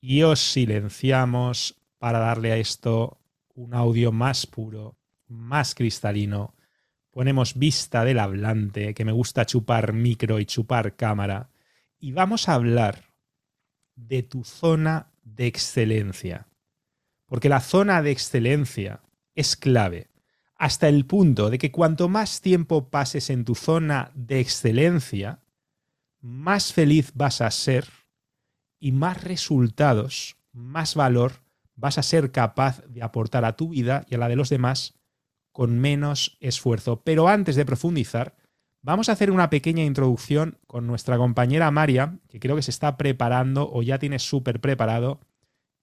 [0.00, 3.18] y os silenciamos para darle a esto
[3.54, 4.96] un audio más puro,
[5.26, 6.54] más cristalino.
[7.10, 11.50] Ponemos vista del hablante, que me gusta chupar micro y chupar cámara.
[11.98, 13.12] Y vamos a hablar
[13.96, 16.46] de tu zona de excelencia.
[17.26, 19.02] Porque la zona de excelencia
[19.34, 20.08] es clave,
[20.54, 25.40] hasta el punto de que cuanto más tiempo pases en tu zona de excelencia,
[26.20, 27.86] más feliz vas a ser
[28.78, 31.32] y más resultados, más valor
[31.74, 34.94] vas a ser capaz de aportar a tu vida y a la de los demás
[35.52, 37.02] con menos esfuerzo.
[37.02, 38.36] Pero antes de profundizar,
[38.82, 42.96] vamos a hacer una pequeña introducción con nuestra compañera María, que creo que se está
[42.96, 45.20] preparando o ya tiene súper preparado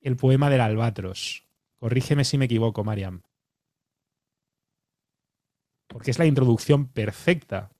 [0.02, 1.46] el poema del albatros.
[1.78, 3.24] Corrígeme si me equivoco, Mariam.
[5.88, 7.72] Porque es la introducción perfecta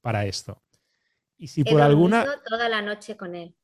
[0.00, 0.62] para esto.
[1.38, 2.26] Y si por alguna.
[2.44, 3.54] toda la noche con él.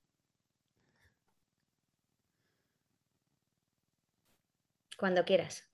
[4.97, 5.69] Cuando quieras.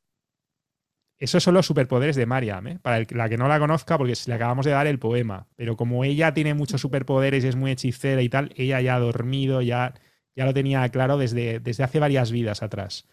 [1.18, 2.78] Esos son los superpoderes de Mariam, ¿eh?
[2.80, 5.46] para la que no la conozca, porque le acabamos de dar el poema.
[5.54, 9.60] Pero como ella tiene muchos superpoderes, es muy hechicera y tal, ella ya ha dormido,
[9.60, 9.92] ya,
[10.34, 13.06] ya lo tenía claro desde, desde hace varias vidas atrás.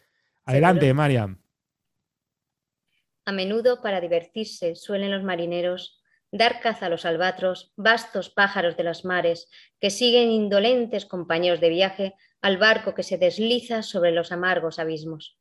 [0.45, 1.42] Adelante, Mariam.
[3.26, 5.97] A menudo, para divertirse, suelen los marineros
[6.31, 11.70] dar caza a los albatros, vastos pájaros de los mares, que siguen indolentes compañeros de
[11.70, 15.38] viaje al barco que se desliza sobre los amargos abismos.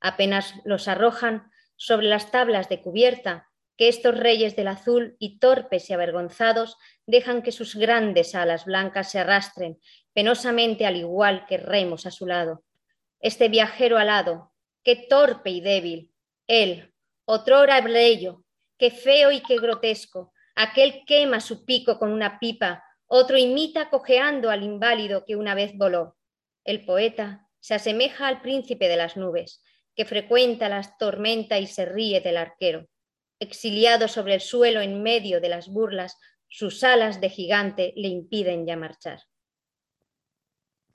[0.00, 5.88] Apenas los arrojan sobre las tablas de cubierta, que estos reyes del azul y torpes
[5.88, 9.80] y avergonzados dejan que sus grandes alas blancas se arrastren
[10.12, 12.62] penosamente al igual que remos a su lado.
[13.20, 14.52] Este viajero alado,
[14.84, 16.12] qué torpe y débil,
[16.46, 16.92] él,
[17.24, 18.44] otrora bello,
[18.80, 24.50] qué feo y qué grotesco, aquel quema su pico con una pipa, otro imita cojeando
[24.50, 26.16] al inválido que una vez voló.
[26.64, 29.62] El poeta se asemeja al príncipe de las nubes,
[29.94, 32.88] que frecuenta las tormentas y se ríe del arquero.
[33.38, 36.16] Exiliado sobre el suelo en medio de las burlas,
[36.48, 39.20] sus alas de gigante le impiden ya marchar.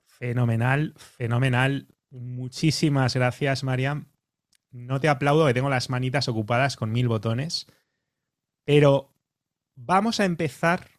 [0.06, 1.86] Fenomenal, fenomenal.
[2.10, 4.10] Muchísimas gracias, Mariam.
[4.76, 7.66] No te aplaudo que tengo las manitas ocupadas con mil botones,
[8.64, 9.14] pero
[9.74, 10.90] vamos a empezar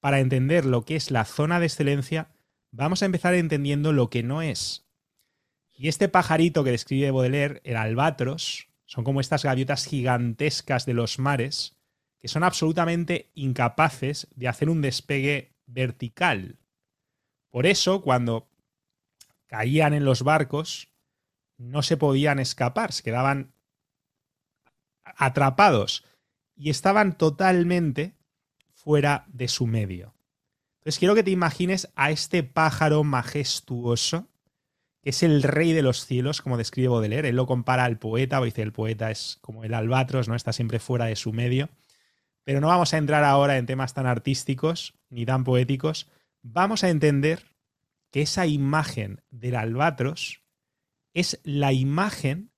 [0.00, 2.28] para entender lo que es la zona de excelencia,
[2.70, 4.86] vamos a empezar entendiendo lo que no es.
[5.72, 11.18] Y este pajarito que describe Baudelaire, el albatros, son como estas gaviotas gigantescas de los
[11.18, 11.78] mares,
[12.20, 16.58] que son absolutamente incapaces de hacer un despegue vertical.
[17.48, 18.50] Por eso, cuando
[19.46, 20.93] caían en los barcos,
[21.56, 23.52] no se podían escapar, se quedaban
[25.04, 26.04] atrapados
[26.56, 28.14] y estaban totalmente
[28.72, 30.14] fuera de su medio.
[30.78, 34.28] Entonces quiero que te imagines a este pájaro majestuoso
[35.04, 37.28] que es el rey de los cielos, como describe Baudelaire.
[37.28, 40.34] Él lo compara al poeta, o dice el poeta es como el albatros, ¿no?
[40.34, 41.68] Está siempre fuera de su medio.
[42.42, 46.10] Pero no vamos a entrar ahora en temas tan artísticos ni tan poéticos.
[46.40, 47.44] Vamos a entender
[48.10, 50.42] que esa imagen del albatros
[51.14, 52.50] es la imagen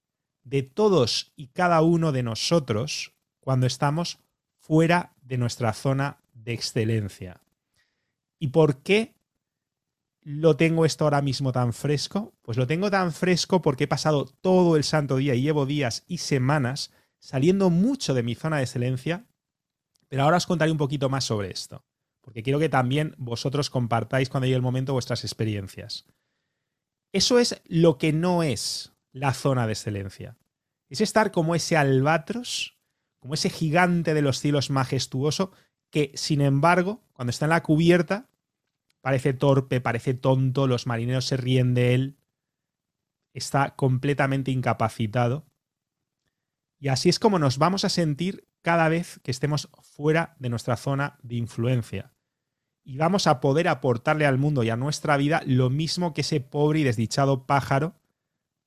[0.43, 4.19] de todos y cada uno de nosotros cuando estamos
[4.59, 7.41] fuera de nuestra zona de excelencia.
[8.39, 9.15] ¿Y por qué
[10.23, 12.35] lo tengo esto ahora mismo tan fresco?
[12.43, 16.05] Pues lo tengo tan fresco porque he pasado todo el santo día y llevo días
[16.09, 19.27] y semanas saliendo mucho de mi zona de excelencia,
[20.09, 21.85] pero ahora os contaré un poquito más sobre esto,
[22.21, 26.07] porque quiero que también vosotros compartáis cuando llegue el momento vuestras experiencias.
[27.17, 30.37] Eso es lo que no es la zona de excelencia.
[30.89, 32.79] Es estar como ese albatros,
[33.19, 35.53] como ese gigante de los cielos majestuoso,
[35.91, 38.29] que sin embargo, cuando está en la cubierta,
[39.07, 42.19] Parece torpe, parece tonto, los marineros se ríen de él,
[43.35, 45.47] está completamente incapacitado.
[46.81, 50.77] Y así es como nos vamos a sentir cada vez que estemos fuera de nuestra
[50.77, 52.16] zona de influencia.
[52.89, 56.39] Y vamos a poder aportarle al mundo y a nuestra vida lo mismo que ese
[56.41, 57.97] pobre y desdichado pájaro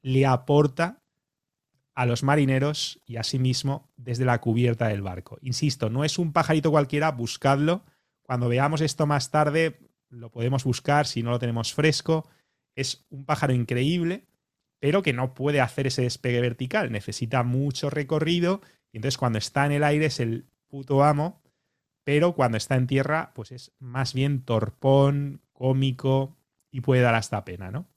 [0.02, 1.02] le aporta
[1.96, 5.38] a los marineros y a sí mismo desde la cubierta del barco.
[5.42, 7.86] Insisto, no es un pajarito cualquiera, buscadlo.
[8.22, 9.80] Cuando veamos esto más tarde,
[10.10, 12.28] lo podemos buscar si no lo tenemos fresco.
[12.76, 14.28] Es un pájaro increíble,
[14.80, 16.92] pero que no puede hacer ese despegue vertical.
[16.92, 18.60] Necesita mucho recorrido
[18.92, 21.42] y entonces cuando está en el aire es el puto amo,
[22.10, 26.36] pero cuando está en tierra pues es más bien torpón, cómico
[26.72, 27.88] y puede dar hasta pena, ¿no?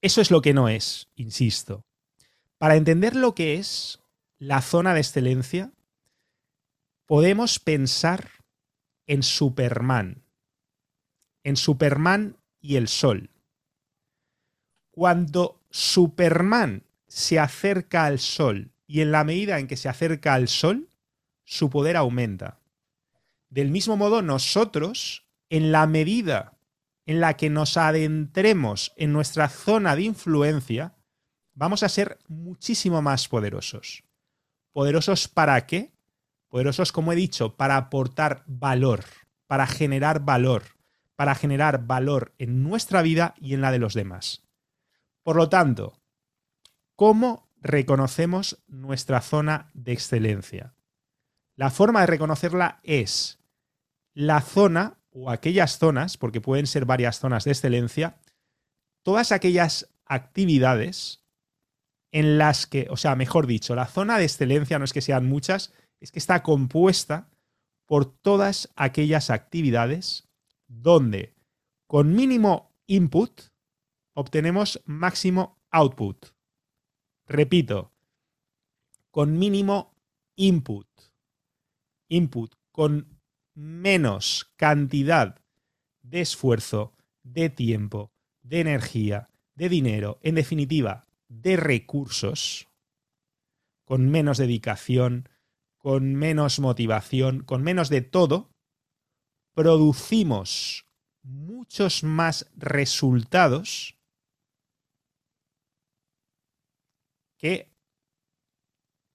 [0.00, 1.84] Eso es lo que no es, insisto.
[2.56, 4.00] Para entender lo que es
[4.38, 5.70] la zona de excelencia,
[7.04, 8.30] podemos pensar
[9.06, 10.24] en Superman.
[11.44, 13.28] en Superman y el Sol.
[14.90, 20.48] Cuando Superman se acerca al Sol y en la medida en que se acerca al
[20.48, 20.87] Sol,
[21.48, 22.60] su poder aumenta.
[23.48, 26.58] Del mismo modo, nosotros, en la medida
[27.06, 30.94] en la que nos adentremos en nuestra zona de influencia,
[31.54, 34.04] vamos a ser muchísimo más poderosos.
[34.72, 35.94] ¿Poderosos para qué?
[36.48, 39.06] Poderosos, como he dicho, para aportar valor,
[39.46, 40.64] para generar valor,
[41.16, 44.42] para generar valor en nuestra vida y en la de los demás.
[45.22, 45.98] Por lo tanto,
[46.94, 50.74] ¿cómo reconocemos nuestra zona de excelencia?
[51.58, 53.40] La forma de reconocerla es
[54.14, 58.20] la zona o aquellas zonas, porque pueden ser varias zonas de excelencia,
[59.02, 61.24] todas aquellas actividades
[62.12, 65.26] en las que, o sea, mejor dicho, la zona de excelencia no es que sean
[65.26, 67.28] muchas, es que está compuesta
[67.86, 70.28] por todas aquellas actividades
[70.68, 71.34] donde
[71.88, 73.40] con mínimo input
[74.14, 76.24] obtenemos máximo output.
[77.26, 77.90] Repito,
[79.10, 79.96] con mínimo
[80.36, 80.86] input.
[82.08, 83.20] Input con
[83.54, 85.40] menos cantidad
[86.02, 88.12] de esfuerzo, de tiempo,
[88.42, 92.68] de energía, de dinero, en definitiva, de recursos,
[93.84, 95.28] con menos dedicación,
[95.76, 98.50] con menos motivación, con menos de todo,
[99.54, 100.86] producimos
[101.22, 103.98] muchos más resultados
[107.36, 107.70] que,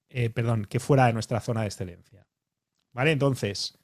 [0.08, 2.13] eh, perdón, que fuera de nuestra zona de excelencia.
[2.94, 3.10] ¿Vale?
[3.10, 3.76] Entonces,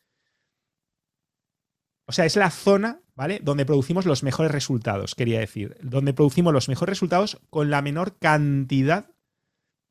[2.06, 3.40] o sea, es la zona, ¿vale?
[3.42, 5.76] Donde producimos los mejores resultados, quería decir.
[5.82, 9.10] Donde producimos los mejores resultados con la menor cantidad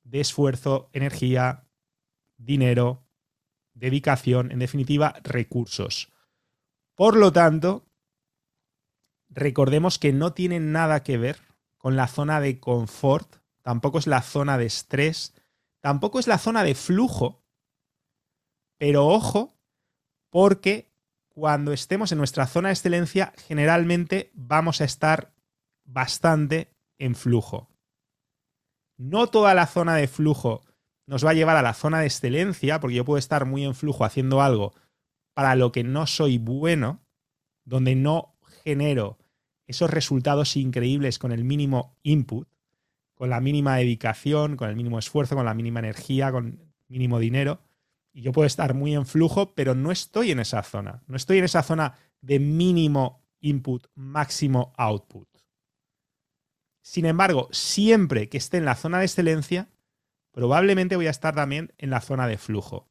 [0.03, 1.67] de esfuerzo, energía,
[2.37, 3.05] dinero,
[3.73, 6.11] dedicación, en definitiva, recursos.
[6.95, 7.85] Por lo tanto,
[9.29, 11.39] recordemos que no tiene nada que ver
[11.77, 15.33] con la zona de confort, tampoco es la zona de estrés,
[15.79, 17.45] tampoco es la zona de flujo,
[18.79, 19.55] pero ojo,
[20.31, 20.89] porque
[21.27, 25.33] cuando estemos en nuestra zona de excelencia, generalmente vamos a estar
[25.83, 27.69] bastante en flujo.
[28.97, 30.63] No toda la zona de flujo
[31.05, 33.75] nos va a llevar a la zona de excelencia, porque yo puedo estar muy en
[33.75, 34.73] flujo haciendo algo
[35.33, 37.01] para lo que no soy bueno,
[37.65, 39.17] donde no genero
[39.67, 42.47] esos resultados increíbles con el mínimo input,
[43.13, 47.61] con la mínima dedicación, con el mínimo esfuerzo, con la mínima energía, con mínimo dinero.
[48.11, 51.03] Y yo puedo estar muy en flujo, pero no estoy en esa zona.
[51.07, 55.27] No estoy en esa zona de mínimo input, máximo output.
[56.81, 59.69] Sin embargo, siempre que esté en la zona de excelencia,
[60.31, 62.87] probablemente voy a estar también en la zona de flujo.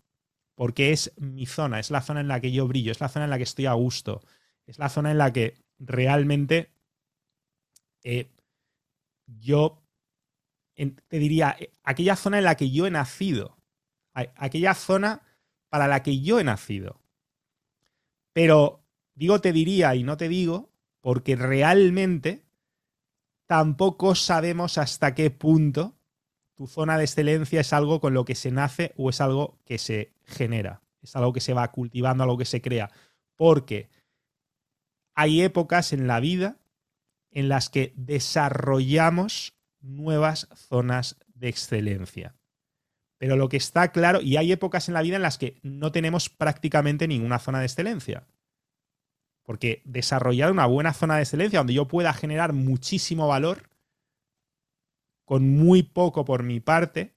[0.55, 3.25] Porque es mi zona, es la zona en la que yo brillo, es la zona
[3.25, 4.23] en la que estoy a gusto,
[4.67, 6.73] es la zona en la que realmente
[8.03, 8.31] eh,
[9.27, 9.83] yo
[10.75, 13.58] te diría, eh, aquella zona en la que yo he nacido
[14.37, 15.23] aquella zona
[15.69, 17.01] para la que yo he nacido.
[18.33, 18.85] Pero
[19.15, 20.71] digo te diría y no te digo
[21.01, 22.45] porque realmente
[23.47, 25.95] tampoco sabemos hasta qué punto
[26.55, 29.79] tu zona de excelencia es algo con lo que se nace o es algo que
[29.79, 32.91] se genera, es algo que se va cultivando, algo que se crea.
[33.37, 33.89] Porque
[35.15, 36.59] hay épocas en la vida
[37.31, 42.35] en las que desarrollamos nuevas zonas de excelencia.
[43.19, 45.91] Pero lo que está claro, y hay épocas en la vida en las que no
[45.93, 48.27] tenemos prácticamente ninguna zona de excelencia.
[49.43, 53.69] Porque desarrollar una buena zona de excelencia donde yo pueda generar muchísimo valor
[55.25, 57.15] con muy poco por mi parte,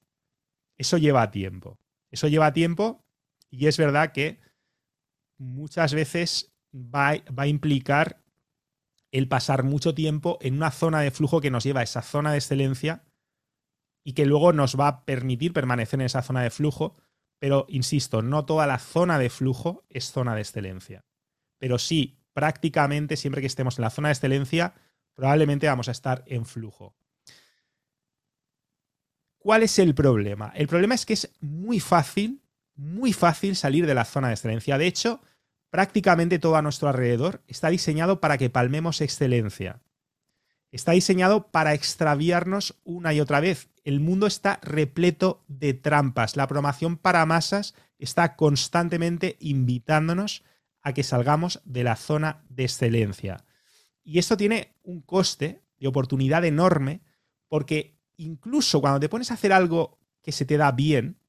[0.77, 1.77] eso lleva tiempo.
[2.09, 3.05] Eso lleva tiempo
[3.49, 4.39] y es verdad que
[5.37, 8.21] muchas veces va, va a implicar
[9.11, 12.31] el pasar mucho tiempo en una zona de flujo que nos lleva a esa zona
[12.31, 13.03] de excelencia
[14.03, 16.95] y que luego nos va a permitir permanecer en esa zona de flujo.
[17.39, 21.05] Pero, insisto, no toda la zona de flujo es zona de excelencia.
[21.57, 24.73] Pero sí, prácticamente siempre que estemos en la zona de excelencia,
[25.13, 26.95] probablemente vamos a estar en flujo.
[29.37, 30.51] ¿Cuál es el problema?
[30.55, 32.43] El problema es que es muy fácil,
[32.75, 34.77] muy fácil salir de la zona de excelencia.
[34.77, 35.19] De hecho,
[35.71, 39.81] prácticamente todo a nuestro alrededor está diseñado para que palmemos excelencia.
[40.71, 46.35] Está diseñado para extraviarnos una y otra vez el mundo está repleto de trampas.
[46.35, 50.43] La programación para masas está constantemente invitándonos
[50.81, 53.45] a que salgamos de la zona de excelencia.
[54.03, 57.01] Y esto tiene un coste de oportunidad enorme
[57.47, 61.19] porque incluso cuando te pones a hacer algo que se te da bien,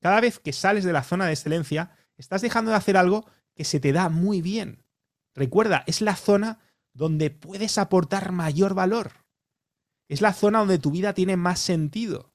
[0.00, 3.64] cada vez que sales de la zona de excelencia, estás dejando de hacer algo que
[3.64, 4.84] se te da muy bien.
[5.34, 6.58] Recuerda, es la zona
[6.92, 9.21] donde puedes aportar mayor valor.
[10.12, 12.34] Es la zona donde tu vida tiene más sentido.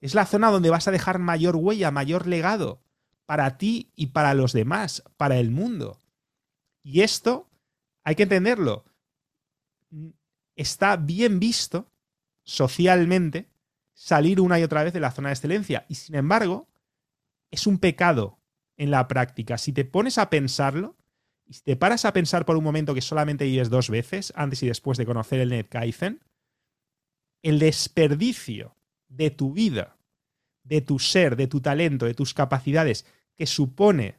[0.00, 2.80] Es la zona donde vas a dejar mayor huella, mayor legado
[3.26, 6.00] para ti y para los demás, para el mundo.
[6.84, 7.50] Y esto
[8.04, 8.84] hay que entenderlo.
[10.54, 11.90] Está bien visto
[12.44, 13.50] socialmente
[13.94, 15.84] salir una y otra vez de la zona de excelencia.
[15.88, 16.68] Y sin embargo,
[17.50, 18.38] es un pecado
[18.76, 19.58] en la práctica.
[19.58, 20.96] Si te pones a pensarlo,
[21.46, 24.62] y si te paras a pensar por un momento que solamente vives dos veces, antes
[24.62, 26.22] y después de conocer el NetKaizen,
[27.42, 28.76] el desperdicio
[29.08, 29.96] de tu vida,
[30.64, 33.04] de tu ser, de tu talento, de tus capacidades,
[33.36, 34.16] que supone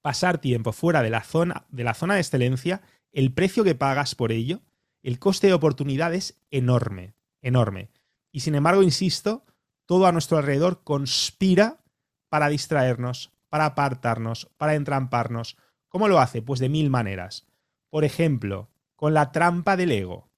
[0.00, 4.14] pasar tiempo fuera de la zona de, la zona de excelencia, el precio que pagas
[4.14, 4.60] por ello,
[5.02, 7.90] el coste de oportunidad es enorme, enorme.
[8.32, 9.44] Y sin embargo, insisto,
[9.86, 11.84] todo a nuestro alrededor conspira
[12.28, 15.56] para distraernos, para apartarnos, para entramparnos.
[15.88, 16.40] ¿Cómo lo hace?
[16.40, 17.46] Pues de mil maneras.
[17.90, 20.31] Por ejemplo, con la trampa del ego.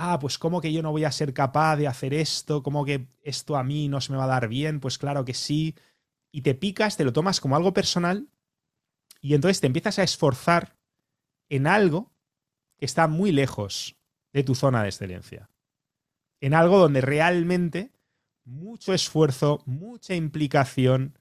[0.00, 2.62] Ah, pues ¿cómo que yo no voy a ser capaz de hacer esto?
[2.62, 4.78] ¿Cómo que esto a mí no se me va a dar bien?
[4.78, 5.74] Pues claro que sí.
[6.30, 8.28] Y te picas, te lo tomas como algo personal
[9.20, 10.76] y entonces te empiezas a esforzar
[11.48, 12.12] en algo
[12.78, 13.96] que está muy lejos
[14.32, 15.50] de tu zona de excelencia.
[16.40, 17.90] En algo donde realmente
[18.44, 21.18] mucho esfuerzo, mucha implicación,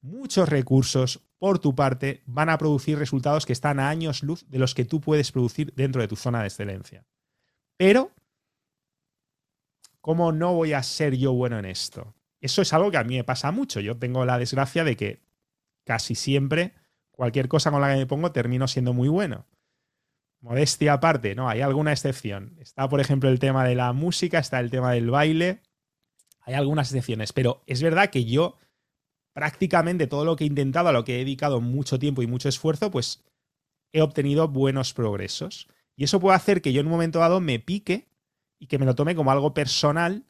[0.00, 4.58] muchos recursos por tu parte van a producir resultados que están a años luz de
[4.58, 7.06] los que tú puedes producir dentro de tu zona de excelencia.
[7.76, 8.12] Pero,
[10.00, 12.14] ¿cómo no voy a ser yo bueno en esto?
[12.40, 13.80] Eso es algo que a mí me pasa mucho.
[13.80, 15.22] Yo tengo la desgracia de que
[15.84, 16.74] casi siempre
[17.10, 19.46] cualquier cosa con la que me pongo termino siendo muy bueno.
[20.40, 22.56] Modestia aparte, no, hay alguna excepción.
[22.60, 25.62] Está, por ejemplo, el tema de la música, está el tema del baile.
[26.40, 28.56] Hay algunas excepciones, pero es verdad que yo
[29.32, 32.48] prácticamente todo lo que he intentado, a lo que he dedicado mucho tiempo y mucho
[32.48, 33.24] esfuerzo, pues
[33.92, 35.68] he obtenido buenos progresos.
[35.96, 38.06] Y eso puede hacer que yo en un momento dado me pique
[38.58, 40.26] y que me lo tome como algo personal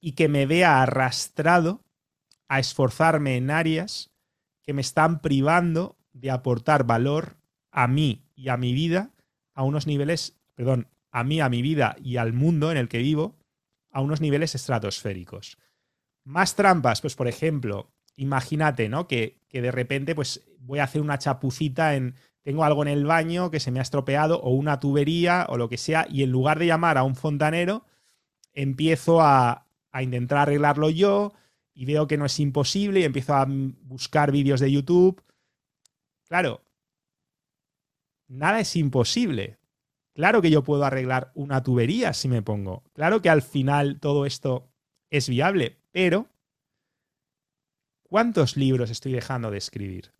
[0.00, 1.82] y que me vea arrastrado
[2.48, 4.12] a esforzarme en áreas
[4.62, 7.36] que me están privando de aportar valor
[7.70, 9.10] a mí y a mi vida
[9.54, 12.98] a unos niveles, perdón, a mí, a mi vida y al mundo en el que
[12.98, 13.36] vivo
[13.90, 15.58] a unos niveles estratosféricos.
[16.24, 19.06] Más trampas, pues por ejemplo, imagínate, ¿no?
[19.08, 23.06] Que, que de repente pues voy a hacer una chapucita en, tengo algo en el
[23.06, 26.30] baño que se me ha estropeado o una tubería o lo que sea y en
[26.30, 27.86] lugar de llamar a un fontanero,
[28.52, 31.32] empiezo a, a intentar arreglarlo yo
[31.72, 35.22] y veo que no es imposible y empiezo a buscar vídeos de YouTube.
[36.28, 36.62] Claro,
[38.28, 39.58] nada es imposible.
[40.12, 42.84] Claro que yo puedo arreglar una tubería si me pongo.
[42.92, 44.68] Claro que al final todo esto
[45.10, 46.28] es viable, pero
[48.02, 50.12] ¿cuántos libros estoy dejando de escribir?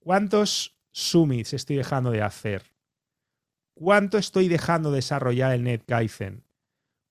[0.00, 2.72] ¿Cuántos summits estoy dejando de hacer?
[3.74, 6.44] ¿Cuánto estoy dejando de desarrollar el NetKaizen?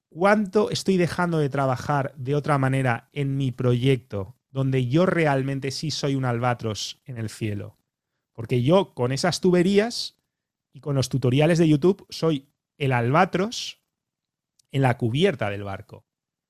[0.09, 5.89] ¿Cuánto estoy dejando de trabajar de otra manera en mi proyecto, donde yo realmente sí
[5.89, 7.77] soy un albatros en el cielo?
[8.33, 10.17] Porque yo con esas tuberías
[10.73, 13.81] y con los tutoriales de YouTube soy el albatros
[14.71, 16.05] en la cubierta del barco.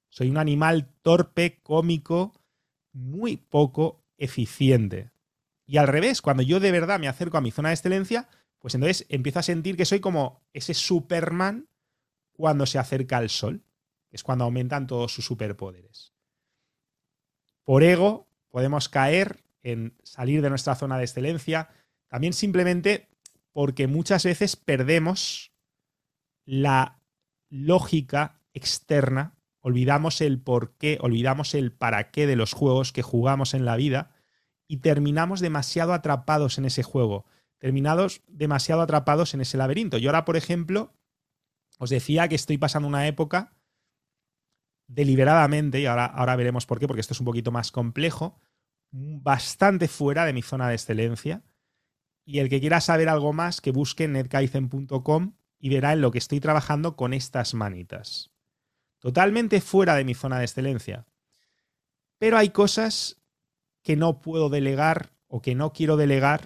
[0.10, 2.34] Soy un animal torpe, cómico,
[2.92, 5.12] muy poco eficiente.
[5.72, 8.28] Y al revés, cuando yo de verdad me acerco a mi zona de excelencia,
[8.60, 11.70] pues entonces empiezo a sentir que soy como ese Superman
[12.34, 13.64] cuando se acerca al sol.
[14.12, 16.12] Es cuando aumentan todos sus superpoderes.
[17.64, 21.70] Por ego podemos caer en salir de nuestra zona de excelencia,
[22.10, 23.08] también simplemente
[23.54, 25.54] porque muchas veces perdemos
[26.44, 27.00] la
[27.48, 33.54] lógica externa, olvidamos el por qué, olvidamos el para qué de los juegos que jugamos
[33.54, 34.11] en la vida
[34.72, 37.26] y terminamos demasiado atrapados en ese juego,
[37.58, 39.98] terminados demasiado atrapados en ese laberinto.
[39.98, 40.94] Yo ahora, por ejemplo,
[41.78, 43.54] os decía que estoy pasando una época
[44.88, 48.40] deliberadamente, y ahora, ahora veremos por qué, porque esto es un poquito más complejo,
[48.92, 51.44] bastante fuera de mi zona de excelencia
[52.24, 56.18] y el que quiera saber algo más, que busque netkaizen.com y verá en lo que
[56.18, 58.32] estoy trabajando con estas manitas.
[59.00, 61.08] Totalmente fuera de mi zona de excelencia.
[62.20, 63.21] Pero hay cosas
[63.84, 66.42] que no puedo delegar o que no quiero delegar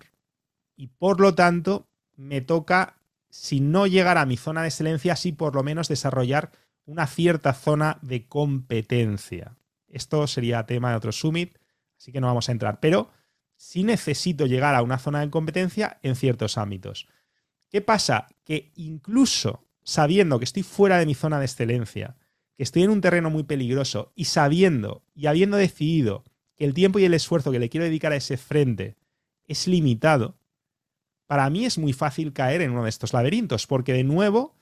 [0.76, 2.98] y por lo tanto me toca,
[3.30, 6.52] si no llegar a mi zona de excelencia, sí por lo menos desarrollar
[6.86, 9.58] una cierta zona de competencia.
[9.88, 11.58] Esto sería tema de otro summit,
[11.98, 12.80] así que no vamos a entrar.
[12.80, 13.10] Pero
[13.56, 17.08] si necesito llegar a una zona de competencia en ciertos ámbitos.
[17.70, 18.28] ¿Qué pasa?
[18.44, 22.18] Que incluso sabiendo que estoy fuera de mi zona de excelencia,
[22.56, 26.24] que estoy en un terreno muy peligroso y sabiendo y habiendo decidido
[26.56, 28.96] que el tiempo y el esfuerzo que le quiero dedicar a ese frente
[29.48, 30.38] es limitado,
[31.28, 34.56] para mí es muy fácil caer en uno de estos laberintos, porque de nuevo,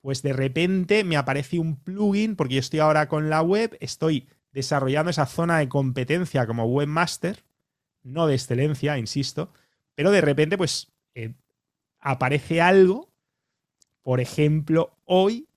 [0.00, 4.28] pues de repente me aparece un plugin, porque yo estoy ahora con la web, estoy
[4.52, 7.44] desarrollando esa zona de competencia como webmaster,
[8.02, 9.52] no de excelencia, insisto,
[9.94, 11.34] pero de repente pues eh,
[11.98, 13.10] aparece algo,
[14.02, 15.48] por ejemplo, hoy,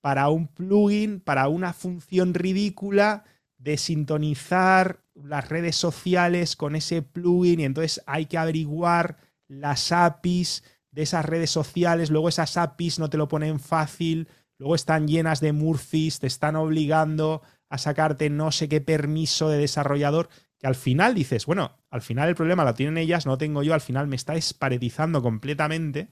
[0.00, 3.24] para un plugin, para una función ridícula
[3.62, 10.64] de sintonizar las redes sociales con ese plugin y entonces hay que averiguar las APIs
[10.90, 14.28] de esas redes sociales, luego esas APIs no te lo ponen fácil,
[14.58, 19.58] luego están llenas de Murphys, te están obligando a sacarte no sé qué permiso de
[19.58, 20.28] desarrollador,
[20.58, 23.74] que al final dices, bueno, al final el problema lo tienen ellas, no tengo yo,
[23.74, 26.10] al final me está esparetizando completamente,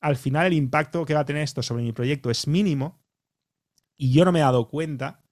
[0.00, 3.00] al final el impacto que va a tener esto sobre mi proyecto es mínimo
[3.96, 5.22] y yo no me he dado cuenta.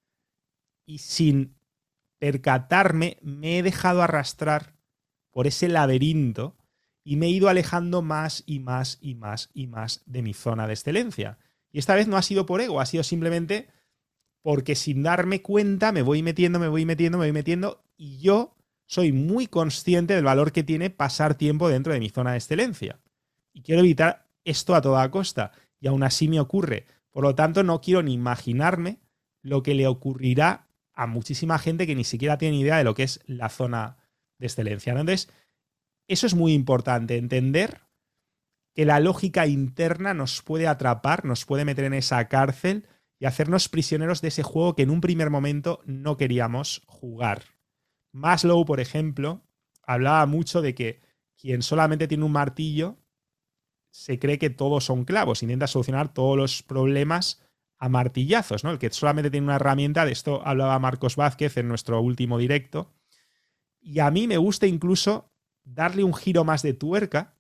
[0.87, 1.58] Y sin
[2.19, 4.75] percatarme me he dejado arrastrar
[5.31, 6.57] por ese laberinto
[7.05, 10.67] y me he ido alejando más y más y más y más de mi zona
[10.67, 11.39] de excelencia.
[11.71, 13.69] Y esta vez no ha sido por ego, ha sido simplemente
[14.43, 18.57] porque sin darme cuenta me voy metiendo, me voy metiendo, me voy metiendo y yo
[18.87, 23.01] soy muy consciente del valor que tiene pasar tiempo dentro de mi zona de excelencia.
[23.53, 26.87] Y quiero evitar esto a toda costa y aún así me ocurre.
[27.11, 29.01] Por lo tanto, no quiero ni imaginarme
[29.43, 30.68] lo que le ocurrirá
[30.99, 33.99] a muchísima gente que ni siquiera tiene idea de lo que es la zona
[34.39, 34.91] de excelencia.
[34.91, 35.31] Entonces,
[36.09, 37.83] eso es muy importante, entender
[38.75, 42.89] que la lógica interna nos puede atrapar, nos puede meter en esa cárcel
[43.21, 47.45] y hacernos prisioneros de ese juego que en un primer momento no queríamos jugar.
[48.11, 49.45] Maslow, por ejemplo,
[49.85, 51.01] hablaba mucho de que
[51.37, 52.99] quien solamente tiene un martillo
[53.93, 57.41] se cree que todos son clavos, intenta solucionar todos los problemas
[57.79, 58.71] a martillazos, ¿no?
[58.71, 62.93] El que solamente tiene una herramienta, de esto hablaba Marcos Vázquez en nuestro último directo.
[63.81, 65.33] Y a mí me gusta incluso
[65.65, 67.37] darle un giro más de tuerca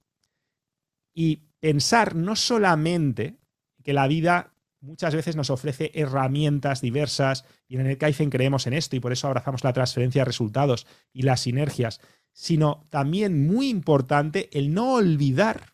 [1.12, 3.38] y pensar no solamente
[3.82, 8.74] que la vida muchas veces nos ofrece herramientas diversas y en el Kaizen creemos en
[8.74, 12.00] esto y por eso abrazamos la transferencia de resultados y las sinergias,
[12.32, 15.72] sino también muy importante el no olvidar,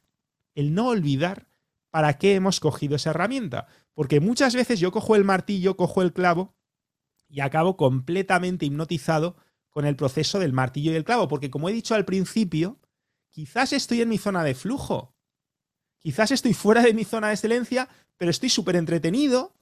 [0.54, 1.46] el no olvidar
[1.90, 3.66] para qué hemos cogido esa herramienta.
[3.94, 6.54] Porque muchas veces yo cojo el martillo, cojo el clavo
[7.28, 9.36] y acabo completamente hipnotizado
[9.70, 12.78] con el proceso del martillo y el clavo, porque como he dicho al principio,
[13.30, 15.14] quizás estoy en mi zona de flujo,
[15.98, 19.56] quizás estoy fuera de mi zona de excelencia, pero estoy súper entretenido.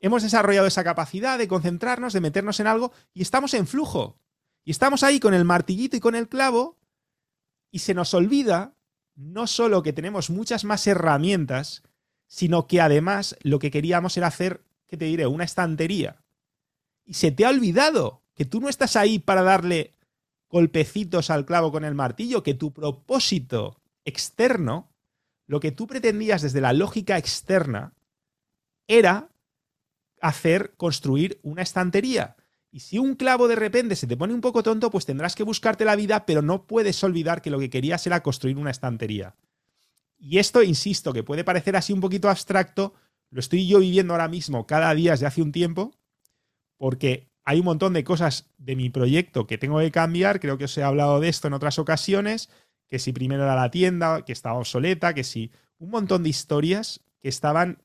[0.00, 4.20] Hemos desarrollado esa capacidad de concentrarnos, de meternos en algo y estamos en flujo.
[4.64, 6.78] Y estamos ahí con el martillito y con el clavo
[7.70, 8.76] y se nos olvida
[9.16, 11.82] no solo que tenemos muchas más herramientas,
[12.28, 16.22] sino que además lo que queríamos era hacer, ¿qué te diré?, una estantería.
[17.04, 19.94] Y se te ha olvidado que tú no estás ahí para darle
[20.48, 24.92] golpecitos al clavo con el martillo, que tu propósito externo
[25.46, 27.94] lo que tú pretendías desde la lógica externa
[28.86, 29.30] era
[30.20, 32.36] hacer construir una estantería.
[32.70, 35.42] Y si un clavo de repente se te pone un poco tonto, pues tendrás que
[35.42, 39.34] buscarte la vida, pero no puedes olvidar que lo que querías era construir una estantería.
[40.18, 42.94] Y esto, insisto, que puede parecer así un poquito abstracto,
[43.30, 45.94] lo estoy yo viviendo ahora mismo cada día desde hace un tiempo,
[46.76, 50.64] porque hay un montón de cosas de mi proyecto que tengo que cambiar, creo que
[50.64, 52.50] os he hablado de esto en otras ocasiones,
[52.88, 57.00] que si primero era la tienda, que estaba obsoleta, que si un montón de historias
[57.20, 57.82] que estaban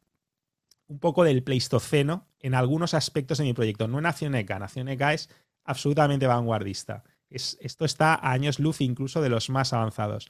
[0.88, 3.88] un poco del pleistoceno en algunos aspectos de mi proyecto.
[3.88, 5.30] No en Nacioneca, Nacioneca es
[5.63, 7.04] absolutamente vanguardista.
[7.30, 10.30] Es, esto está a años luz incluso de los más avanzados.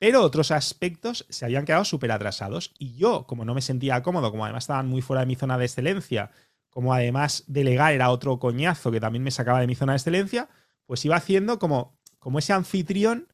[0.00, 4.30] Pero otros aspectos se habían quedado súper atrasados y yo, como no me sentía cómodo,
[4.30, 6.30] como además estaban muy fuera de mi zona de excelencia,
[6.70, 10.48] como además delegar era otro coñazo que también me sacaba de mi zona de excelencia,
[10.86, 13.28] pues iba haciendo como, como ese anfitrión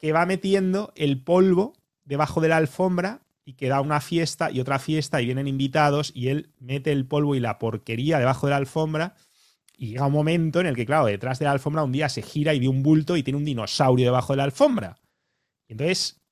[0.00, 4.58] que va metiendo el polvo debajo de la alfombra y que da una fiesta y
[4.58, 8.50] otra fiesta y vienen invitados y él mete el polvo y la porquería debajo de
[8.50, 9.14] la alfombra
[9.78, 12.22] y llega un momento en el que, claro, detrás de la alfombra un día se
[12.22, 14.96] gira y ve un bulto y tiene un dinosaurio debajo de la alfombra.
[15.68, 16.22] Entonces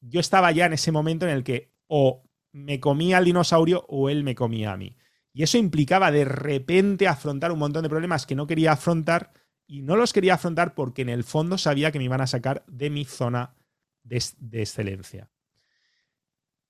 [0.00, 4.08] yo estaba ya en ese momento en el que o me comía el dinosaurio o
[4.08, 4.96] él me comía a mí.
[5.32, 9.32] Y eso implicaba de repente afrontar un montón de problemas que no quería afrontar
[9.66, 12.64] y no los quería afrontar porque en el fondo sabía que me iban a sacar
[12.66, 13.54] de mi zona
[14.02, 14.16] de,
[14.52, 15.30] excelencia.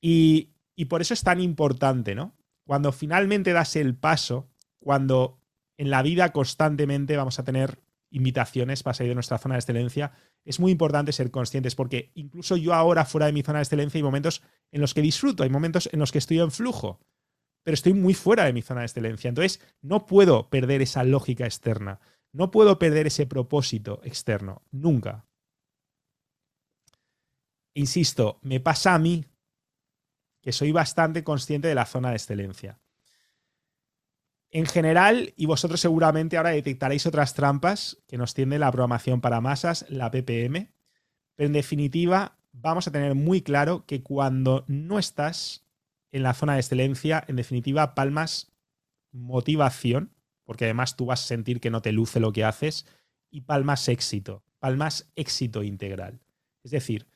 [0.01, 2.37] Y, y, por eso es tan importante, ¿no?
[2.65, 4.51] Cuando finalmente das el paso,
[4.81, 5.41] cuando
[5.77, 10.13] en la vida constantemente vamos a tener invitaciones para salir de nuestra zona de excelencia,
[10.45, 13.99] es muy importante ser conscientes porque incluso yo ahora fuera de mi zona de excelencia
[13.99, 17.01] hay momentos en los que disfruto, hay momentos en los que estoy en flujo,
[17.65, 19.29] pero estoy muy fuera de mi zona de excelencia.
[19.29, 22.01] Entonces no puedo perder esa lógica externa.
[22.33, 25.27] No puedo perder ese propósito externo, nunca.
[27.75, 29.25] Insisto, me pasa a mí,
[30.43, 32.81] que soy bastante consciente de la zona de excelencia.
[34.51, 39.41] En general, y vosotros seguramente ahora detectaréis otras trampas que nos tiende la programación para
[39.41, 40.73] masas, la PPM,
[41.35, 45.67] pero en definitiva vamos a tener muy claro que cuando no estás
[46.13, 48.51] en la zona de excelencia, en definitiva palmas
[49.13, 52.87] motivación, porque además tú vas a sentir que no te luce lo que haces,
[53.31, 56.21] y palmas éxito, palmas éxito integral.
[56.63, 57.07] Es decir,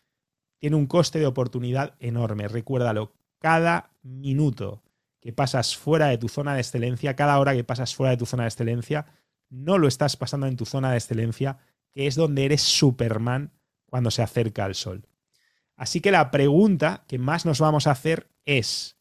[0.59, 4.83] tiene un coste de oportunidad enorme, recuérdalo, cada minuto
[5.23, 8.27] que pasas fuera de tu zona de excelencia, cada hora que pasas fuera de tu
[8.27, 9.07] zona de excelencia,
[9.49, 11.59] no lo estás pasando en tu zona de excelencia,
[11.93, 13.53] que es donde eres Superman
[13.87, 15.07] cuando se acerca al sol.
[15.77, 18.99] Así que la pregunta que más nos vamos a hacer es,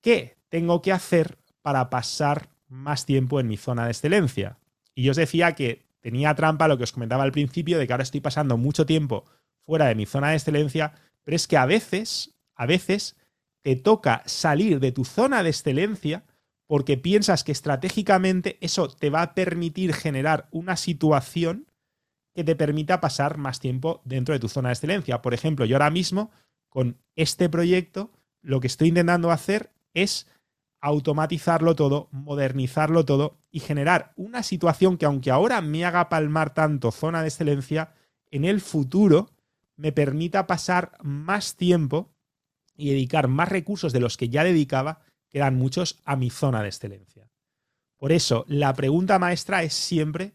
[0.00, 4.58] ¿qué tengo que hacer para pasar más tiempo en mi zona de excelencia?
[4.94, 7.92] Y yo os decía que tenía trampa lo que os comentaba al principio de que
[7.92, 9.24] ahora estoy pasando mucho tiempo
[9.66, 10.92] fuera de mi zona de excelencia,
[11.24, 13.16] pero es que a veces, a veces
[13.64, 16.22] te toca salir de tu zona de excelencia
[16.66, 21.66] porque piensas que estratégicamente eso te va a permitir generar una situación
[22.34, 25.22] que te permita pasar más tiempo dentro de tu zona de excelencia.
[25.22, 26.30] Por ejemplo, yo ahora mismo
[26.68, 28.10] con este proyecto
[28.42, 30.26] lo que estoy intentando hacer es
[30.82, 36.92] automatizarlo todo, modernizarlo todo y generar una situación que aunque ahora me haga palmar tanto
[36.92, 37.94] zona de excelencia,
[38.30, 39.30] en el futuro
[39.76, 42.13] me permita pasar más tiempo
[42.76, 46.62] y dedicar más recursos de los que ya dedicaba, que eran muchos, a mi zona
[46.62, 47.30] de excelencia.
[47.96, 50.32] Por eso, la pregunta maestra es siempre,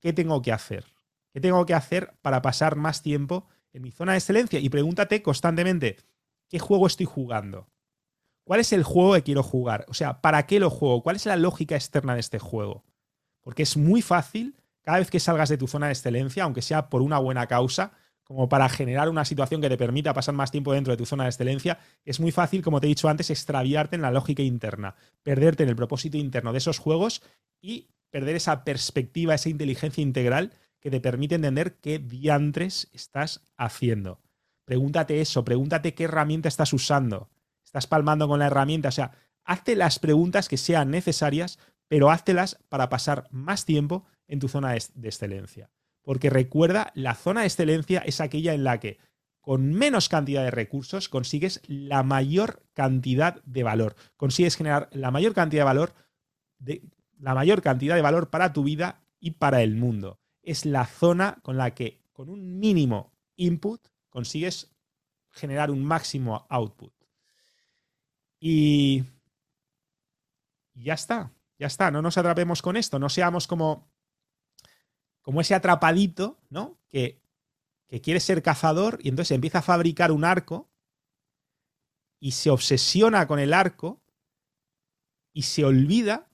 [0.00, 0.84] ¿qué tengo que hacer?
[1.32, 4.60] ¿Qué tengo que hacer para pasar más tiempo en mi zona de excelencia?
[4.60, 5.96] Y pregúntate constantemente,
[6.48, 7.68] ¿qué juego estoy jugando?
[8.44, 9.84] ¿Cuál es el juego que quiero jugar?
[9.88, 11.02] O sea, ¿para qué lo juego?
[11.02, 12.84] ¿Cuál es la lógica externa de este juego?
[13.42, 16.88] Porque es muy fácil, cada vez que salgas de tu zona de excelencia, aunque sea
[16.88, 17.92] por una buena causa,
[18.28, 21.24] como para generar una situación que te permita pasar más tiempo dentro de tu zona
[21.24, 24.94] de excelencia, es muy fácil, como te he dicho antes, extraviarte en la lógica interna,
[25.22, 27.22] perderte en el propósito interno de esos juegos
[27.62, 34.20] y perder esa perspectiva, esa inteligencia integral que te permite entender qué diantres estás haciendo.
[34.66, 37.30] Pregúntate eso, pregúntate qué herramienta estás usando.
[37.64, 38.90] ¿Estás palmando con la herramienta?
[38.90, 39.12] O sea,
[39.44, 44.72] hazte las preguntas que sean necesarias, pero háztelas para pasar más tiempo en tu zona
[44.72, 45.70] de excelencia.
[46.08, 48.98] Porque recuerda, la zona de excelencia es aquella en la que
[49.42, 53.94] con menos cantidad de recursos consigues la mayor cantidad de valor.
[54.16, 55.92] Consigues generar la mayor cantidad de valor,
[57.18, 60.18] la mayor cantidad de valor para tu vida y para el mundo.
[60.42, 64.74] Es la zona con la que con un mínimo input consigues
[65.28, 66.94] generar un máximo output.
[68.40, 69.04] Y
[70.72, 73.90] ya está, ya está, no nos atrapemos con esto, no seamos como
[75.28, 76.78] como ese atrapadito, ¿no?
[76.88, 77.20] Que,
[77.86, 80.70] que quiere ser cazador y entonces empieza a fabricar un arco
[82.18, 84.00] y se obsesiona con el arco
[85.34, 86.30] y se olvida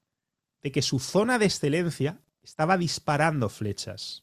[0.62, 4.22] de que su zona de excelencia estaba disparando flechas.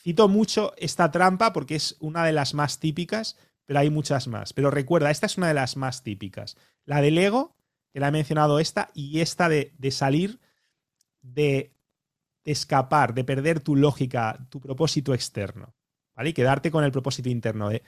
[0.00, 4.54] Cito mucho esta trampa porque es una de las más típicas, pero hay muchas más.
[4.54, 6.56] Pero recuerda, esta es una de las más típicas.
[6.86, 7.58] La del ego,
[7.92, 10.40] que la he mencionado esta, y esta de, de salir
[11.20, 11.73] de
[12.44, 15.74] de escapar, de perder tu lógica, tu propósito externo,
[16.14, 16.30] ¿vale?
[16.30, 17.70] Y quedarte con el propósito interno.
[17.70, 17.82] De,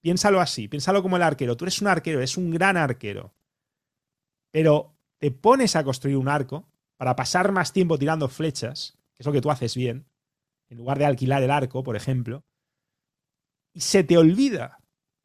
[0.00, 1.56] piénsalo así, piénsalo como el arquero.
[1.56, 3.34] Tú eres un arquero, eres un gran arquero.
[4.52, 9.26] Pero te pones a construir un arco para pasar más tiempo tirando flechas, que es
[9.26, 10.06] lo que tú haces bien,
[10.68, 12.44] en lugar de alquilar el arco, por ejemplo,
[13.76, 14.80] y se te olvida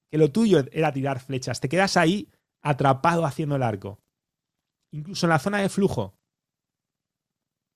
[0.09, 1.61] que lo tuyo era tirar flechas.
[1.61, 2.29] Te quedas ahí
[2.61, 4.01] atrapado haciendo el arco.
[4.91, 6.17] Incluso en la zona de flujo.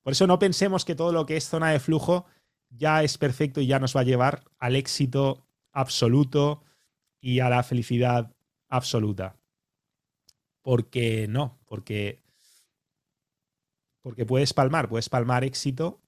[0.05, 2.27] Por eso no pensemos que todo lo que es zona de flujo
[2.69, 6.61] ya es perfecto y ya nos va a llevar al éxito absoluto
[7.19, 8.31] y a la felicidad
[8.69, 9.35] absoluta.
[10.61, 12.21] Porque no, porque,
[14.03, 16.03] porque puedes palmar, puedes palmar éxito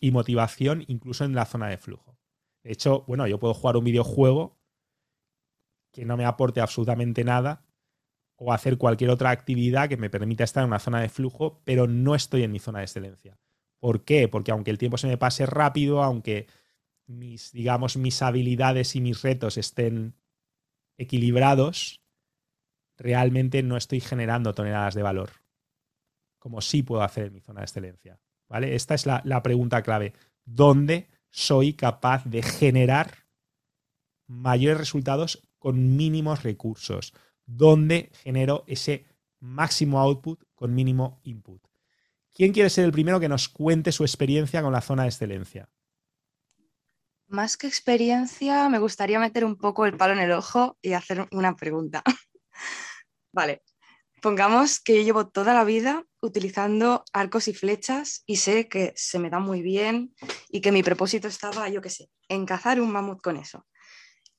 [0.00, 2.16] y motivación incluso en la zona de flujo.
[2.64, 4.56] De hecho, bueno, yo puedo jugar un videojuego
[5.92, 7.66] que no me aporte absolutamente nada
[8.42, 11.86] o hacer cualquier otra actividad que me permita estar en una zona de flujo, pero
[11.86, 13.38] no estoy en mi zona de excelencia.
[13.78, 14.28] ¿Por qué?
[14.28, 16.46] Porque aunque el tiempo se me pase rápido, aunque
[17.06, 20.14] mis, digamos, mis habilidades y mis retos estén
[20.96, 22.00] equilibrados,
[22.96, 25.32] realmente no estoy generando toneladas de valor,
[26.38, 28.20] como sí puedo hacer en mi zona de excelencia.
[28.48, 28.74] ¿Vale?
[28.74, 30.14] Esta es la, la pregunta clave.
[30.46, 33.26] ¿Dónde soy capaz de generar
[34.26, 37.12] mayores resultados con mínimos recursos?
[37.56, 39.06] Donde genero ese
[39.40, 41.62] máximo output con mínimo input.
[42.32, 45.68] ¿Quién quiere ser el primero que nos cuente su experiencia con la zona de excelencia?
[47.26, 51.28] Más que experiencia, me gustaría meter un poco el palo en el ojo y hacer
[51.32, 52.02] una pregunta.
[53.32, 53.62] vale,
[54.22, 59.18] pongamos que yo llevo toda la vida utilizando arcos y flechas y sé que se
[59.18, 60.14] me da muy bien
[60.48, 63.66] y que mi propósito estaba, yo qué sé, en cazar un mamut con eso.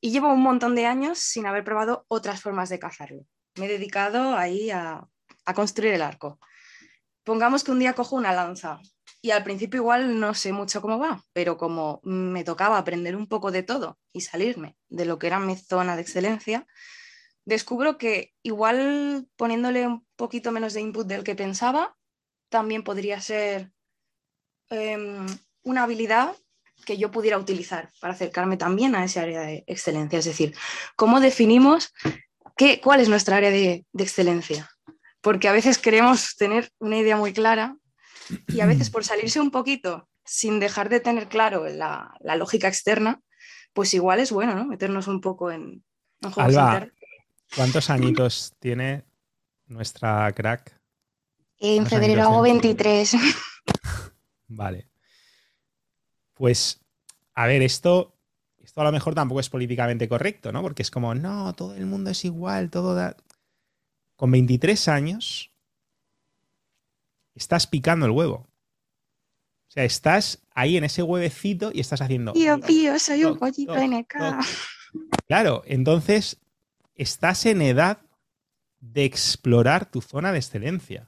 [0.02, 3.26] Y llevo un montón de años sin haber probado otras formas de cazarlo.
[3.56, 5.08] Me he dedicado ahí a,
[5.46, 6.40] a construir el arco.
[7.24, 8.82] Pongamos que un día cojo una lanza
[9.22, 13.28] y al principio igual no sé mucho cómo va, pero como me tocaba aprender un
[13.28, 16.66] poco de todo y salirme de lo que era mi zona de excelencia,
[17.46, 21.96] descubro que igual poniéndole un poquito menos de input del que pensaba,
[22.50, 23.72] también podría ser
[24.70, 25.28] em,
[25.62, 26.36] una habilidad
[26.86, 30.20] que yo pudiera utilizar para acercarme también a ese área de excelencia.
[30.20, 30.56] Es decir,
[30.96, 31.94] ¿cómo definimos
[32.58, 34.70] qué, cuál es nuestra área de excelencia?
[35.22, 37.78] Porque a veces queremos tener una idea muy clara
[38.48, 43.20] y a veces por salirse un poquito sin dejar de tener claro la, lógica externa,
[43.74, 44.66] pues igual es bueno, ¿no?
[44.66, 45.84] Meternos un poco en,
[46.22, 46.88] en juegos Alba,
[47.56, 49.04] ¿Cuántos añitos tiene
[49.68, 50.80] nuestra crack?
[51.58, 53.16] En febrero hago 23.
[54.48, 54.91] vale.
[56.42, 56.82] Pues,
[57.36, 58.18] a ver, esto,
[58.58, 60.64] esto a lo mejor tampoco es políticamente correcto, ¿no?
[60.64, 63.16] Porque es como, no, todo el mundo es igual, todo da...
[64.16, 65.52] Con 23 años,
[67.36, 68.48] estás picando el huevo.
[69.68, 72.34] O sea, estás ahí en ese huevecito y estás haciendo.
[72.34, 74.16] Tío, tío, soy un pollito NK.
[75.28, 76.40] Claro, entonces
[76.96, 78.00] estás en edad
[78.80, 81.08] de explorar tu zona de excelencia.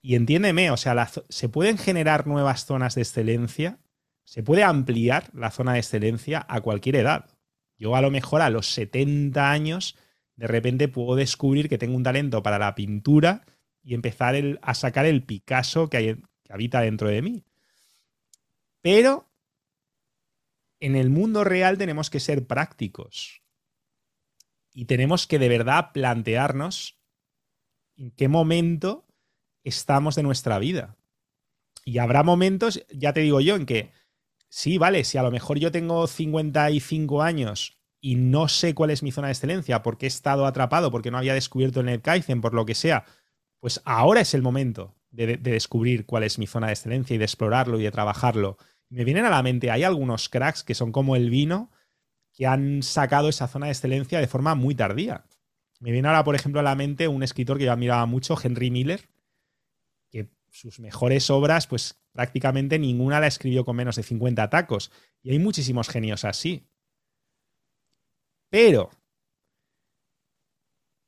[0.00, 3.78] Y entiéndeme, o sea, se pueden generar nuevas zonas de excelencia,
[4.24, 7.30] se puede ampliar la zona de excelencia a cualquier edad.
[7.76, 9.96] Yo a lo mejor a los 70 años,
[10.36, 13.44] de repente puedo descubrir que tengo un talento para la pintura
[13.82, 17.44] y empezar a sacar el Picasso que, hay, que habita dentro de mí.
[18.80, 19.30] Pero
[20.80, 23.42] en el mundo real tenemos que ser prácticos
[24.72, 26.98] y tenemos que de verdad plantearnos
[27.96, 29.06] en qué momento
[29.64, 30.96] estamos de nuestra vida.
[31.84, 33.92] Y habrá momentos, ya te digo yo, en que
[34.52, 39.02] sí, vale, si a lo mejor yo tengo 55 años y no sé cuál es
[39.02, 42.52] mi zona de excelencia porque he estado atrapado, porque no había descubierto el Kaizen, por
[42.52, 43.06] lo que sea,
[43.60, 47.24] pues ahora es el momento de, descubrir cuál es mi zona de excelencia y de
[47.24, 48.58] explorarlo y de trabajarlo.
[48.90, 51.70] Me vienen a la mente, hay algunos cracks que son como el vino,
[52.34, 55.24] que han sacado esa zona de excelencia de forma muy tardía.
[55.80, 58.70] Me viene ahora, por ejemplo, a la mente un escritor que yo admiraba mucho, Henry
[58.70, 59.08] Miller,
[60.52, 64.92] sus mejores obras, pues prácticamente ninguna la escribió con menos de 50 tacos.
[65.22, 66.68] Y hay muchísimos genios así.
[68.50, 68.90] Pero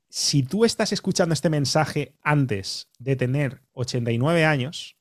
[0.08, 4.96] si tú estás escuchando este mensaje antes de tener 89 años,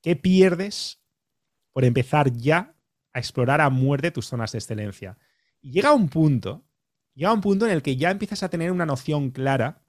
[0.00, 1.02] ¿qué pierdes
[1.72, 2.74] por empezar ya
[3.12, 5.18] a explorar a muerte tus zonas de excelencia?
[5.60, 6.64] Y llega un punto,
[7.12, 9.84] llega un punto en el que ya empiezas a tener una noción clara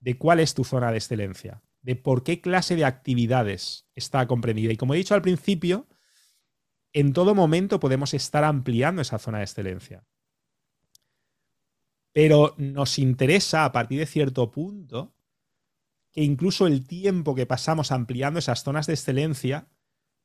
[0.00, 4.72] de cuál es tu zona de excelencia, de por qué clase de actividades está comprendida.
[4.72, 5.86] Y como he dicho al principio,
[6.94, 10.06] en todo momento podemos estar ampliando esa zona de excelencia.
[12.12, 15.14] Pero nos interesa a partir de cierto punto
[16.10, 19.68] que incluso el tiempo que pasamos ampliando esas zonas de excelencia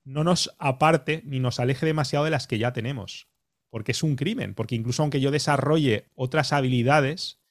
[0.06, 3.28] no nos aparte ni nos aleje demasiado de las que ya tenemos.
[3.69, 7.41] Porque es un crimen, porque incluso aunque yo desarrolle otras habilidades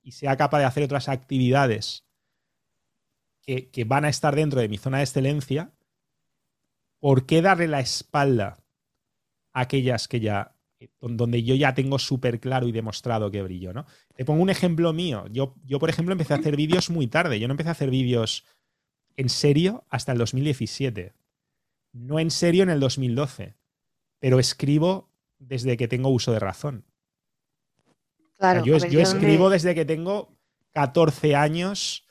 [0.00, 2.07] y sea capaz de hacer otras actividades
[3.48, 5.72] que, que van a estar dentro de mi zona de excelencia,
[7.00, 8.62] ¿por qué darle la espalda
[9.54, 10.54] a aquellas que ya
[11.00, 13.86] donde yo ya tengo súper claro y demostrado que brillo, ¿no?
[14.14, 15.24] Te pongo un ejemplo mío.
[15.30, 17.40] Yo, yo, por ejemplo, empecé a hacer vídeos muy tarde.
[17.40, 18.44] Yo no empecé a hacer vídeos
[19.16, 21.14] en serio hasta el 2017.
[21.94, 23.56] No en serio en el 2012.
[24.20, 26.84] Pero escribo desde que tengo uso de razón.
[28.36, 30.36] Claro, yo, yo escribo desde que tengo
[30.74, 32.07] 14 años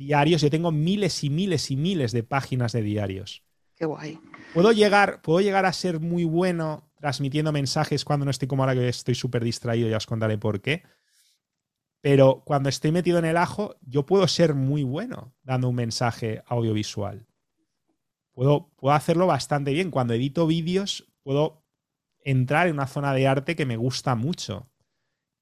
[0.00, 0.40] diarios.
[0.40, 3.44] Yo tengo miles y miles y miles de páginas de diarios.
[3.76, 4.18] Qué guay.
[4.54, 8.74] Puedo llegar, puedo llegar a ser muy bueno transmitiendo mensajes cuando no estoy como ahora
[8.74, 10.82] que estoy súper distraído, ya os contaré por qué.
[12.00, 16.42] Pero cuando estoy metido en el ajo, yo puedo ser muy bueno dando un mensaje
[16.46, 17.26] audiovisual.
[18.32, 19.90] Puedo, puedo hacerlo bastante bien.
[19.90, 21.62] Cuando edito vídeos, puedo
[22.24, 24.69] entrar en una zona de arte que me gusta mucho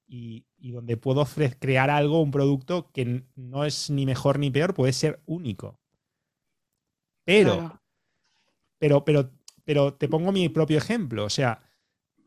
[0.09, 1.25] y, donde puedo
[1.59, 5.79] crear algo, un producto que no es ni mejor ni peor, puede ser único.
[7.25, 7.79] Pero,
[8.79, 9.31] pero, pero
[9.69, 11.25] pero te pongo mi propio ejemplo.
[11.25, 11.61] O sea,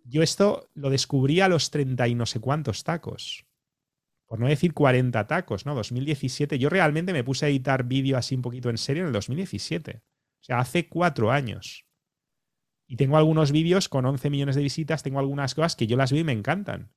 [0.04, 3.44] yo esto lo descubrí a los 30 y no sé cuántos tacos.
[4.28, 5.74] Por no decir 40 tacos, ¿no?
[5.74, 6.56] 2017.
[6.60, 10.04] Yo realmente me puse a editar vídeo así un poquito en serio en el 2017.
[10.04, 11.84] O sea, hace cuatro años.
[12.86, 16.12] Y tengo algunos vídeos con 11 millones de visitas, tengo algunas cosas que yo las
[16.12, 16.92] veo y me encantan.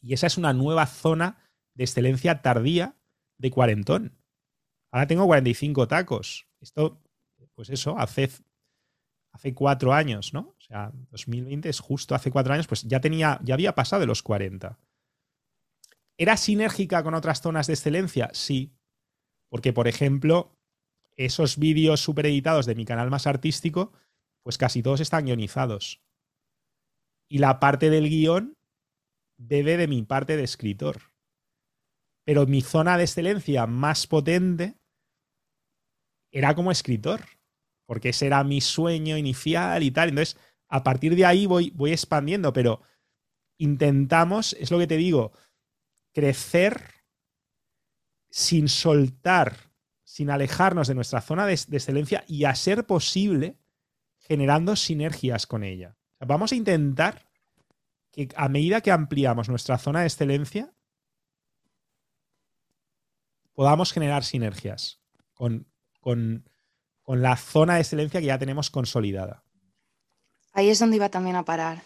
[0.00, 1.38] Y esa es una nueva zona
[1.74, 2.96] de excelencia tardía
[3.38, 4.16] de cuarentón.
[4.92, 6.46] Ahora tengo 45 tacos.
[6.60, 7.02] Esto,
[7.54, 8.30] pues eso, hace,
[9.32, 10.40] hace cuatro años, ¿no?
[10.40, 14.06] O sea, 2020 es justo hace cuatro años, pues ya tenía, ya había pasado de
[14.06, 14.78] los 40.
[16.18, 18.30] ¿Era sinérgica con otras zonas de excelencia?
[18.32, 18.72] Sí.
[19.50, 20.56] Porque, por ejemplo,
[21.16, 23.92] esos vídeos super editados de mi canal más artístico,
[24.42, 26.00] pues casi todos están guionizados.
[27.28, 28.55] Y la parte del guion
[29.36, 31.12] bebe de mi parte de escritor.
[32.24, 34.78] Pero mi zona de excelencia más potente
[36.32, 37.24] era como escritor,
[37.86, 40.10] porque ese era mi sueño inicial y tal.
[40.10, 40.36] Entonces,
[40.68, 42.82] a partir de ahí voy, voy expandiendo, pero
[43.58, 45.32] intentamos, es lo que te digo,
[46.12, 46.96] crecer
[48.30, 49.72] sin soltar,
[50.04, 53.58] sin alejarnos de nuestra zona de, excelencia y a ser posible
[54.18, 55.96] generando sinergias con ella.
[56.20, 57.25] Vamos a intentar
[58.16, 60.72] que a medida que ampliamos nuestra zona de excelencia,
[63.52, 65.00] podamos generar sinergias
[65.34, 65.66] con,
[66.00, 66.44] con,
[67.06, 69.44] la zona de excelencia que ya tenemos consolidada.
[70.54, 71.82] Ahí es donde iba también a parar.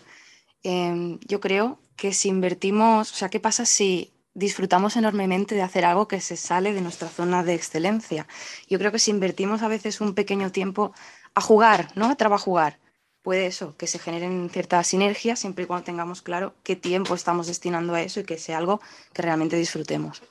[0.63, 5.85] Em, yo creo que si invertimos, o sea, ¿qué pasa si disfrutamos enormemente de hacer
[5.85, 8.27] algo que se sale de nuestra zona de excelencia?
[8.69, 10.95] Yo creo que si invertimos a veces un pequeño tiempo
[11.35, 12.07] a jugar, ¿no?
[12.07, 12.79] A trabajar
[13.23, 17.47] puede eso, que se generen ciertas sinergias siempre y cuando tengamos claro qué tiempo estamos
[17.47, 18.81] destinando a eso y que sea algo
[19.13, 20.23] que realmente disfrutemos.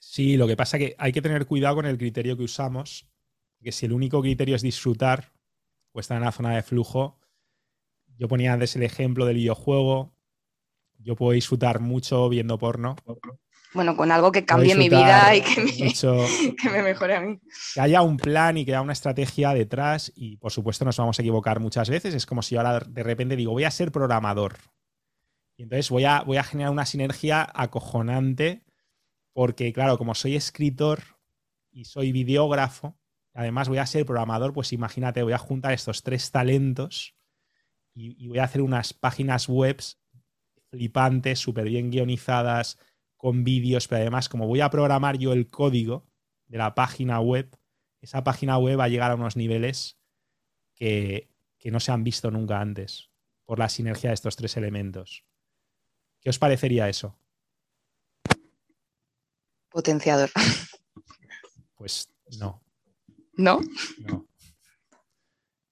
[0.00, 3.06] Sí, lo que pasa es que hay que tener cuidado con el criterio que usamos,
[3.62, 5.32] que si el único criterio es disfrutar,
[5.92, 7.18] pues estar en la zona de flujo.
[8.16, 10.12] Yo ponía antes el ejemplo del videojuego.
[10.98, 12.96] Yo puedo disfrutar mucho viendo porno.
[13.74, 15.42] Bueno, con algo que cambie mi vida y
[16.62, 17.38] que me, mejore a mí.
[17.74, 21.18] Que haya un plan y que haya una estrategia detrás y por supuesto nos vamos
[21.18, 22.14] a equivocar muchas veces.
[22.14, 24.56] Es como si ahora de repente digo, voy a ser programador.
[25.56, 28.64] Y entonces voy a, voy a generar una sinergia acojonante
[29.32, 31.00] porque claro, como soy escritor
[31.70, 32.98] y soy videógrafo,
[33.34, 37.14] además voy a ser programador, pues imagínate, voy a juntar estos tres talentos
[37.94, 39.80] y, voy a hacer unas páginas web
[40.70, 42.78] flipantes, súper bien guionizadas,
[43.18, 46.06] con vídeos, pero además como voy a programar yo el código
[46.46, 47.54] de la página web,
[48.00, 49.98] esa página web va a llegar a unos niveles
[50.74, 51.28] que,
[51.58, 53.10] que no se han visto nunca antes
[53.44, 55.26] por la sinergia de estos tres elementos.
[56.20, 57.18] ¿Qué os parecería eso?
[59.78, 60.30] potenciador.
[61.76, 62.08] Pues
[62.40, 62.60] no.
[63.34, 63.60] ¿No?
[64.00, 64.27] No.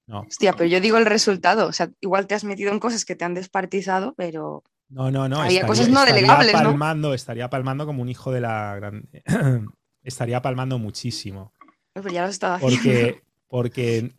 [0.07, 0.21] No.
[0.21, 1.67] Hostia, pero yo digo el resultado.
[1.67, 4.63] O sea, igual te has metido en cosas que te han despartizado, pero.
[4.89, 5.41] No, no, no.
[5.41, 9.09] Había cosas no delegables, palmando, Estaría palmando como un hijo de la gran.
[10.03, 11.53] estaría palmando muchísimo.
[11.93, 14.13] Pero ya lo estaba porque, porque.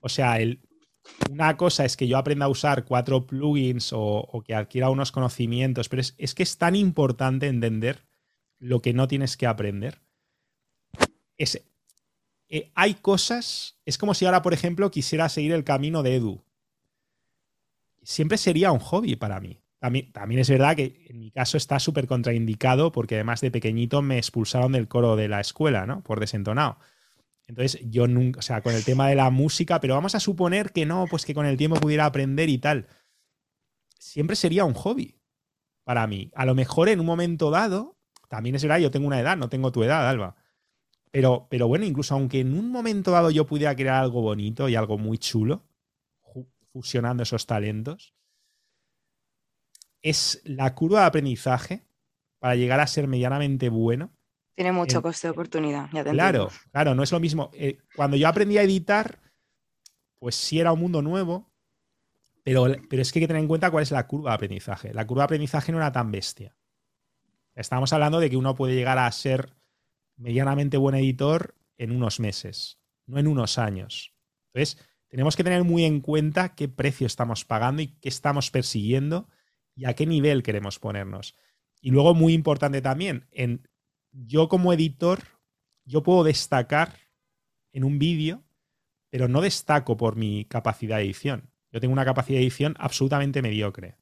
[0.00, 0.60] O sea, el,
[1.30, 5.88] una cosa es que yo aprenda a usar cuatro plugins o, que adquiera unos conocimientos,
[5.88, 8.04] pero es, es, que es tan importante entender
[8.58, 10.00] lo que no tienes que aprender.
[11.36, 11.62] Es,
[12.54, 16.44] eh, hay cosas, es como si ahora, por ejemplo, quisiera seguir el camino de Edu.
[18.02, 19.62] Siempre sería un hobby para mí.
[19.78, 24.02] También, también es verdad que en mi caso está súper contraindicado porque además de pequeñito
[24.02, 26.02] me expulsaron del coro de la escuela, ¿no?
[26.02, 26.76] Por desentonado.
[27.46, 30.72] Entonces yo nunca, o sea, con el tema de la música, pero vamos a suponer
[30.72, 32.86] que no, pues que con el tiempo pudiera aprender y tal.
[33.98, 35.18] Siempre sería un hobby
[35.84, 36.30] para mí.
[36.34, 37.96] A lo mejor en un momento dado
[38.28, 40.36] también es verdad, yo tengo una edad, no tengo tu edad, Alba.
[41.12, 44.74] Pero, pero bueno, incluso aunque en un momento dado yo pudiera crear algo bonito y
[44.74, 45.62] algo muy chulo,
[46.72, 48.14] fusionando esos talentos,
[50.00, 51.86] es la curva de aprendizaje
[52.38, 54.10] para llegar a ser medianamente bueno.
[54.54, 57.50] Tiene mucho coste de oportunidad, ya Claro, claro, no es lo mismo.
[57.52, 59.20] Eh, cuando yo aprendí a editar,
[60.18, 61.52] pues sí era un mundo nuevo,
[62.42, 64.94] pero, pero es que hay que tener en cuenta cuál es la curva de aprendizaje.
[64.94, 66.56] La curva de aprendizaje no era tan bestia.
[67.54, 69.54] Estamos hablando de que uno puede llegar a ser
[70.22, 74.14] medianamente buen editor en unos meses, no en unos años.
[74.52, 79.28] Entonces, tenemos que tener muy en cuenta qué precio estamos pagando y qué estamos persiguiendo
[79.74, 81.34] y a qué nivel queremos ponernos.
[81.80, 83.68] Y luego, muy importante también, en,
[84.12, 85.20] yo como editor,
[85.84, 86.94] yo puedo destacar
[87.72, 88.44] en un vídeo,
[89.10, 91.50] pero no destaco por mi capacidad de edición.
[91.72, 93.96] Yo tengo una capacidad de edición absolutamente mediocre.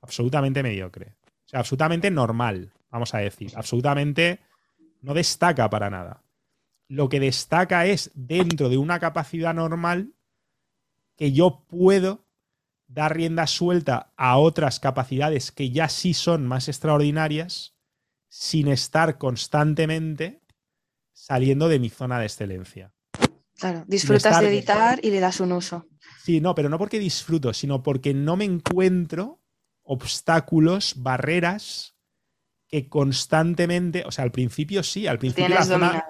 [0.00, 1.16] Absolutamente mediocre.
[1.44, 3.52] O sea, absolutamente normal, vamos a decir.
[3.54, 4.40] Absolutamente
[5.06, 6.24] no destaca para nada.
[6.88, 10.14] Lo que destaca es dentro de una capacidad normal
[11.16, 12.26] que yo puedo
[12.88, 17.76] dar rienda suelta a otras capacidades que ya sí son más extraordinarias
[18.28, 20.42] sin estar constantemente
[21.12, 22.92] saliendo de mi zona de excelencia.
[23.58, 25.86] Claro, disfrutas de editar y le das un uso.
[26.24, 29.40] Sí, no, pero no porque disfruto, sino porque no me encuentro
[29.84, 31.95] obstáculos, barreras
[32.68, 36.04] que constantemente, o sea, al principio sí, al principio la zona,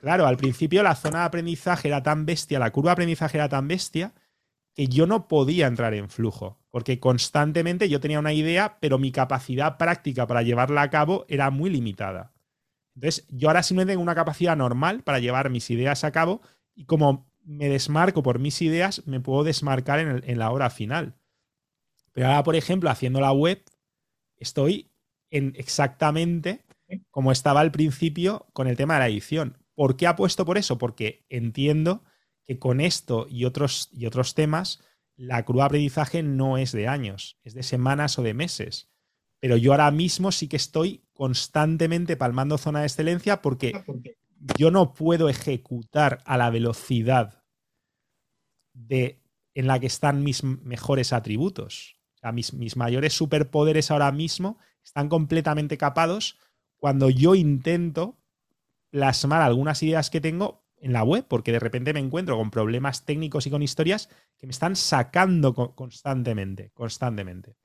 [0.00, 3.48] claro, al principio la zona de aprendizaje era tan bestia, la curva de aprendizaje era
[3.48, 4.14] tan bestia
[4.74, 9.12] que yo no podía entrar en flujo, porque constantemente yo tenía una idea, pero mi
[9.12, 12.32] capacidad práctica para llevarla a cabo era muy limitada.
[12.94, 16.42] Entonces, yo ahora simplemente tengo una capacidad normal para llevar mis ideas a cabo
[16.74, 21.16] y como me desmarco por mis ideas, me puedo desmarcar en, en la hora final.
[22.12, 23.62] Pero ahora, por ejemplo, haciendo la web,
[24.36, 24.91] estoy
[25.32, 26.60] en exactamente
[27.10, 29.58] como estaba al principio con el tema de la edición.
[29.74, 30.78] ¿Por qué apuesto por eso?
[30.78, 32.04] Porque entiendo
[32.44, 34.84] que con esto y otros, y otros temas,
[35.16, 38.90] la curva de aprendizaje no es de años, es de semanas o de meses.
[39.40, 43.84] Pero yo ahora mismo sí que estoy constantemente palmando zona de excelencia porque ah,
[44.58, 47.42] yo no puedo ejecutar a la velocidad
[48.74, 49.22] de,
[49.54, 51.96] en la que están mis mejores atributos.
[52.34, 56.38] mis, mis mayores superpoderes ahora mismo están completamente capados
[56.78, 58.16] cuando yo intento
[58.90, 63.04] plasmar algunas ideas que tengo en la web, porque de repente me encuentro con problemas
[63.04, 64.08] técnicos y con historias
[64.38, 67.56] que me están sacando constantemente, constantemente.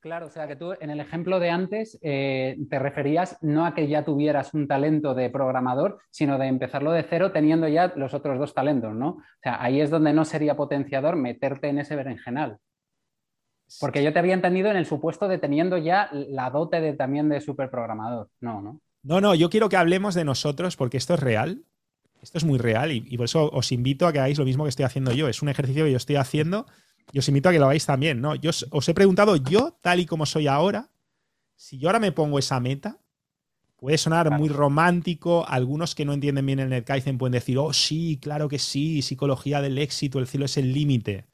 [0.00, 3.72] Claro, o sea que tú en el ejemplo de antes eh, te referías no a
[3.72, 8.12] que ya tuvieras un talento de programador, sino de empezarlo de cero teniendo ya los
[8.12, 9.10] otros dos talentos, ¿no?
[9.10, 12.58] O sea, ahí es donde no sería potenciador meterte en ese berenjenal.
[13.80, 17.28] Porque yo te había entendido en el supuesto de teniendo ya la dote de, también
[17.28, 18.28] de superprogramador.
[18.40, 18.80] No, ¿no?
[19.02, 21.64] No, no, yo quiero que hablemos de nosotros porque esto es real.
[22.22, 24.70] Esto es muy real y, por eso os invito a que hagáis lo mismo que
[24.70, 25.28] estoy haciendo yo.
[25.28, 26.66] Es un ejercicio que yo estoy haciendo
[27.10, 28.36] y os invito a que lo hagáis también, ¿no?
[28.36, 30.90] Yo os, he preguntado, yo, tal y como soy ahora,
[31.56, 33.00] si yo ahora me pongo esa meta,
[33.76, 35.44] puede sonar muy romántico.
[35.48, 39.60] Algunos que no entienden bien el NetKaizen pueden decir, oh, sí, claro que sí, psicología
[39.60, 41.26] del éxito, el cielo es el límite.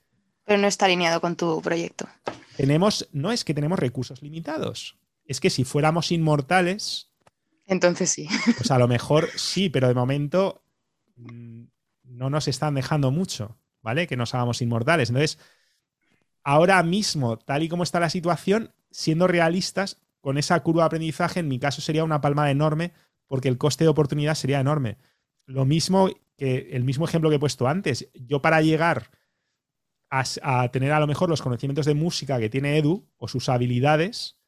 [0.48, 2.08] Pero no está alineado con tu proyecto.
[2.56, 4.96] Tenemos, no es que tenemos recursos limitados,
[5.26, 7.10] es que si fuéramos inmortales.
[7.66, 8.28] Entonces sí.
[8.56, 10.64] Pues a lo mejor sí, pero de momento
[11.16, 11.64] mm,
[12.04, 14.06] no nos están dejando mucho, ¿vale?
[14.06, 15.10] Que nos hagamos inmortales.
[15.10, 15.38] Entonces,
[16.42, 21.40] ahora mismo, tal y como está la situación, siendo realistas, con esa curva de aprendizaje,
[21.40, 22.94] en mi caso sería una palma enorme,
[23.26, 24.96] porque el coste de oportunidad sería enorme.
[25.44, 28.08] Lo mismo que el mismo ejemplo que he puesto antes.
[28.14, 29.10] Yo para llegar
[30.10, 34.38] a, tener a lo mejor los conocimientos de música que tiene Edu o sus habilidades.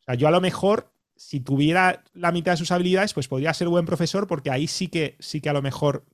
[0.00, 3.54] O sea, yo a lo mejor, si tuviera la mitad de sus habilidades, pues podría
[3.54, 6.04] ser buen profesor porque ahí sí que, sí que a lo mejor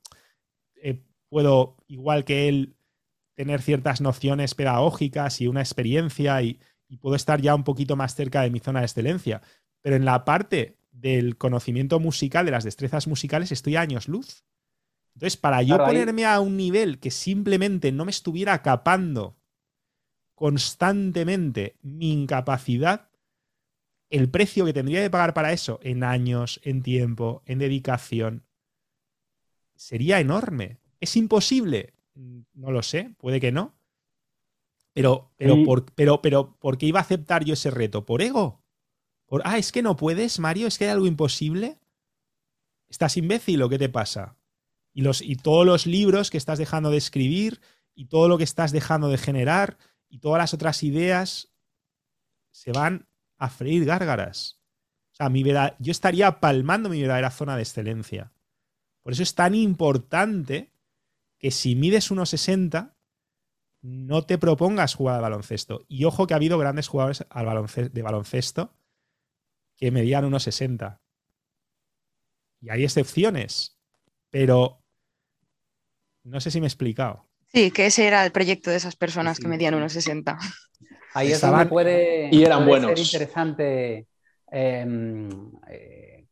[0.82, 2.76] eh, puedo, igual que él,
[3.34, 8.14] tener ciertas nociones pedagógicas y una experiencia y, y puedo estar ya un poquito más
[8.14, 9.40] cerca de mi zona de excelencia.
[9.80, 14.44] Pero en la parte del conocimiento musical, de las destrezas musicales, estoy a años luz.
[15.20, 19.36] Entonces, para yo ponerme a un nivel que simplemente no me estuviera capando
[20.34, 23.10] constantemente mi incapacidad,
[24.08, 28.46] el precio que tendría que pagar para eso en años, en tiempo, en dedicación,
[29.74, 30.78] sería enorme.
[31.00, 31.92] ¿Es imposible?
[32.54, 33.74] No lo sé, puede que no.
[34.94, 38.06] Pero, pero, por, pero, pero, ¿por qué iba a aceptar yo ese reto?
[38.06, 38.62] ¿Por ego?
[39.26, 40.66] ¿Por, ah, es que no puedes, Mario?
[40.66, 41.78] ¿Es que hay algo imposible?
[42.88, 44.39] ¿Estás imbécil o qué te pasa?
[44.92, 47.60] Y, los, y todos los libros que estás dejando de escribir
[47.94, 49.78] y todo lo que estás dejando de generar
[50.08, 51.52] y todas las otras ideas
[52.50, 54.60] se van a freír gárgaras.
[55.12, 58.32] O sea, mi yo estaría palmando mi verdadera zona de excelencia.
[59.02, 60.72] Por eso es tan importante
[61.38, 62.94] que si mides 1,60,
[63.82, 65.84] no te propongas jugar al baloncesto.
[65.88, 68.74] Y ojo que ha habido grandes jugadores al de baloncesto
[69.76, 71.00] que medían 1,60.
[72.60, 73.79] Y hay excepciones.
[74.30, 74.80] Pero
[76.24, 77.26] no sé si me he explicado.
[77.52, 80.38] Sí, que ese era el proyecto de esas personas que medían unos 60.
[81.14, 82.90] Ahí es donde puede, y eran buenos.
[82.90, 84.06] ser interesante
[84.50, 85.28] em,
[85.68, 86.26] eh,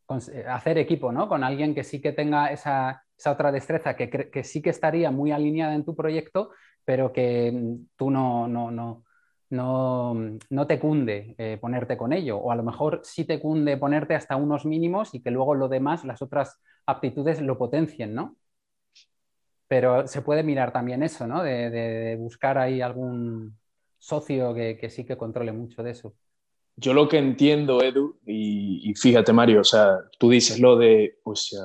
[0.49, 1.29] hacer equipo, ¿no?
[1.29, 5.75] Con alguien que sí que tenga esa, otra destreza, que, sí que estaría muy alineada
[5.75, 6.51] en tu proyecto,
[6.85, 9.05] pero que mm, tú no, no, no,
[9.51, 12.39] no, te cunde eh, ponerte con ello.
[12.39, 15.69] O a lo mejor sí te cunde ponerte hasta unos mínimos y que luego lo
[15.69, 18.37] demás, las otras aptitudes lo potencien, ¿no?
[19.67, 21.43] Pero se puede mirar también eso, ¿no?
[21.43, 23.57] De, buscar ahí algún
[23.99, 26.15] socio que, sí que controle mucho de eso.
[26.77, 31.59] Yo lo que entiendo, Edu, y, fíjate, Mario, o sea, tú dices lo de, pues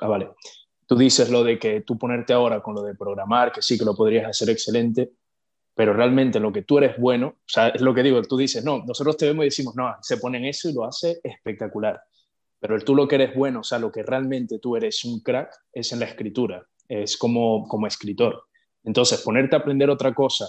[0.00, 0.30] ah, vale,
[0.86, 3.84] tú dices lo de que tú ponerte ahora con lo de programar, que sí que
[3.84, 5.12] lo podrías hacer excelente,
[5.74, 8.64] pero realmente lo que tú eres bueno, o sea, es lo que digo, tú dices,
[8.64, 12.00] no, nosotros te vemos y decimos, no, se pone en eso y lo hace espectacular.
[12.60, 15.52] Pero tú lo que eres bueno, o sea, lo que realmente tú eres un crack
[15.72, 16.66] es en la escritura
[17.00, 18.44] es como, como escritor.
[18.84, 20.46] Entonces, ponerte a aprender otra cosa,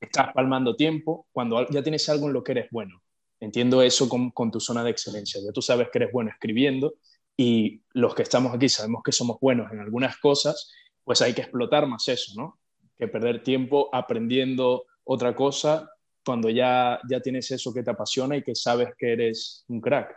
[0.00, 3.02] estás palmando tiempo cuando ya tienes algo en lo que eres bueno.
[3.40, 5.40] Entiendo eso con, con tu zona de excelencia.
[5.44, 6.94] Ya tú sabes que eres bueno escribiendo
[7.36, 10.72] y los que estamos aquí sabemos que somos buenos en algunas cosas,
[11.04, 12.58] pues hay que explotar más eso, ¿no?
[12.98, 15.90] Que perder tiempo aprendiendo otra cosa
[16.24, 20.12] cuando ya, ya tienes eso que te apasiona y que sabes que eres un crack,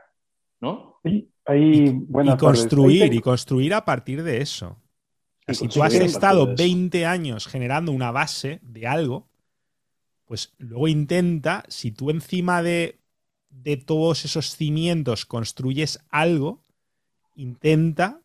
[0.59, 0.99] ¿no?
[1.03, 4.75] Sí, ahí, y construir, y construir a partir de eso.
[5.47, 9.29] si tú has estado 20 años generando una base de algo,
[10.25, 12.99] pues luego intenta, si tú encima de,
[13.49, 16.63] de todos esos cimientos construyes algo,
[17.35, 18.21] intenta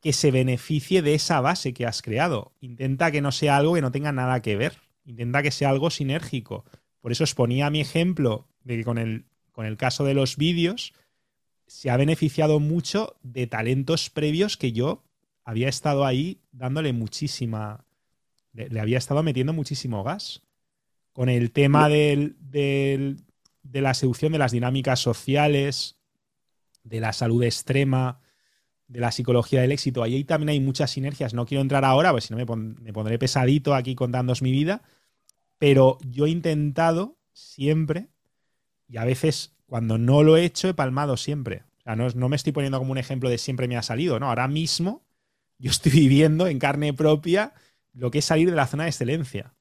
[0.00, 2.52] que se beneficie de esa base que has creado.
[2.60, 4.78] Intenta que no sea algo que no tenga nada que ver.
[5.04, 6.64] Intenta que sea algo sinérgico.
[7.00, 10.36] Por eso os ponía mi ejemplo de que con el, con el caso de los
[10.36, 10.92] vídeos
[11.66, 15.04] se ha beneficiado mucho de talentos previos que yo
[15.44, 17.84] había estado ahí dándole muchísima.
[18.52, 20.42] Le, había estado metiendo muchísimo gas.
[21.12, 22.36] Con el tema del,
[23.62, 25.96] de la seducción de las dinámicas sociales,
[26.84, 28.20] de la salud extrema,
[28.88, 30.02] de la psicología del éxito.
[30.02, 31.34] Ahí también hay muchas sinergias.
[31.34, 34.82] No quiero entrar ahora, pues si no me, pondré pesadito aquí contándoos mi vida.
[35.58, 38.08] Pero yo he intentado siempre,
[38.88, 41.64] y a veces cuando no lo he hecho, he palmado siempre.
[41.80, 44.20] O sea, no, no me estoy poniendo como un ejemplo de siempre me ha salido,
[44.20, 44.28] ¿no?
[44.28, 45.04] Ahora mismo
[45.58, 47.54] yo estoy viviendo en carne propia
[47.92, 49.54] lo que es salir de la zona de excelencia.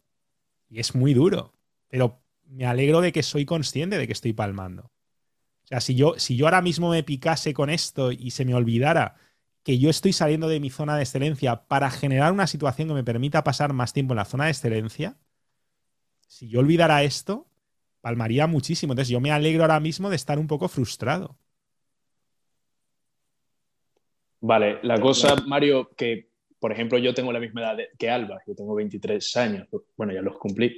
[0.69, 1.53] Y es muy duro.
[1.88, 4.91] Pero me alegro de que soy consciente de que estoy palmando.
[5.66, 8.53] O sea, si yo, si yo ahora mismo me picase con esto y se me
[8.53, 9.16] olvidara
[9.63, 13.03] que yo estoy saliendo de mi zona de excelencia para generar una situación que me
[13.03, 15.18] permita pasar más tiempo en la zona de excelencia,
[16.28, 17.47] si yo olvidara esto,
[17.99, 18.93] palmaría muchísimo.
[18.93, 21.39] Entonces yo me alegro ahora mismo de estar un poco frustrado.
[24.39, 28.53] Vale, la cosa, Mario, que por ejemplo yo tengo la misma edad que Alba, yo
[28.53, 30.78] tengo 23 años, bueno, ya los cumplí.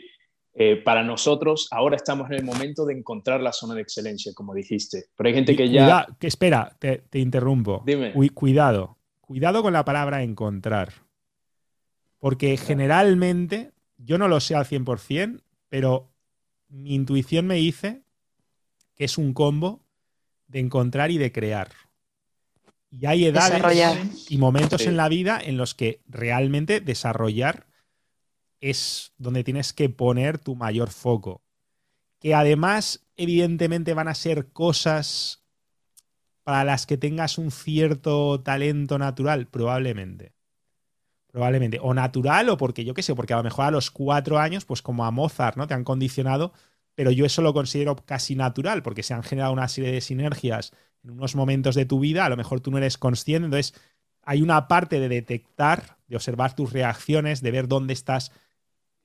[0.59, 4.55] Eh, para nosotros, ahora estamos en el momento de encontrar la zona de excelencia, como
[4.55, 5.05] dijiste.
[5.15, 6.07] Pero hay gente que ya.
[6.19, 7.83] que espera, te, interrumpo.
[7.85, 8.11] Dime.
[8.33, 8.97] cuidado.
[9.21, 10.93] Cuidado con la palabra encontrar.
[12.17, 16.09] Porque generalmente, yo no lo sé al 100%, pero
[16.69, 18.01] mi intuición me dice
[18.95, 19.83] que es un combo
[20.47, 21.69] de encontrar y de crear.
[22.89, 27.66] Y hay edades y momentos en la vida en los que realmente desarrollar
[28.61, 31.41] es donde tienes que poner tu mayor foco.
[32.19, 35.43] Que además, evidentemente, van a ser cosas
[36.43, 40.33] para las que tengas un cierto talento natural, probablemente.
[41.31, 41.79] Probablemente.
[41.81, 44.65] O natural, o porque yo qué sé, porque a lo mejor a los cuatro años,
[44.65, 45.67] pues como a Mozart, ¿no?
[45.67, 46.53] Te han condicionado,
[46.95, 50.71] pero yo eso lo considero casi natural, porque se han generado una serie de sinergias
[51.03, 53.79] en unos momentos de tu vida, a lo mejor tú no eres consciente, entonces
[54.23, 58.31] hay una parte de detectar, de observar tus reacciones, de ver dónde estás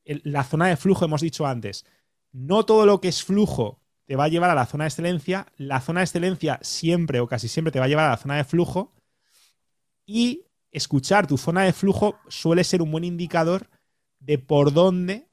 [0.05, 1.85] la zona de flujo, hemos dicho antes,
[2.33, 5.47] no todo lo que es flujo te va a llevar a la zona de excelencia,
[5.57, 8.37] la zona de excelencia siempre o casi siempre te va a llevar a la zona
[8.37, 8.93] de flujo
[10.07, 13.69] y escuchar tu zona de flujo suele ser un buen indicador
[14.19, 15.29] de por dónde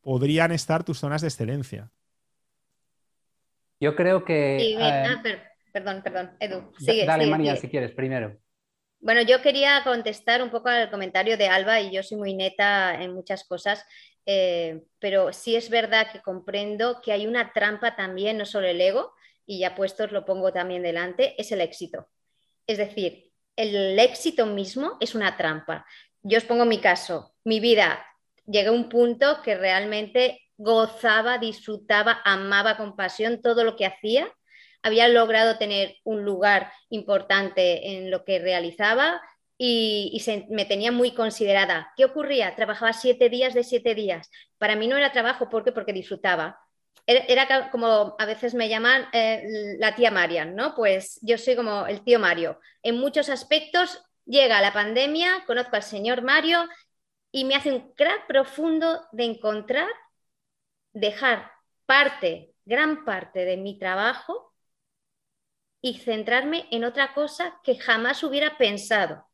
[0.00, 1.90] podrían estar tus zonas de excelencia.
[3.80, 4.56] Yo creo que...
[4.56, 5.22] Eh, ah,
[5.72, 6.72] perdón, perdón, Edu.
[7.06, 8.38] dale, María, si quieres, primero.
[9.00, 13.00] Bueno, yo quería contestar un poco al comentario de Alba y yo soy muy neta
[13.00, 13.84] en muchas cosas,
[14.24, 18.80] eh, pero sí es verdad que comprendo que hay una trampa también, no solo el
[18.80, 19.12] ego,
[19.44, 22.08] y ya puestos lo pongo también delante, es el éxito.
[22.66, 25.86] Es decir, el éxito mismo es una trampa.
[26.22, 28.04] Yo os pongo mi caso, mi vida,
[28.46, 34.32] llegué a un punto que realmente gozaba, disfrutaba, amaba con pasión todo lo que hacía
[34.86, 39.20] había logrado tener un lugar importante en lo que realizaba
[39.58, 41.92] y, me tenía muy considerada.
[41.96, 42.54] ¿Qué ocurría?
[42.54, 44.30] Trabajaba siete días de siete días.
[44.58, 46.60] Para mí no era trabajo porque, porque disfrutaba.
[47.04, 50.76] Era, como a veces me llaman eh, la tía Marian, ¿no?
[50.76, 52.60] Pues yo soy como el tío Mario.
[52.84, 56.68] En muchos aspectos llega la pandemia, conozco al señor Mario
[57.32, 59.88] y me hace un crack profundo de encontrar,
[60.92, 61.50] dejar
[61.86, 64.46] parte, gran parte de mi trabajo
[65.80, 69.26] y centrarme en otra cosa que jamás hubiera pensado.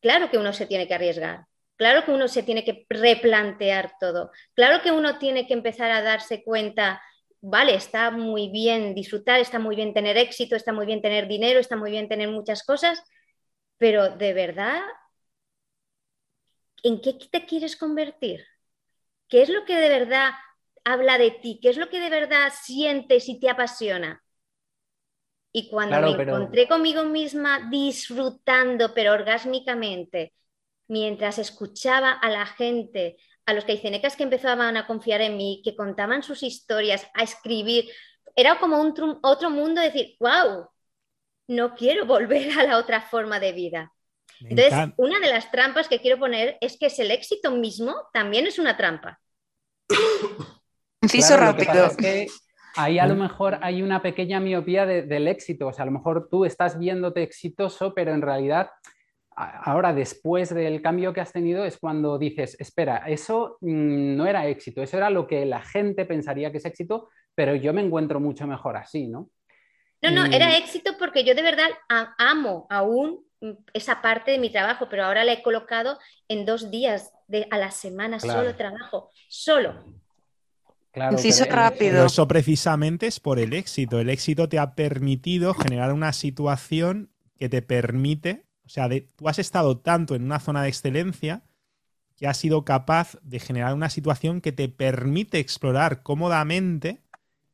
[0.00, 1.46] Claro que uno se tiene que arriesgar,
[1.76, 6.02] claro que uno se tiene que replantear todo, claro que uno tiene que empezar a
[6.02, 7.00] darse cuenta,
[7.40, 11.60] vale, está muy bien disfrutar, está muy bien tener éxito, está muy bien tener dinero,
[11.60, 13.00] está muy bien tener muchas cosas,
[13.78, 14.80] pero de verdad,
[16.82, 18.44] ¿en qué te quieres convertir?
[19.28, 20.32] ¿Qué es lo que de verdad
[20.84, 21.58] habla de ti?
[21.62, 24.21] ¿Qué es lo que de verdad sientes y te apasiona?
[25.52, 30.32] Y cuando me encontré conmigo misma disfrutando, pero orgásmicamente,
[30.88, 35.76] mientras escuchaba a la gente, a los caicenecas que empezaban a confiar en mí, que
[35.76, 37.90] contaban sus historias, a escribir,
[38.34, 40.68] era como un otro mundo, decir, wow,
[41.48, 43.92] no quiero volver a la otra forma de vida.
[44.40, 48.46] Entonces, una de las trampas que quiero poner es que es el éxito mismo también
[48.46, 49.20] es una trampa.
[51.02, 51.90] Inciso rápido.
[52.76, 55.68] Ahí a lo mejor hay una pequeña miopía del éxito.
[55.68, 58.70] O sea, a lo mejor tú estás viéndote exitoso, pero en realidad
[59.34, 64.46] ahora después del cambio que has tenido es cuando dices, espera, eso mm, no era
[64.46, 68.20] éxito, eso era lo que la gente pensaría que es éxito, pero yo me encuentro
[68.20, 69.30] mucho mejor así, ¿no?
[70.02, 71.68] No, no, era éxito porque yo de verdad
[72.18, 73.24] amo aún
[73.72, 75.98] esa parte de mi trabajo, pero ahora la he colocado
[76.28, 79.84] en dos días de, a la semana, solo trabajo, solo.
[80.92, 81.16] Claro,
[81.50, 82.04] rápido.
[82.04, 83.98] eso precisamente es por el éxito.
[83.98, 89.38] El éxito te ha permitido generar una situación que te permite, o sea, tú has
[89.38, 91.42] estado tanto en una zona de excelencia
[92.16, 97.00] que has sido capaz de generar una situación que te permite explorar cómodamente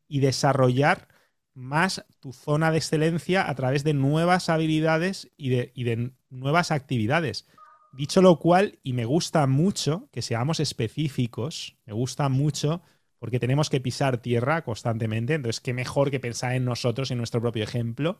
[0.09, 1.09] y desarrollar
[1.55, 7.47] más tu zona de excelencia a través de nuevas habilidades y de, nuevas actividades.
[7.93, 12.83] Dicho lo cual, y me gusta mucho que seamos específicos, me gusta mucho
[13.19, 17.41] porque tenemos que pisar tierra constantemente, entonces qué mejor que pensar en nosotros, en nuestro
[17.41, 18.19] propio ejemplo.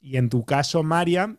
[0.00, 1.36] Y en tu caso, María,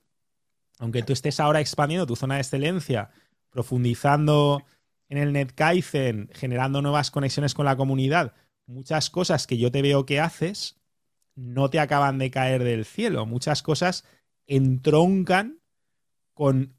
[0.79, 3.09] aunque tú estés ahora expandiendo tu zona de excelencia,
[3.49, 4.63] profundizando
[5.09, 8.33] en el NetKaizen, generando nuevas conexiones con la comunidad,
[8.65, 10.77] muchas cosas que yo te veo que haces
[11.35, 13.25] no te acaban de caer del cielo.
[13.25, 14.05] Muchas cosas
[14.47, 15.59] entroncan
[16.33, 16.75] con,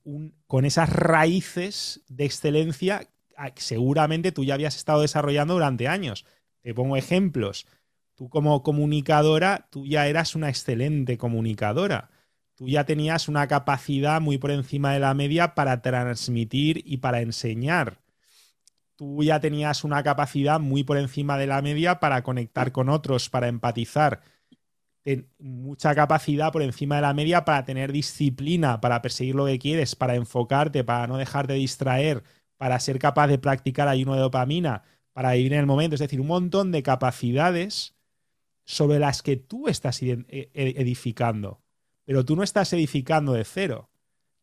[0.47, 3.12] con esas raíces de excelencia
[3.57, 6.25] seguramente tú ya habías estado desarrollando durante años.
[6.61, 7.67] Te pongo ejemplos.
[8.15, 12.11] Tú como comunicadora, tú ya eras una excelente comunicadora.
[12.55, 17.21] Tú ya tenías una capacidad muy por encima de la media para transmitir y para
[17.21, 18.03] enseñar.
[18.95, 23.31] Tú ya tenías una capacidad muy por encima de la media para conectar con otros,
[23.31, 24.21] para empatizar
[25.39, 29.97] mucha capacidad por encima de la media para tener disciplina, para perseguir lo que quieres,
[29.97, 32.23] para enfocarte, para no dejarte distraer,
[32.63, 35.97] para ser capaz de practicar ayuno de dopamina, para vivir en el momento.
[35.97, 37.97] Es decir, un montón de capacidades
[38.65, 41.61] sobre las que tú estás e, e, edificando.
[42.05, 43.91] Pero tú no estás edificando de cero.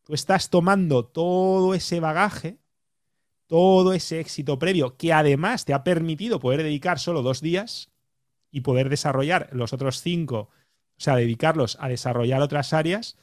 [0.04, 2.58] Tú estás tomando todo ese bagaje,
[3.46, 7.90] todo ese éxito previo, que además te ha permitido poder dedicar solo dos días
[8.50, 10.50] y poder desarrollar los otros cinco,
[10.98, 13.16] o sea, dedicarlos a desarrollar otras áreas,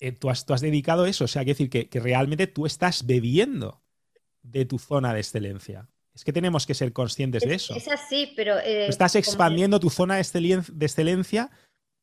[0.00, 1.24] eh, tú, has, dedicado eso.
[1.24, 3.82] O sea, quiere decir que, realmente tú estás bebiendo
[4.42, 5.88] de tu zona de excelencia.
[6.14, 7.74] Es que tenemos que ser conscientes de eso.
[7.74, 8.58] Es así, pero...
[8.58, 11.50] Eh, estás expandiendo tu zona de excelencia,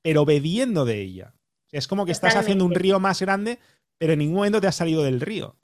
[0.02, 1.34] pero bebiendo de ella.
[1.72, 3.60] es como que estás haciendo un río más grande,
[3.98, 5.56] pero en ningún momento te has salido del río.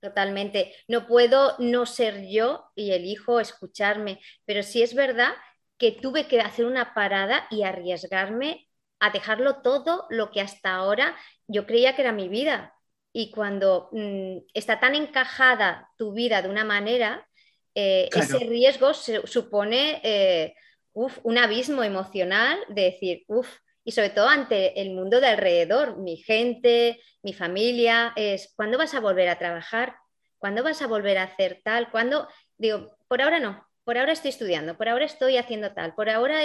[0.00, 0.72] Totalmente.
[0.88, 5.32] No puedo no ser yo y elijo escucharme, pero sí es verdad
[5.76, 8.68] que tuve que hacer una parada y arriesgarme
[9.02, 11.16] a dejarlo todo lo que hasta ahora
[11.48, 12.72] yo creía que era mi vida.
[13.12, 17.26] Y cuando mm, está tan encajada tu vida de una manera,
[17.74, 20.54] eh, ese riesgo supone eh,
[20.92, 23.48] un abismo emocional de decir, uff,
[23.82, 28.94] y sobre todo ante el mundo de alrededor, mi gente, mi familia, es ¿cuándo vas
[28.94, 29.96] a volver a trabajar?
[30.38, 31.90] ¿Cuándo vas a volver a hacer tal?
[31.90, 32.28] ¿Cuándo?
[32.56, 36.38] Digo, por ahora no, por ahora estoy estudiando, por ahora estoy haciendo tal, por ahora...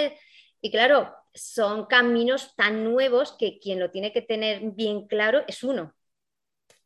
[0.60, 5.62] Y claro, son caminos tan nuevos que quien lo tiene que tener bien claro es
[5.62, 5.94] uno.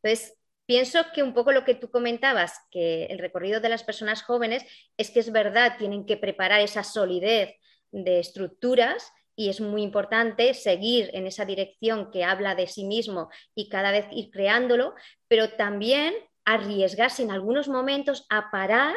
[0.03, 4.23] Entonces, pienso que un poco lo que tú comentabas, que el recorrido de las personas
[4.23, 4.65] jóvenes
[4.97, 7.55] es que es verdad, tienen que preparar esa solidez
[7.91, 13.31] de estructuras y es muy importante seguir en esa dirección que habla de sí mismo
[13.55, 14.95] y cada vez ir creándolo,
[15.29, 16.15] pero también
[16.45, 18.95] arriesgarse en algunos momentos a parar,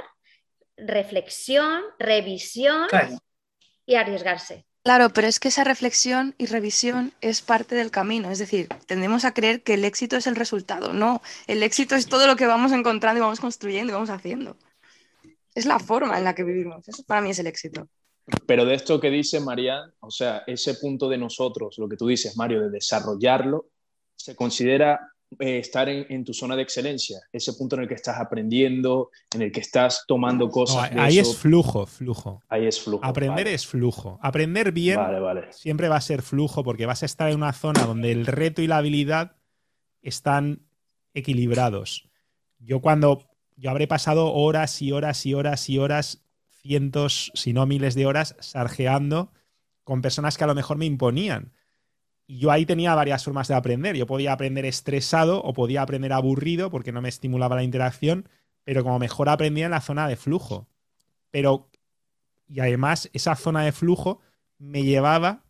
[0.75, 2.87] reflexión, revisión
[3.85, 4.65] y arriesgarse.
[4.83, 8.29] Claro, pero es que esa reflexión y revisión es parte del camino.
[8.29, 10.93] Es decir, tendemos a creer que el éxito es el resultado.
[10.93, 14.57] No, el éxito es todo lo que vamos encontrando y vamos construyendo y vamos haciendo.
[15.55, 16.87] Es la forma en la que vivimos.
[16.87, 17.87] Eso para mí es el éxito.
[18.45, 22.07] Pero de esto que dice María, o sea, ese punto de nosotros, lo que tú
[22.07, 23.69] dices, Mario, de desarrollarlo,
[24.15, 24.99] se considera
[25.39, 29.43] eh, estar en, tu zona de excelencia, ese punto en el que estás aprendiendo, en
[29.43, 30.91] el que estás tomando cosas.
[30.93, 32.41] ahí es flujo, flujo.
[32.49, 33.03] Ahí es flujo.
[33.03, 34.19] Aprender es flujo.
[34.21, 34.99] Aprender bien
[35.51, 38.61] siempre va a ser flujo porque vas a estar en una zona donde el reto
[38.61, 39.35] y la habilidad
[40.01, 40.61] están
[41.13, 42.09] equilibrados.
[42.59, 43.27] Yo cuando
[43.57, 46.23] yo habré pasado horas y horas y horas y horas
[46.61, 49.31] cientos, si no miles de horas sarjeando
[49.83, 51.53] con personas que a lo mejor me imponían.
[52.27, 53.95] Y yo ahí tenía varias formas de aprender.
[53.95, 58.27] Yo podía aprender estresado o podía aprender aburrido porque no me estimulaba la interacción,
[58.63, 60.67] pero como mejor aprendía en la zona de flujo.
[61.29, 61.69] Pero,
[62.47, 64.21] y además, esa zona de flujo
[64.57, 65.43] me llevaba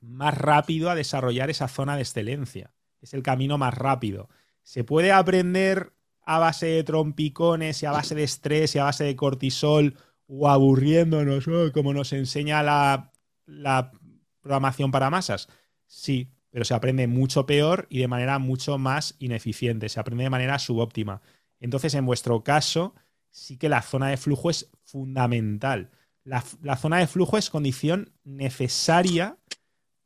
[0.00, 2.72] más rápido a desarrollar esa zona de excelencia.
[3.00, 4.28] Es el camino más rápido.
[4.62, 5.92] Se puede aprender
[6.22, 9.96] a base de trompicones y a base de estrés y a base de cortisol
[10.26, 13.12] o aburriéndonos, como nos enseña la,
[13.46, 13.92] la
[14.40, 15.48] programación para masas.
[15.86, 19.88] Sí, pero se aprende mucho peor y de manera mucho más ineficiente.
[19.88, 21.20] Se aprende de manera subóptima.
[21.60, 22.94] Entonces, en vuestro caso,
[23.30, 25.90] sí que la zona de flujo es fundamental.
[26.24, 29.38] La, la, zona de flujo es condición necesaria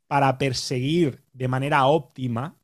[0.07, 2.57] para perseguir de manera óptima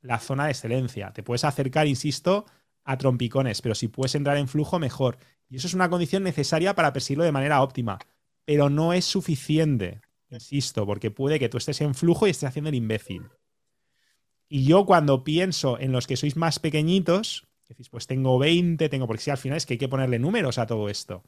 [0.00, 1.12] la zona de excelencia.
[1.12, 2.46] Te puedes acercar, insisto,
[2.84, 5.18] a trompicones, pero si puedes entrar en flujo, mejor.
[5.48, 7.98] Y eso es una condición necesaria para perseguirlo de manera óptima,
[8.44, 10.00] pero no es suficiente,
[10.30, 13.22] insisto, porque puede que tú estés en flujo y estés haciendo el imbécil.
[14.48, 19.06] Y yo cuando pienso en los que sois más pequeñitos, decís, pues tengo 20, tengo,
[19.06, 21.22] porque si al final es que hay que ponerle números a todo esto.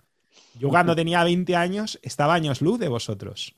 [0.59, 3.55] Yo cuando tenía 20 años estaba años luz de vosotros.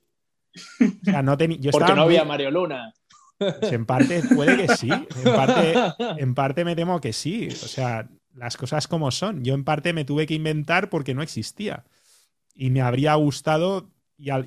[1.23, 2.95] no Porque no había Mario Luna.
[3.37, 4.89] Pues en parte puede que sí.
[6.19, 7.49] En parte, me temo que sí.
[7.49, 9.45] O sea, las cosas como son.
[9.45, 11.85] Yo en parte me tuve que inventar porque no existía.
[12.55, 13.91] Y me habría gustado,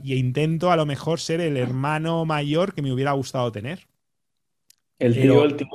[0.03, 3.87] y, intento a lo mejor ser el hermano mayor que me hubiera gustado tener.
[4.97, 5.67] El tío, el tío.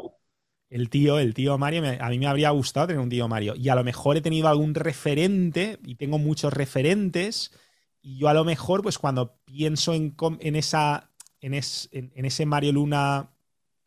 [0.69, 3.55] El tío, el tío Mario, a mí me habría gustado tener un tío Mario.
[3.55, 7.53] Y a lo mejor he tenido algún referente, y tengo muchos referentes,
[8.01, 11.11] y yo a lo mejor, pues cuando pienso en, en esa,
[11.43, 13.31] en, ese Mario Luna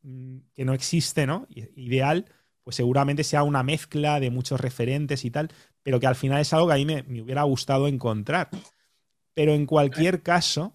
[0.03, 1.47] mm, que no existe, ¿no?
[1.49, 2.25] Ideal,
[2.63, 5.51] pues seguramente sea una mezcla de muchos referentes y tal,
[5.81, 8.49] pero que al final es algo que a mí me, me hubiera gustado encontrar.
[9.35, 10.73] Pero en cualquier caso,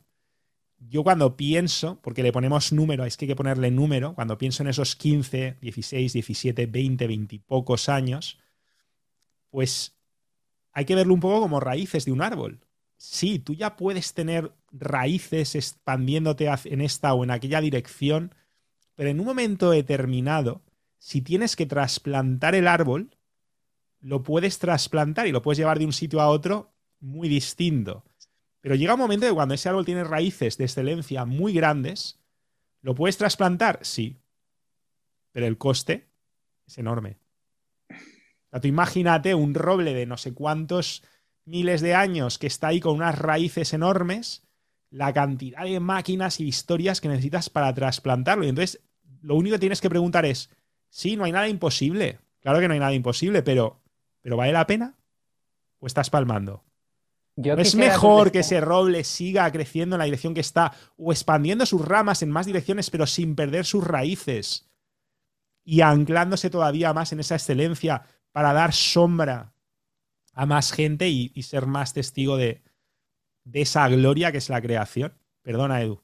[0.79, 4.63] yo cuando pienso, porque le ponemos número, es que hay que ponerle número, cuando pienso
[4.63, 8.39] en esos 15, 16, 17, 20, 20 y pocos años,
[9.51, 9.97] pues
[10.71, 12.61] hay que verlo un poco como raíces de un árbol
[13.01, 18.35] sí, tú ya puedes tener raíces expandiéndote en esta o en aquella dirección,
[18.95, 20.63] pero en un momento determinado,
[20.99, 23.17] si tienes que trasplantar el árbol,
[24.01, 28.05] lo puedes trasplantar y lo puedes llevar de un sitio a otro muy distinto.
[28.61, 32.21] Pero llega un momento que cuando ese árbol tiene raíces de excelencia muy grandes,
[32.83, 33.79] ¿lo puedes trasplantar?
[33.83, 34.19] Sí.
[35.33, 36.09] Pero el coste
[36.67, 37.19] es enorme.
[38.61, 41.05] Tú imagínate un roble de no sé cuántos
[41.45, 44.43] miles de años que está ahí con unas raíces enormes,
[44.91, 48.45] la cantidad de máquinas y historias que necesitas para trasplantarlo.
[48.45, 48.83] Y entonces,
[49.23, 50.51] lo único que tienes que preguntar es,
[50.89, 52.19] sí, no hay nada imposible.
[52.41, 53.81] Claro que no hay nada imposible, pero,
[54.21, 54.97] pero ¿vale la pena?
[55.79, 56.65] ¿O estás palmando?
[57.59, 61.87] Es mejor que ese roble siga creciendo en la dirección que está o expandiendo sus
[61.87, 64.71] ramas en más direcciones pero sin perder sus raíces
[65.65, 69.53] y anclándose todavía más en esa excelencia para dar sombra
[70.33, 72.63] a más gente y, ser más testigo de,
[73.53, 75.13] esa gloria que es la creación.
[75.43, 76.01] Perdona, Edu.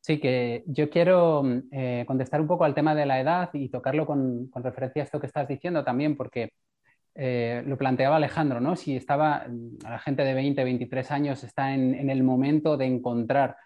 [0.00, 4.06] Sí, que yo quiero eh, contestar un poco al tema de la edad y tocarlo
[4.06, 6.52] con, referencia a esto que estás diciendo también, porque
[7.20, 8.76] eh, lo planteaba Alejandro, ¿no?
[8.76, 9.46] Si estaba,
[9.82, 13.56] la gente de 20, 23 años está en, el momento de encontrar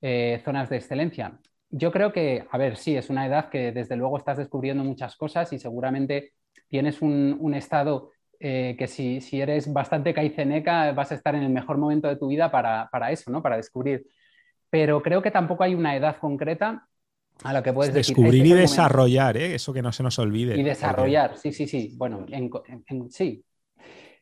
[0.00, 1.38] eh, zonas de excelencia.
[1.68, 5.16] Yo creo que, a ver, sí, es una edad que desde luego estás descubriendo muchas
[5.16, 6.32] cosas y seguramente
[6.68, 11.76] tienes un estado eh, que si, eres bastante caiceneca vas a estar en el mejor
[11.76, 13.42] momento de tu vida para, eso, ¿no?
[13.42, 14.06] Para descubrir.
[14.70, 16.88] Pero creo que tampoco hay una edad concreta
[17.42, 19.54] a la que puedes descubrir este y desarrollar, ¿eh?
[19.54, 20.58] eso que no se nos olvide.
[20.58, 21.94] Y desarrollar, sí, sí, sí.
[21.96, 22.26] Bueno,
[23.10, 23.44] sí.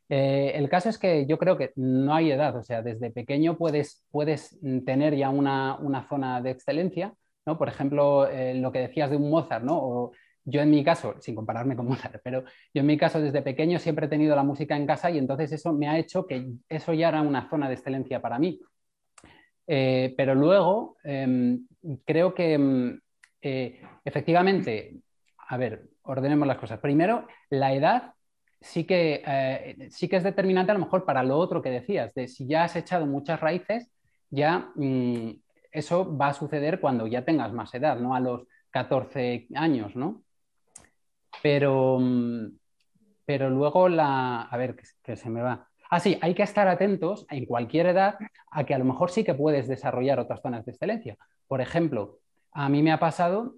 [0.08, 3.58] Eh, el caso es que yo creo que no hay edad, o sea, desde pequeño
[3.58, 7.12] puedes, puedes tener ya una, una zona de excelencia,
[7.44, 7.58] ¿no?
[7.58, 10.12] Por ejemplo, lo que decías de un Mozart, ¿no?
[10.48, 12.42] yo en mi caso, sin compararme con Mozart, pero
[12.72, 15.52] yo en mi caso desde pequeño siempre he tenido la música en casa y entonces
[15.52, 18.58] eso me ha hecho que eso ya era una zona de excelencia para mí.
[19.66, 21.66] Eh, pero luego em,
[22.06, 22.98] creo que em,
[23.41, 25.01] eh, efectivamente,
[25.36, 26.80] a ver, ordenemos las cosas.
[26.80, 28.14] Primero, la edad
[28.61, 32.12] sí que, eh, sí que es determinante a lo mejor para lo otro que decías,
[32.14, 33.91] de si ya has echado muchas raíces,
[34.30, 35.30] ya mm,
[35.72, 40.22] eso va a suceder cuando ya tengas más edad, no a los 14 años, ¿no?
[41.43, 42.59] Pero, mm,
[43.24, 44.43] pero luego la...
[44.43, 45.68] A ver, que, se me va.
[45.91, 48.16] Ah, sí, hay que estar atentos en cualquier edad
[48.51, 51.16] a que a lo mejor sí que puedes desarrollar otras zonas de excelencia.
[51.47, 52.18] Por ejemplo,
[52.59, 53.54] a mí me ha pasado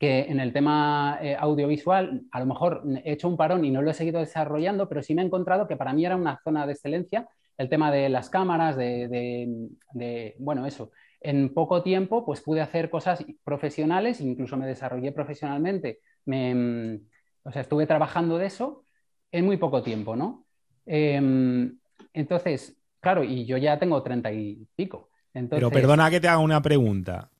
[0.00, 3.82] que en el tema eh, audiovisual a lo mejor he hecho un parón y no
[3.82, 6.66] lo he seguido desarrollando, pero sí me he encontrado que para mí era una zona
[6.66, 10.90] de excelencia el tema de las cámaras, de, bueno, eso.
[11.20, 16.00] En poco tiempo, pues pude hacer cosas profesionales, incluso me desarrollé profesionalmente.
[16.24, 17.00] Me, mm,
[17.44, 18.84] o sea, estuve trabajando de eso
[19.30, 20.46] en muy poco tiempo, ¿no?
[20.86, 21.78] Em,
[22.14, 25.10] entonces, claro, y yo ya tengo treinta y pico.
[25.32, 27.30] Pero perdona que te haga una pregunta,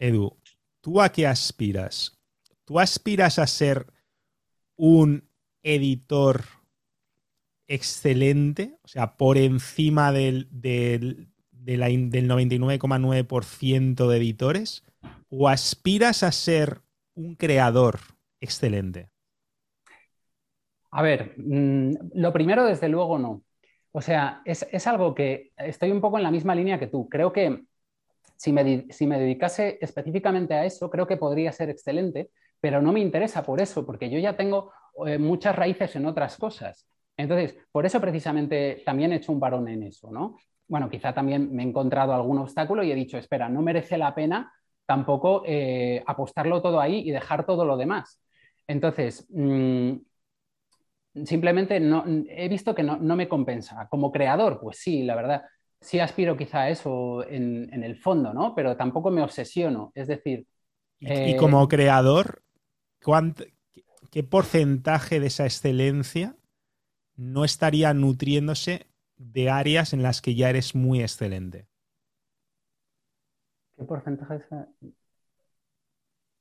[0.00, 0.36] Edu.
[0.80, 2.20] ¿Tú a qué aspiras?
[2.64, 3.86] ¿Tú aspiras a ser
[4.76, 5.30] un
[5.62, 6.42] editor
[7.68, 8.76] excelente?
[8.82, 14.84] O sea, por encima del, del, del 99,9% de editores.
[15.28, 16.80] ¿O aspiras a ser
[17.14, 18.00] un creador
[18.40, 19.10] excelente?
[20.90, 23.44] A ver, mm, lo primero, desde luego, no.
[23.92, 27.08] O sea, es, algo que estoy un poco en la misma línea que tú.
[27.08, 27.64] Creo que
[28.40, 33.42] si me, dedicase específicamente a eso, creo que podría ser excelente, pero no me interesa
[33.42, 34.72] por eso, porque yo ya tengo
[35.06, 36.86] eh, muchas raíces en otras cosas.
[37.18, 40.38] Entonces, por eso precisamente también he hecho un varón en eso, ¿no?
[40.66, 44.14] Bueno, quizá también me he encontrado algún obstáculo y he dicho, espera, no merece la
[44.14, 44.50] pena
[44.86, 48.22] tampoco eh, apostarlo todo ahí y dejar todo lo demás.
[48.66, 49.96] Entonces, mm,
[51.24, 53.86] simplemente no, he visto que no, me compensa.
[53.90, 55.42] Como creador, pues sí, la verdad,
[55.80, 58.54] sí aspiro quizá a eso en, el fondo, ¿no?
[58.54, 59.92] Pero tampoco me obsesiono.
[59.94, 60.46] Es decir...
[60.98, 62.42] Y, como eh, creador,
[64.10, 66.36] ¿qué porcentaje de esa excelencia
[67.16, 71.66] no estaría nutriéndose de áreas en las que ya eres muy excelente?
[73.76, 74.92] ¿Qué porcentaje es?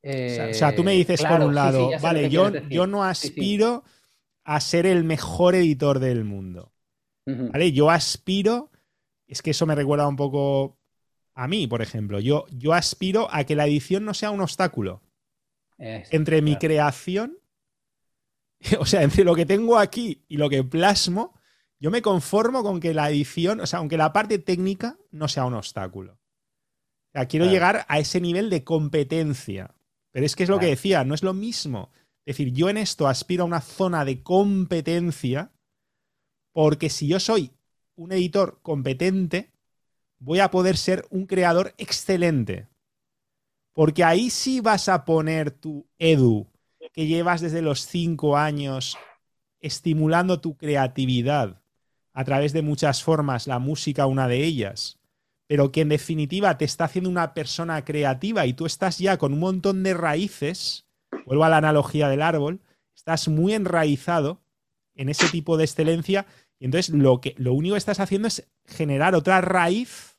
[0.01, 3.83] o, sea, tú me dices por un lado, vale, yo, yo no aspiro
[4.43, 6.73] a ser el mejor editor del mundo.
[7.25, 7.71] ¿Vale?
[7.71, 8.71] Yo aspiro,
[9.29, 10.77] es que eso me recuerda un poco
[11.35, 12.19] a mí, por ejemplo.
[12.19, 15.01] Yo, yo aspiro a que la edición no sea un obstáculo.
[15.77, 17.37] entre mi creación,
[18.79, 21.39] o sea, entre lo que tengo aquí y lo que plasmo,
[21.79, 25.45] yo me conformo con que la edición, o sea, aunque la parte técnica no sea
[25.45, 26.13] un obstáculo.
[26.13, 29.73] O sea, quiero llegar a ese nivel de competencia.
[30.11, 31.91] Pero es que es lo que decía, no es lo mismo
[32.29, 35.51] es decir, yo en esto aspiro a una zona de competencia
[36.53, 37.53] porque si yo soy
[37.99, 39.51] un editor competente,
[40.19, 42.67] voy a poder ser un creador excelente.
[43.73, 46.47] Porque ahí sí vas a poner tu edu,
[46.93, 48.97] que llevas desde los cinco años
[49.59, 51.61] estimulando tu creatividad
[52.13, 54.97] a través de muchas formas, la música una de ellas,
[55.47, 59.33] pero que en definitiva te está haciendo una persona creativa y tú estás ya con
[59.33, 60.85] un montón de raíces
[61.25, 62.61] vuelvo a la analogía del árbol,
[62.95, 64.41] estás muy enraizado
[64.95, 66.25] en ese tipo de excelencia
[66.59, 70.17] y entonces lo, que, lo único que estás haciendo es generar otra raíz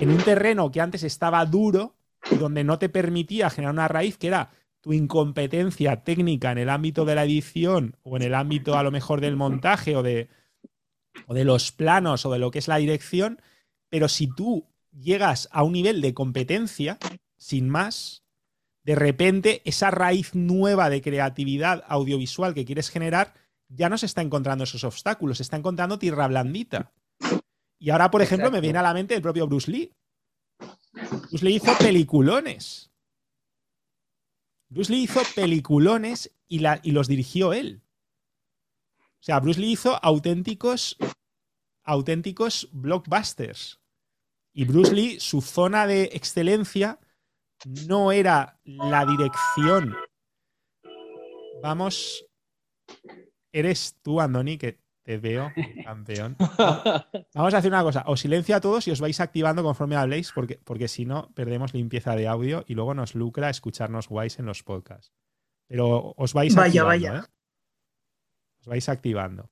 [0.00, 1.94] en un terreno que antes estaba duro
[2.30, 6.70] y donde no te permitía generar una raíz que era tu incompetencia técnica en el
[6.70, 10.28] ámbito de la edición o en el ámbito a lo mejor del montaje o de,
[11.26, 13.40] o de los planos o de lo que es la dirección,
[13.90, 16.98] pero si tú llegas a un nivel de competencia,
[17.36, 18.24] sin más,
[18.84, 23.34] de repente esa raíz nueva de creatividad audiovisual que quieres generar
[23.68, 26.92] ya no se está encontrando esos obstáculos, se está encontrando tierra blandita.
[27.78, 29.92] Y ahora, por ejemplo, me viene a la mente el propio Bruce Lee.
[31.30, 32.90] Bruce Lee hizo peliculones.
[34.68, 37.82] Bruce Lee hizo peliculones y, y los dirigió él.
[38.98, 40.96] O sea, Bruce Lee hizo auténticos,
[41.82, 43.80] auténticos blockbusters.
[44.52, 46.98] Y Bruce Lee, su zona de excelencia
[47.86, 49.94] no era la dirección.
[51.62, 52.24] Vamos.
[53.56, 55.50] Eres tú, Andoni, que te veo,
[55.84, 56.36] campeón.
[57.34, 58.04] Vamos a hacer una cosa.
[58.06, 61.72] Os silencio a todos y os vais activando conforme habléis, porque, porque si no, perdemos
[61.72, 65.14] limpieza de audio y luego nos lucra escucharnos guays en los podcasts.
[65.66, 67.16] Pero os vais vaya, Vaya.
[67.16, 67.22] ¿eh?
[68.60, 69.50] Os vais activando.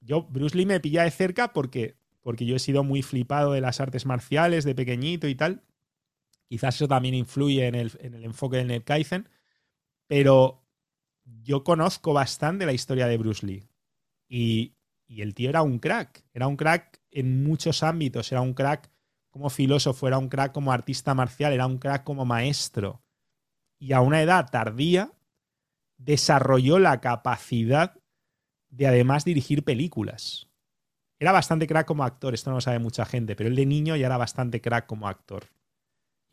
[0.00, 3.60] Yo, Bruce Lee me pilla de cerca porque, porque yo he sido muy flipado de
[3.60, 5.62] las artes marciales de pequeñito y tal.
[6.48, 7.92] Quizás eso también influye en el,
[8.24, 9.28] enfoque del NetKaizen,
[10.08, 10.64] pero
[11.42, 13.68] yo conozco bastante la historia de Bruce Lee.
[14.28, 14.74] Y,
[15.06, 16.24] y, el tío era un crack.
[16.32, 18.30] Era un crack en muchos ámbitos.
[18.32, 18.90] Era un crack
[19.30, 23.02] como filósofo, era un crack como artista marcial, era un crack como maestro.
[23.78, 25.12] Y a una edad tardía
[25.96, 27.98] desarrolló la capacidad
[28.70, 30.48] de además dirigir películas.
[31.18, 33.96] Era bastante crack como actor, esto no lo sabe mucha gente, pero él de niño
[33.96, 35.48] ya era bastante crack como actor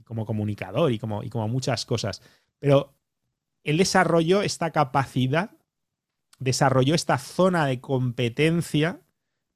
[0.05, 2.21] como comunicador y como, y como muchas cosas.
[2.59, 2.94] Pero
[3.65, 5.51] él desarrolló esta capacidad,
[6.39, 9.01] desarrolló esta zona de competencia,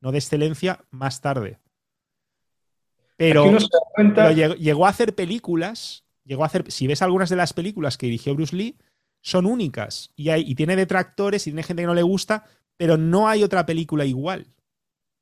[0.01, 1.59] no de excelencia, más tarde.
[3.15, 3.45] Pero,
[4.57, 8.33] llegó, a hacer películas, llegó a hacer, si ves algunas de las películas que dirigió
[8.33, 8.77] Bruce Lee,
[9.21, 12.45] son únicas y, hay, y tiene detractores y tiene gente que no le gusta,
[12.77, 14.47] pero no hay otra película igual.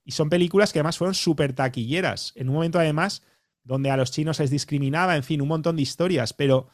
[0.06, 2.32] Y son películas que además fueron súper taquilleras.
[2.36, 3.24] En un momento además
[3.64, 6.70] donde a los chinos les discriminaba, en fin, un montón de historias, pero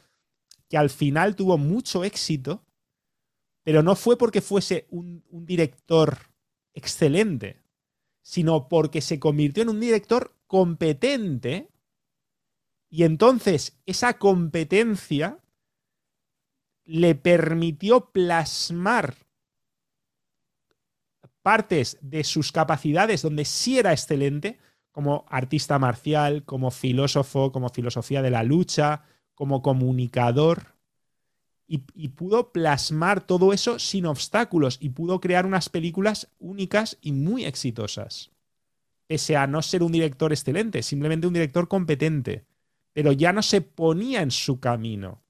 [0.73, 2.65] que al final tuvo mucho éxito,
[3.61, 6.17] pero no fue porque fuese un, un director
[6.73, 7.61] excelente,
[8.23, 11.69] sino porque se convirtió en un director competente.
[12.89, 15.37] Y entonces esa competencia
[16.85, 19.13] le permitió plasmar
[21.43, 24.57] partes de sus capacidades donde sí era excelente,
[24.91, 29.03] como artista marcial, como filósofo, como filosofía de la lucha,
[29.35, 30.73] como comunicador,
[31.65, 37.45] y, pudo plasmar todo eso sin obstáculos y pudo crear unas películas únicas y muy
[37.45, 38.31] exitosas.
[39.07, 42.45] Pese a no ser un director excelente, simplemente un director competente,
[42.93, 45.23] pero ya no se ponía en su camino.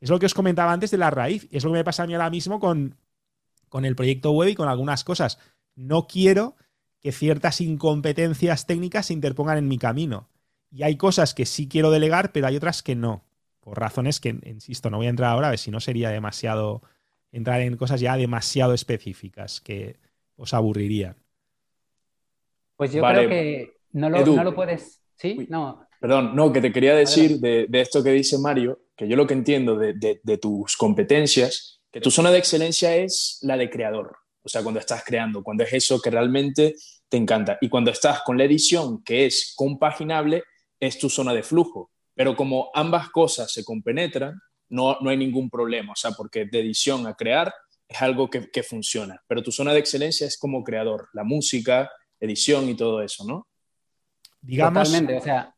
[0.00, 2.06] Es lo que os comentaba antes de la raíz, es lo que me pasa a
[2.06, 2.96] mí ahora mismo con,
[3.68, 5.38] con el proyecto web y con algunas cosas.
[5.74, 6.56] No quiero
[7.00, 10.28] que ciertas incompetencias técnicas se interpongan en mi camino.
[10.74, 13.22] Y hay cosas que sí quiero delegar, pero hay otras que no.
[13.60, 16.82] Por razones que, insisto, no voy a entrar ahora, a ver si no sería demasiado.
[17.30, 20.00] entrar en cosas ya demasiado específicas que
[20.36, 21.16] os aburrirían.
[22.76, 25.00] Pues yo creo que no lo, no lo puedes.
[25.14, 25.46] ¿Sí?
[25.48, 25.86] No.
[26.00, 29.28] Perdón, no, que te quería decir de, de, esto que dice Mario, que yo lo
[29.28, 33.70] que entiendo de, de, de tus competencias, que tu zona de excelencia es la de
[33.70, 34.16] creador.
[34.42, 36.74] O sea, cuando estás creando, cuando es eso que realmente
[37.08, 37.58] te encanta.
[37.60, 40.42] Y cuando estás con la edición, que es compaginable,
[40.80, 41.90] es tu zona de flujo.
[42.14, 45.92] Pero como ambas cosas se compenetran, no, no hay ningún problema.
[45.92, 47.52] O sea, porque de edición a crear
[47.88, 49.22] es algo que, que funciona.
[49.26, 53.46] Pero tu zona de excelencia es como creador, la música, edición y todo eso, ¿no?
[54.40, 54.84] Digamos.
[54.84, 55.54] Totalmente, o sea.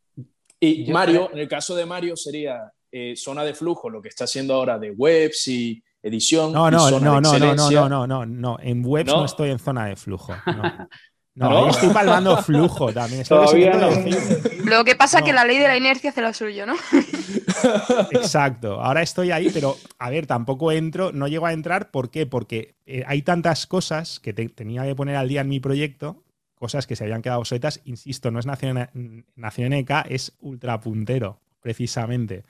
[0.58, 1.32] Y Mario, creo...
[1.32, 4.78] en el caso de Mario, sería eh, zona de flujo, lo que está haciendo ahora
[4.78, 6.52] de webs y edición.
[6.52, 8.58] No, no, y zona no, de no, no, no, no, no, no.
[8.60, 9.18] En webs ¿No?
[9.18, 9.24] ¿No?
[9.26, 10.34] estoy en zona de flujo.
[10.46, 10.88] No,
[11.36, 13.20] no, estoy palmando flujo también.
[13.22, 13.92] Es lo que Todavía se no.
[13.92, 14.64] intenta decir.
[14.64, 15.26] Lo que pasa es No.
[15.26, 16.74] que la ley de la inercia hace lo suyo, ¿no?
[18.12, 18.80] Exacto.
[18.80, 21.90] Ahora estoy ahí, pero a ver, tampoco entro, no llego a entrar.
[21.90, 22.26] ¿Por qué?
[22.26, 26.22] Porque eh, hay tantas cosas que te- tenía que poner al día en mi proyecto,
[26.54, 27.80] cosas que se habían quedado obsoletas.
[27.84, 32.44] Insisto, no es Nación, Nación NK, es ultra puntero, precisamente.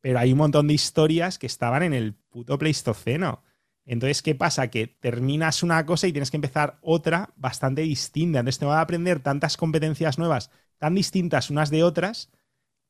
[0.00, 3.42] Pero hay un montón de historias que estaban en el puto Pleistoceno.
[3.90, 4.68] Entonces, ¿qué pasa?
[4.68, 8.38] Que terminas una cosa y tienes que empezar otra bastante distinta.
[8.38, 12.30] Entonces, te voy a aprender tantas competencias nuevas, tan distintas unas de otras,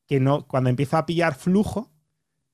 [0.05, 1.89] que no, cuando empiezo a pillar flujo,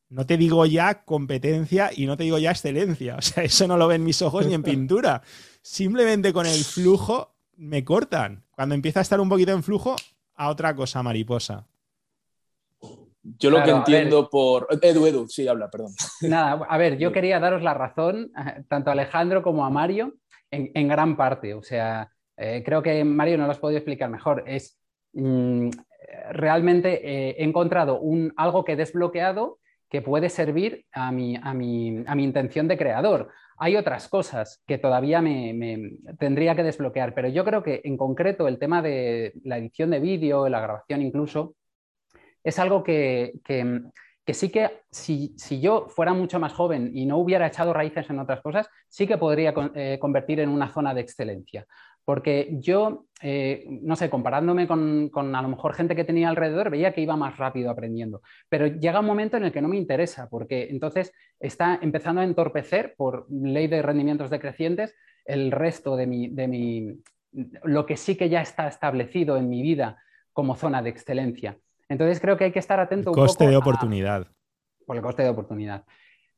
[0.08, 3.16] no te digo ya competencia y no te digo ya excelencia.
[3.20, 5.22] O sea, eso no lo ven mis ojos ni en pintura.
[5.62, 8.45] Simplemente con el flujo me cortan.
[8.52, 9.98] Cuando empieza a estar un poquito en flujo,
[10.36, 11.68] a otra cosa mariposa.
[13.39, 14.67] Yo lo que entiendo por.
[14.82, 15.91] Edu, Edu, sí, habla, perdón.
[16.21, 20.13] Nada, a ver, yo quería daros la razón, eh, tanto a Alejandro como a Mario,
[20.49, 21.53] en, en gran parte.
[21.53, 24.43] O sea, eh, creo que Mario no lo has podido explicar mejor.
[24.47, 24.80] Es
[25.13, 25.69] mm,
[26.32, 29.59] realmente eh, he encontrado un, algo que he desbloqueado
[29.89, 33.30] que puede servir a mi, a mi, a mi intención de creador.
[33.57, 37.97] Hay otras cosas que todavía me, me tendría que desbloquear, pero yo creo que en
[37.97, 41.55] concreto el tema de la edición de vídeo, la grabación incluso,
[42.48, 43.82] es algo que, que,
[44.26, 48.10] que sí que si, si, yo fuera mucho más joven y no hubiera echado raíces
[48.10, 51.66] en otras cosas, sí que podría eh, convertir en una zona de excelencia.
[52.06, 56.70] Porque yo, eh, no sé, comparándome con, con, a lo mejor gente que tenía alrededor,
[56.70, 58.22] veía que iba más rápido aprendiendo.
[58.48, 62.24] Pero llega un momento en el que no me interesa, porque entonces está empezando a
[62.24, 64.95] entorpecer, por ley de rendimientos decrecientes,
[65.26, 67.02] el resto de mi, de mi
[67.64, 71.58] lo que sí que ya está establecido en mi vida como zona de excelencia.
[71.90, 73.12] Entonces creo que hay que estar atento.
[73.12, 74.22] El coste un poco de oportunidad.
[74.22, 75.84] A, por el coste de oportunidad.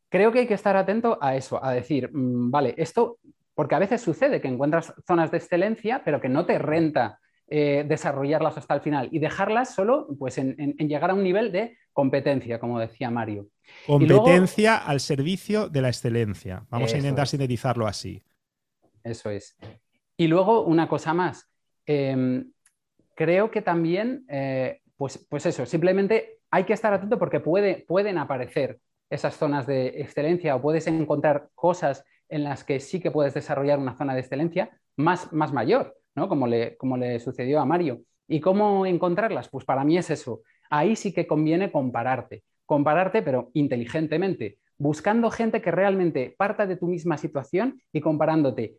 [0.10, 3.20] Creo que hay que estar atento a eso, a decir, mmm, vale, esto,
[3.54, 7.86] porque a veces sucede que encuentras zonas de excelencia, pero que no te renta eh,
[7.88, 11.52] desarrollarlas hasta el final y dejarlas solo pues, en, en, en, llegar a un nivel
[11.52, 13.50] de competencia, como decía Mario.
[13.86, 16.66] Competencia luego, al servicio de la excelencia.
[16.70, 17.30] Vamos a intentar es.
[17.30, 18.24] sintetizarlo así.
[19.04, 19.56] Eso es.
[20.18, 21.50] Y luego una cosa más.
[21.86, 22.44] Eh,
[23.16, 28.18] creo que también eh, pues, pues, eso, simplemente hay que estar atento porque puede, pueden
[28.18, 33.34] aparecer esas zonas de excelencia o puedes encontrar cosas en las que sí que puedes
[33.34, 36.28] desarrollar una zona de excelencia más, más mayor, ¿no?
[36.28, 38.02] Como le, como le sucedió a Mario.
[38.28, 39.48] ¿Y cómo encontrarlas?
[39.48, 40.42] Pues para mí es eso.
[40.70, 42.44] Ahí sí que conviene compararte.
[42.66, 48.76] Compararte, pero inteligentemente, buscando gente que realmente parta de tu misma situación y comparándote.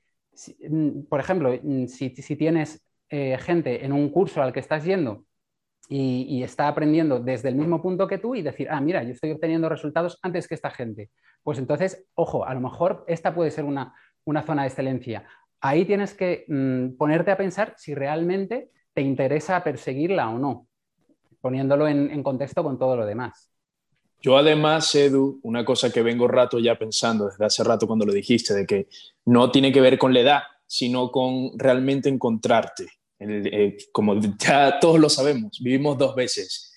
[0.68, 4.84] mm, Por ejemplo, mm, si, si tienes eh, gente en un curso al que estás
[4.84, 5.24] yendo
[5.92, 9.32] y, está aprendiendo desde el mismo punto que tú y decir, ah, mira, yo estoy
[9.32, 11.10] obteniendo resultados antes que esta gente.
[11.42, 13.92] Pues entonces, ojo, a lo mejor esta puede ser una,
[14.24, 15.26] una zona de excelencia.
[15.60, 20.68] ahí tienes que mm, ponerte a pensar si realmente te interesa perseguirla o no,
[21.40, 23.50] poniéndolo en, contexto con todo lo demás.
[24.22, 28.12] Yo además, Edu, una cosa que vengo rato ya pensando desde hace rato cuando lo
[28.12, 28.88] dijiste, de que
[29.24, 32.86] no tiene que ver con la edad, sino con realmente encontrarte.
[33.20, 36.72] Eh, como ya todos lo sabemos, vivimos dos veces,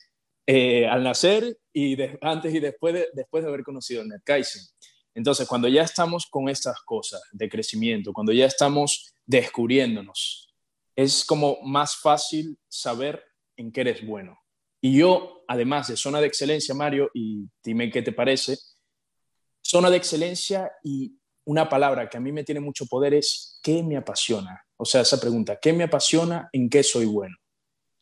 [0.45, 4.61] eh, al nacer y antes y después de, haber conocido el NetKaizen.
[5.15, 10.53] Entonces, cuando ya estamos con estas cosas de crecimiento, cuando ya estamos descubriéndonos,
[10.95, 13.23] es como más fácil saber
[13.55, 14.37] en qué eres bueno.
[14.81, 18.57] Y yo, además de zona de excelencia, Mario, y dime qué te parece,
[19.61, 21.15] zona de excelencia y
[21.45, 24.65] una palabra que a mí me tiene mucho poder es ¿qué me apasiona?
[24.83, 26.49] O sea, esa pregunta, ¿qué me apasiona?
[26.51, 27.37] ¿En qué soy bueno?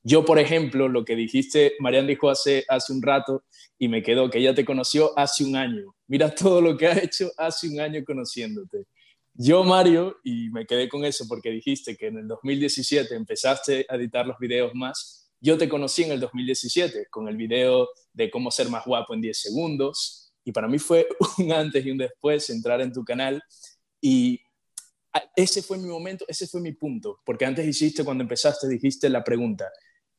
[0.02, 3.44] Yo, por ejemplo, lo que dijiste, Marian dijo hace, hace un rato
[3.78, 5.94] y me quedó que ella te conoció hace un año.
[6.08, 8.88] Mira todo lo que ha hecho hace un año conociéndote.
[9.36, 13.96] Yo, Mario, y me quedé con eso porque dijiste que en el 2017 empezaste a
[13.96, 15.32] editar los videos más.
[15.40, 19.22] Yo te conocí en el 2017 con el video de cómo ser más guapo en
[19.22, 20.34] 10 segundos.
[20.44, 21.08] Y para mí fue
[21.38, 23.40] un antes y un después entrar en tu canal.
[24.02, 24.42] Y
[25.36, 27.20] ese fue mi momento, ese fue mi punto.
[27.26, 29.70] Porque antes hiciste, cuando empezaste, dijiste la pregunta,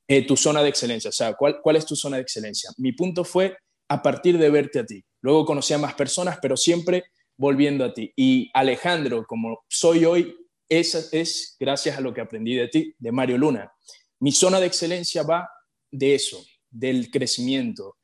[0.06, 2.70] eh, tu zona de excelencia, o sea, ¿cuál, ¿cuál es tu zona de excelencia?
[2.78, 3.56] Mi punto fue
[3.88, 5.04] a partir de verte a ti.
[5.20, 7.04] Luego conocí a más personas, pero siempre
[7.36, 8.12] volviendo a ti.
[8.16, 10.36] Y Alejandro, como soy hoy,
[10.68, 13.72] es, es gracias a lo que aprendí de ti, de Mario Luna.
[14.20, 15.48] Mi zona de excelencia va
[15.90, 17.96] de eso, del crecimiento.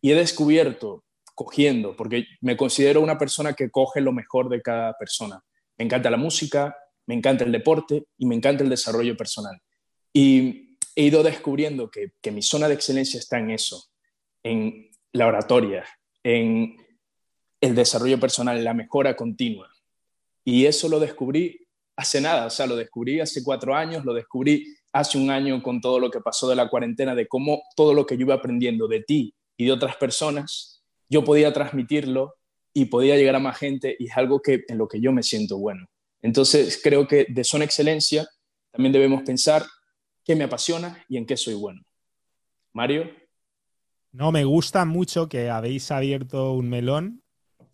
[0.00, 4.94] Y he descubierto, cogiendo, porque me considero una persona que coge lo mejor de cada
[4.94, 5.42] persona.
[5.78, 9.60] Me encanta la música, me encanta el deporte y me encanta el desarrollo personal.
[10.12, 13.84] Y he ido descubriendo que, mi zona de excelencia está en eso,
[14.42, 15.84] en la oratoria,
[16.22, 16.76] en
[17.60, 19.68] el desarrollo personal, en la mejora continua.
[20.44, 21.60] Y eso lo descubrí
[21.96, 25.80] hace nada, o sea, lo descubrí hace cuatro años, lo descubrí hace un año con
[25.80, 28.88] todo lo que pasó de la cuarentena, de cómo todo lo que yo iba aprendiendo
[28.88, 32.34] de ti y de otras personas, yo podía transmitirlo
[32.74, 35.22] y podía llegar a más gente y es algo que, en lo que yo me
[35.22, 35.86] siento bueno.
[36.20, 38.28] Entonces, creo que de zona excelencia
[38.72, 39.64] también debemos pensar
[40.24, 41.82] qué me apasiona y en qué soy bueno.
[42.72, 43.08] Mario.
[44.10, 47.22] No, me gusta mucho que habéis abierto un melón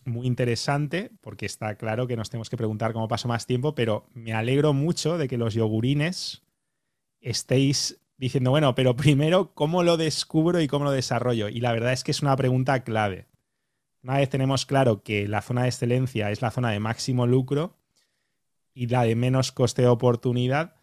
[0.04, 4.08] muy interesante, porque está claro que nos tenemos que preguntar cómo pasó más tiempo, pero
[4.12, 6.42] me alegro mucho de que los yogurines
[7.20, 11.48] estéis diciendo, bueno, pero primero, ¿cómo lo descubro y cómo lo desarrollo?
[11.48, 13.29] Y la verdad es que es una pregunta clave.
[14.02, 17.76] Una vez tenemos claro que la zona de excelencia es la zona de máximo lucro
[18.72, 20.80] y la de menos coste de oportunidad,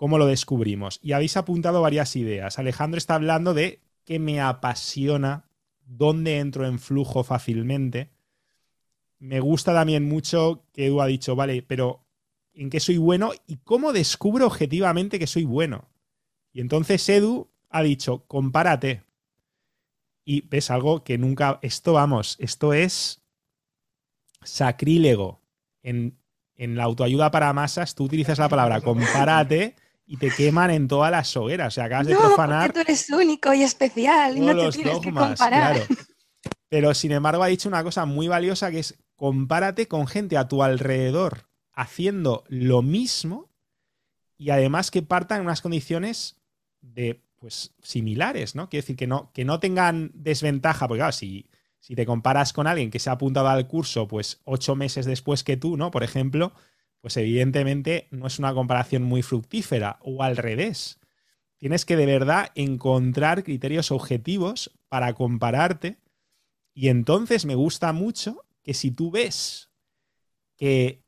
[0.00, 0.98] ¿Cómo lo descubrimos?
[1.02, 2.58] Y habéis apuntado varias ideas.
[2.58, 5.50] Alejandro está hablando de qué me apasiona,
[5.84, 8.08] dónde entro en flujo fácilmente.
[9.18, 12.06] Me gusta también mucho que Edu ha dicho, vale, pero
[12.54, 15.90] ¿en qué soy bueno y cómo descubro objetivamente que soy bueno?
[16.50, 19.02] Y entonces Edu ha dicho, compárate.
[20.30, 23.20] Y ves algo que nunca, esto vamos, esto es
[24.44, 25.40] sacrílego.
[25.82, 26.20] En,
[26.54, 29.74] en la autoayuda para masas tú utilizas la palabra compárate
[30.06, 31.66] y te queman en todas las hogueras.
[31.66, 32.72] O sea, acabas de profanar.
[32.72, 35.84] Porque tú eres único y especial y no te tienes que comparar.
[36.68, 40.46] Pero sin embargo, ha dicho una cosa muy valiosa que es compárate con gente a
[40.46, 43.50] tu alrededor haciendo lo mismo
[44.38, 46.36] y además que partan en unas condiciones
[46.82, 48.68] de pues similares, ¿no?
[48.68, 51.48] Quiere decir que no, que no tengan desventaja, porque claro, si,
[51.80, 55.42] si te comparas con alguien que se ha apuntado al curso pues ocho meses después
[55.42, 55.90] que tú, ¿no?
[55.90, 56.52] Por ejemplo,
[57.00, 61.00] pues evidentemente no es una comparación muy fructífera o al revés.
[61.56, 65.98] Tienes que de verdad encontrar criterios objetivos para compararte
[66.74, 69.70] y entonces me gusta mucho que si tú ves
[70.56, 71.02] que,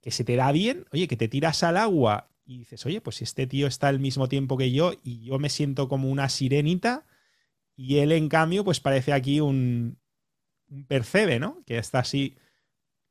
[0.00, 3.22] que se te da bien, oye, que te tiras al agua y dices, oye, pues
[3.22, 7.06] este tío está al mismo tiempo que yo y yo me siento como una sirenita
[7.76, 9.98] y él en cambio pues parece aquí un,
[10.68, 11.62] un percebe, ¿no?
[11.66, 12.36] Que está así,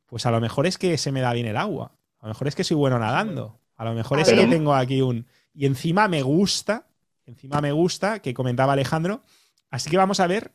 [0.05, 1.95] pues a lo mejor es que se me da bien el agua.
[2.19, 3.59] A lo mejor es que soy bueno nadando.
[3.75, 5.25] A lo mejor es que tengo aquí un.
[5.53, 6.87] Y encima me gusta,
[7.25, 9.23] encima me gusta, que comentaba Alejandro.
[9.69, 10.51] Así que vamos a ver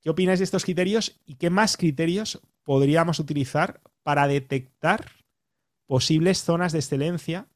[0.00, 5.06] qué opináis de estos criterios y qué más criterios podríamos utilizar para detectar
[5.86, 7.46] posibles zonas de excelencia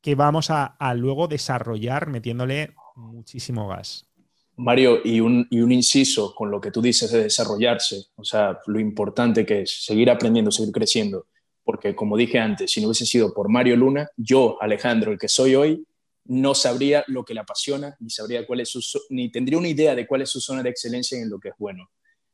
[0.00, 4.06] que vamos a, luego desarrollar metiéndole muchísimo gas.
[4.56, 8.58] Mario, y un, y un, inciso con lo que tú dices de desarrollarse, o sea,
[8.66, 11.26] lo importante que es seguir aprendiendo, seguir creciendo
[11.70, 15.28] porque como dije antes, si no hubiese sido por Mario Luna, yo, Alejandro, el que
[15.28, 15.86] soy hoy,
[16.24, 19.94] no sabría lo que le apasiona, ni sabría cuál es su, ni tendría una idea
[19.94, 21.90] de cuál es su zona de excelencia en lo que es bueno.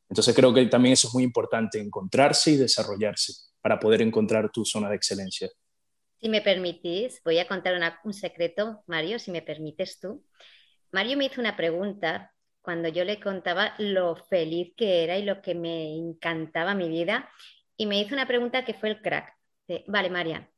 [0.09, 4.65] Entonces creo que también eso es muy importante, encontrarse y desarrollarse para poder encontrar tu
[4.65, 5.51] zona de excelencia.
[6.21, 7.75] Si me permitís, voy a contar
[8.05, 10.25] un secreto, Mario, si me permites tú.
[10.91, 12.33] Mario me hizo una pregunta
[12.63, 17.31] cuando yo le contaba lo feliz que era y lo que me encantaba mi vida,
[17.77, 19.33] y me hizo una pregunta que fue el crack.
[19.87, 20.51] vale, María,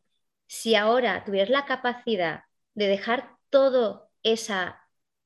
[0.46, 2.44] si ahora tuvieras la capacidad
[2.74, 4.80] de dejar toda esa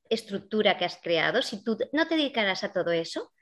[0.08, 3.32] estructura que has creado, si tú no te dedicaras a todo eso,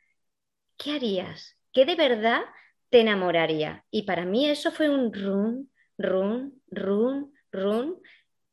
[0.76, 1.56] ¿qué harías?
[1.72, 2.42] ¿Qué de verdad
[2.90, 3.84] te enamoraría?
[3.90, 5.70] Y para mí eso fue un run,
[6.00, 8.00] run, run, run,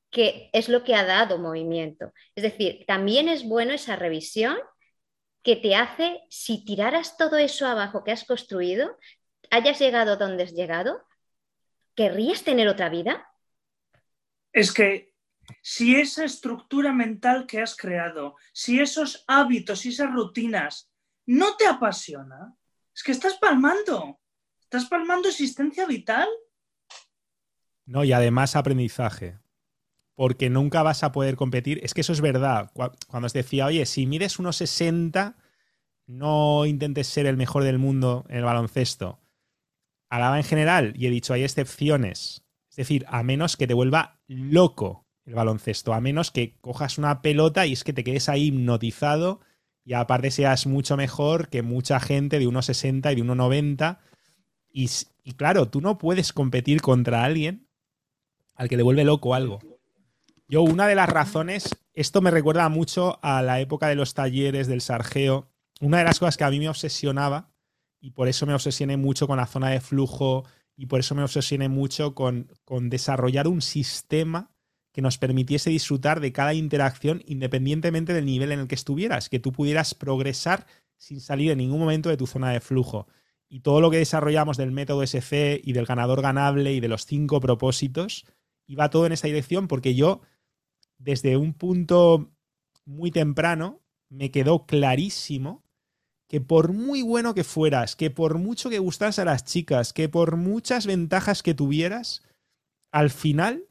[0.09, 2.13] que es lo que ha dado movimiento.
[2.35, 4.57] Es decir, también es bueno esa revisión
[5.43, 8.97] que te hace, si tiraras todo eso abajo que has construido,
[9.49, 11.05] hayas llegado donde has llegado,
[11.95, 13.27] ¿querrías tener otra vida?
[14.51, 15.13] Es que
[15.61, 20.91] si esa estructura mental que has creado, si esos hábitos y esas rutinas
[21.25, 22.53] no te apasiona,
[22.93, 24.19] es que estás palmando.
[24.59, 26.27] ¿Estás palmando existencia vital?
[27.87, 29.39] No, y además aprendizaje.
[30.13, 31.79] Porque nunca vas a poder competir.
[31.83, 32.71] Es que eso es verdad.
[32.73, 35.37] Cuando os decía, oye, si mides unos 60,
[36.05, 39.19] no intentes ser el mejor del mundo en el baloncesto.
[40.09, 42.43] Alaba en general, y he dicho, hay excepciones.
[42.69, 47.21] Es decir, a menos que te vuelva loco el baloncesto, a menos que cojas una
[47.21, 49.41] pelota y es que te quedes ahí hipnotizado
[49.83, 53.99] y aparte seas mucho mejor que mucha gente de 1,60 y de 1,90.
[54.69, 54.89] Y,
[55.23, 57.66] y claro, tú no puedes competir contra alguien
[58.57, 59.59] al que le vuelve loco algo.
[60.49, 64.67] Yo, una de las razones, esto me recuerda mucho a la época de los talleres
[64.67, 65.47] del Sargeo.
[65.79, 67.51] Una de las cosas que a mí me obsesionaba,
[67.99, 71.23] y por eso me obsesioné mucho con la zona de flujo, y por eso me
[71.23, 74.51] obsesioné mucho con, con desarrollar un sistema
[74.91, 79.39] que nos permitiese disfrutar de cada interacción independientemente del nivel en el que estuvieras, que
[79.39, 80.65] tú pudieras progresar
[80.95, 83.07] sin salir en ningún momento de tu zona de flujo.
[83.49, 87.05] Y todo lo que desarrollamos del método SC y del ganador ganable y de los
[87.05, 88.25] cinco propósitos,
[88.67, 90.21] iba todo en esa dirección porque yo,
[90.97, 92.29] desde un punto
[92.85, 95.63] muy temprano, me quedó clarísimo
[96.27, 100.09] que por muy bueno que fueras, que por mucho que gustas a las chicas, que
[100.09, 102.23] por muchas ventajas que tuvieras,
[102.91, 103.63] al final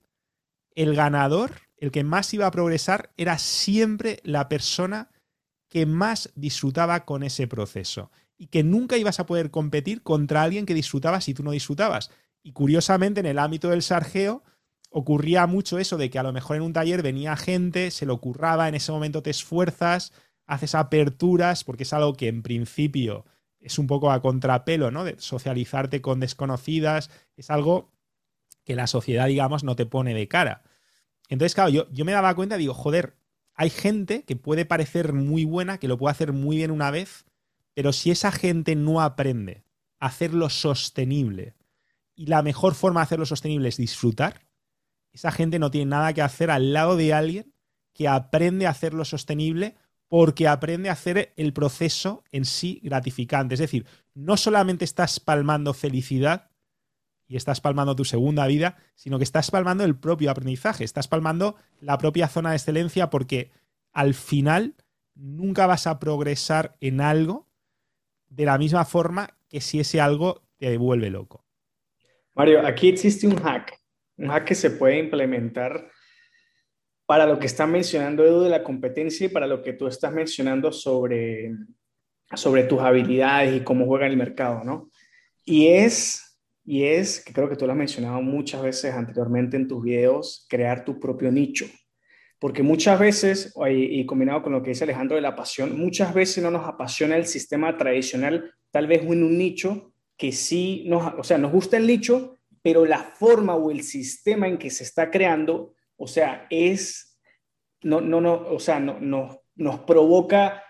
[0.74, 5.10] el ganador, el que más iba a progresar, era siempre la persona
[5.68, 10.66] que más disfrutaba con ese proceso y que nunca ibas a poder competir contra alguien
[10.66, 12.10] que disfrutaba si tú no disfrutabas.
[12.42, 14.44] Y curiosamente en el ámbito del sargeo
[14.90, 18.20] ocurría mucho eso de que a lo mejor en un taller venía gente, se lo
[18.20, 20.12] curraba, en ese momento te esfuerzas,
[20.46, 23.24] haces aperturas, porque es algo que en principio
[23.60, 25.04] es un poco a contrapelo, ¿no?
[25.04, 27.92] De socializarte con desconocidas, es algo
[28.64, 30.62] que la sociedad, digamos, no te pone de cara.
[31.28, 33.16] Entonces, claro, yo, yo me daba cuenta, digo, joder,
[33.54, 37.24] hay gente que puede parecer muy buena, que lo puede hacer muy bien una vez,
[37.74, 39.64] pero si esa gente no aprende
[39.98, 41.54] a hacerlo sostenible,
[42.14, 44.45] y la mejor forma de hacerlo sostenible es disfrutar,
[45.16, 47.52] esa gente no tiene nada que hacer al lado de alguien
[47.94, 49.76] que aprende a hacerlo sostenible
[50.08, 53.54] porque aprende a hacer el proceso en sí gratificante.
[53.54, 56.50] Es decir, no solamente estás palmando felicidad,
[57.28, 61.56] y estás palmando tu segunda vida, sino que estás palmando el propio aprendizaje, estás palmando
[61.80, 63.50] la propia zona de excelencia porque
[63.92, 64.76] al final
[65.14, 67.48] nunca vas a progresar en algo
[68.28, 71.44] de la misma forma que si ese algo te vuelve loco.
[72.34, 73.80] Mario, aquí existe un hack,
[74.18, 75.90] un hack que se puede implementar
[77.06, 80.12] para lo que está mencionando Edu de la competencia y para lo que tú estás
[80.12, 81.52] mencionando sobre,
[82.34, 84.90] sobre tus habilidades y cómo juega el mercado, ¿no?
[85.44, 86.26] Y es
[86.66, 90.46] y es, que creo que tú lo has mencionado muchas veces anteriormente en tus videos,
[90.50, 91.64] crear tu propio nicho.
[92.40, 96.42] Porque muchas veces, y combinado con lo que dice Alejandro de la pasión, muchas veces
[96.42, 101.22] no nos apasiona el sistema tradicional, tal vez en un nicho que sí nos, o
[101.22, 102.35] sea, nos gusta el nicho,
[102.66, 107.16] pero la forma o el sistema en que se está creando, o sea, es,
[107.84, 110.64] no, no, no, o sea, no, no nos provoca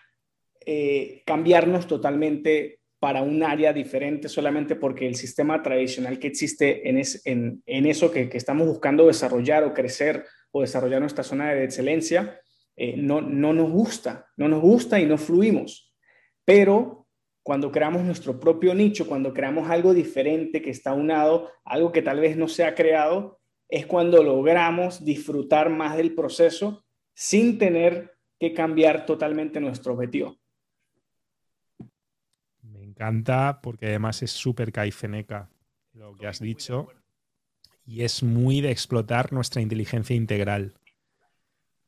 [0.61, 7.63] eh, cambiarnos totalmente para un área diferente solamente porque el sistema tradicional que existe en,
[7.65, 12.43] en, eso que, estamos buscando desarrollar o crecer o desarrollar nuestra zona de excelencia,
[12.77, 15.95] eh, no, no nos gusta, no nos gusta y no fluimos.
[16.45, 16.96] Pero
[17.47, 22.21] cuando creamos nuestro propio nicho, cuando creamos algo diferente que está unado, algo que tal
[22.21, 28.53] vez no se ha creado, es cuando logramos disfrutar más del proceso sin tener que
[28.53, 30.37] cambiar totalmente nuestro objetivo
[32.97, 35.51] encanta porque además es súper caifeneca
[35.93, 36.89] lo que has dicho
[37.85, 40.75] y es muy de explotar nuestra inteligencia integral.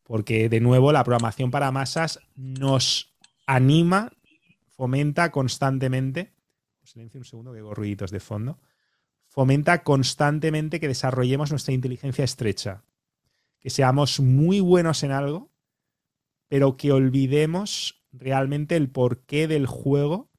[0.04, 3.16] Porque de nuevo la programación para masas nos
[3.46, 4.12] anima,
[4.78, 6.32] fomenta constantemente.
[6.84, 8.60] Silencio un segundo que hago ruiditos de fondo.
[9.26, 12.84] fomenta constantemente que desarrollemos nuestra inteligencia estrecha,
[13.60, 15.52] que seamos muy buenos en algo,
[16.46, 20.30] pero que olvidemos realmente el porqué del juego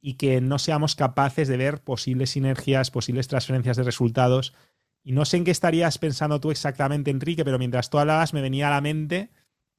[0.00, 4.54] y que no seamos capaces de ver posibles sinergias, posibles transferencias de resultados.
[5.02, 8.42] Y no sé en qué estarías pensando tú exactamente, Enrique, pero mientras tú hablabas me
[8.42, 9.30] venía a la mente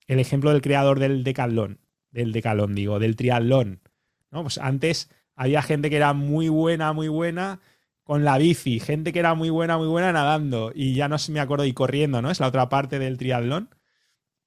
[0.08, 1.80] el ejemplo del creador del decalón,
[2.12, 3.82] del decalón, digo, del triatlón.
[4.32, 4.44] ¿no?
[4.44, 7.60] Pues antes había gente que era muy buena, muy buena
[8.04, 11.40] con la bici, gente que era muy buena, muy buena nadando, y ya no me
[11.40, 12.30] acuerdo, y corriendo, ¿no?
[12.30, 13.70] Es la otra parte del triatlón.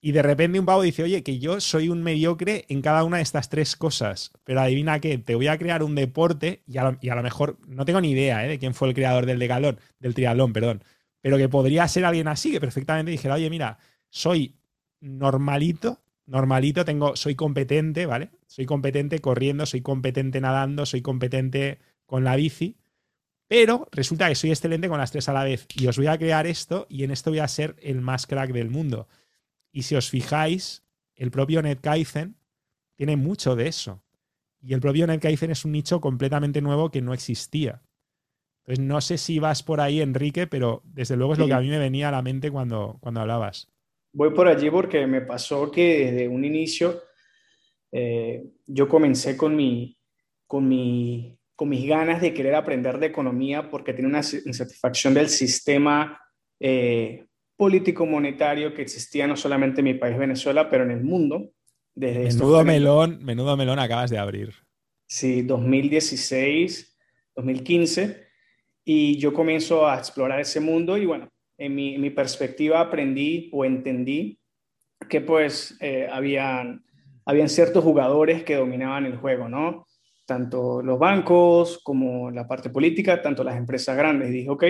[0.01, 3.17] Y de repente un pavo dice, oye, que yo soy un mediocre en cada una
[3.17, 4.33] de estas tres cosas.
[4.45, 8.03] Pero adivina qué, te voy a crear un deporte y a lo, mejor no tengo
[8.03, 8.49] ni idea ¿eh?
[8.49, 10.85] de quién fue el creador del decalón, del triatlón, perdón.
[11.23, 13.79] Pero que podría ser alguien así, que perfectamente dijera, oye, mira,
[14.11, 14.57] soy
[15.01, 18.31] normalito, normalito, tengo, soy competente, ¿vale?
[18.47, 22.79] Soy competente corriendo, soy competente nadando, soy competente con la bici.
[23.47, 25.67] Pero resulta que soy excelente con las tres a la vez.
[25.75, 28.53] Y os voy a crear esto y en esto voy a ser el más crack
[28.53, 29.09] del mundo.
[29.71, 30.85] Y si os fijáis,
[31.15, 32.37] el propio NetKaizen
[32.97, 34.03] tiene mucho de eso.
[34.61, 37.83] Y el propio NetKaizen es un nicho completamente nuevo que no existía.
[38.61, 41.61] Entonces, no sé si vas por ahí, Enrique, pero desde luego es lo que a
[41.61, 43.74] mí me venía a la mente cuando, cuando hablabas.
[44.15, 47.03] Voy por allí porque me pasó que desde un inicio
[47.91, 49.99] eh, yo comencé con, mi,
[50.47, 55.29] con, mi, con mis ganas de querer aprender de economía porque tiene una insatisfacción del
[55.29, 56.21] sistema
[56.61, 57.27] eh,
[57.57, 61.51] político-monetario que existía no solamente en mi país Venezuela, pero en el mundo.
[61.93, 64.55] Desde menudo melón, menudo melón acabas de abrir.
[65.07, 66.97] Sí, 2016,
[67.35, 68.29] 2015,
[68.85, 71.29] y yo comienzo a explorar ese mundo y bueno,
[71.59, 74.39] en mi, mi perspectiva aprendí o entendí
[75.09, 76.85] que pues eh, habían,
[77.25, 79.87] habían ciertos jugadores que dominaban el juego, ¿no?
[80.27, 84.31] Tanto los bancos como la parte política, tanto las empresas grandes.
[84.31, 84.65] Dije, ok,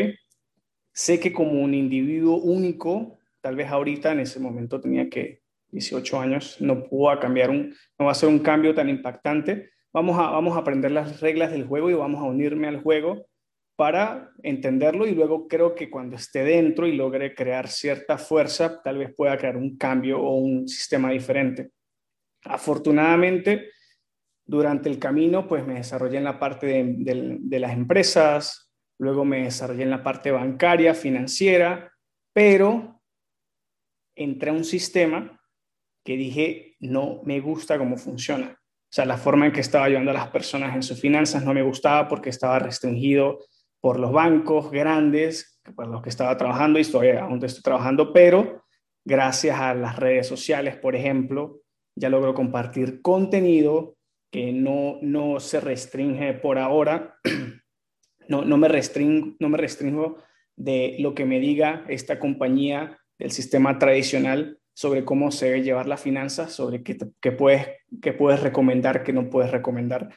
[0.95, 5.43] Sé que como un individuo único, tal vez ahorita en ese momento tenía que
[5.73, 9.71] 18 años, no puedo cambiar un, no va a ser un cambio tan impactante.
[9.93, 13.27] Vamos a, vamos a aprender las reglas del juego y vamos a unirme al juego
[13.77, 18.99] para entenderlo y luego creo que cuando esté dentro y logre crear cierta fuerza, tal
[18.99, 21.71] vez pueda crear un cambio o un sistema diferente.
[22.45, 23.71] Afortunadamente,
[24.47, 29.83] durante el camino, pues me desarrollé en la parte de, las empresas, luego me desarrollé
[29.83, 31.93] en la parte bancaria, financiera,
[32.33, 33.03] pero
[34.15, 35.41] entré a un sistema
[36.05, 38.57] que dije, no me gusta cómo funciona.
[38.61, 41.55] O sea, la forma en que estaba ayudando a las personas en sus finanzas no
[41.55, 43.41] me gustaba porque estaba restringido
[43.85, 48.65] por los bancos grandes, por los que estaba trabajando y estoy, aún estoy trabajando, pero
[49.05, 51.61] gracias a las redes sociales, por ejemplo,
[51.95, 53.99] ya logro compartir contenido
[54.33, 57.17] que no, no se restringe por ahora
[58.29, 60.17] no, no, me restringo, no me restringo
[60.57, 65.89] de lo que me diga esta compañía del sistema tradicional sobre cómo se debe llevar
[65.89, 67.67] la finanza, sobre qué, qué, puedes,
[68.01, 70.09] qué puedes recomendar, qué no puedes recomendar.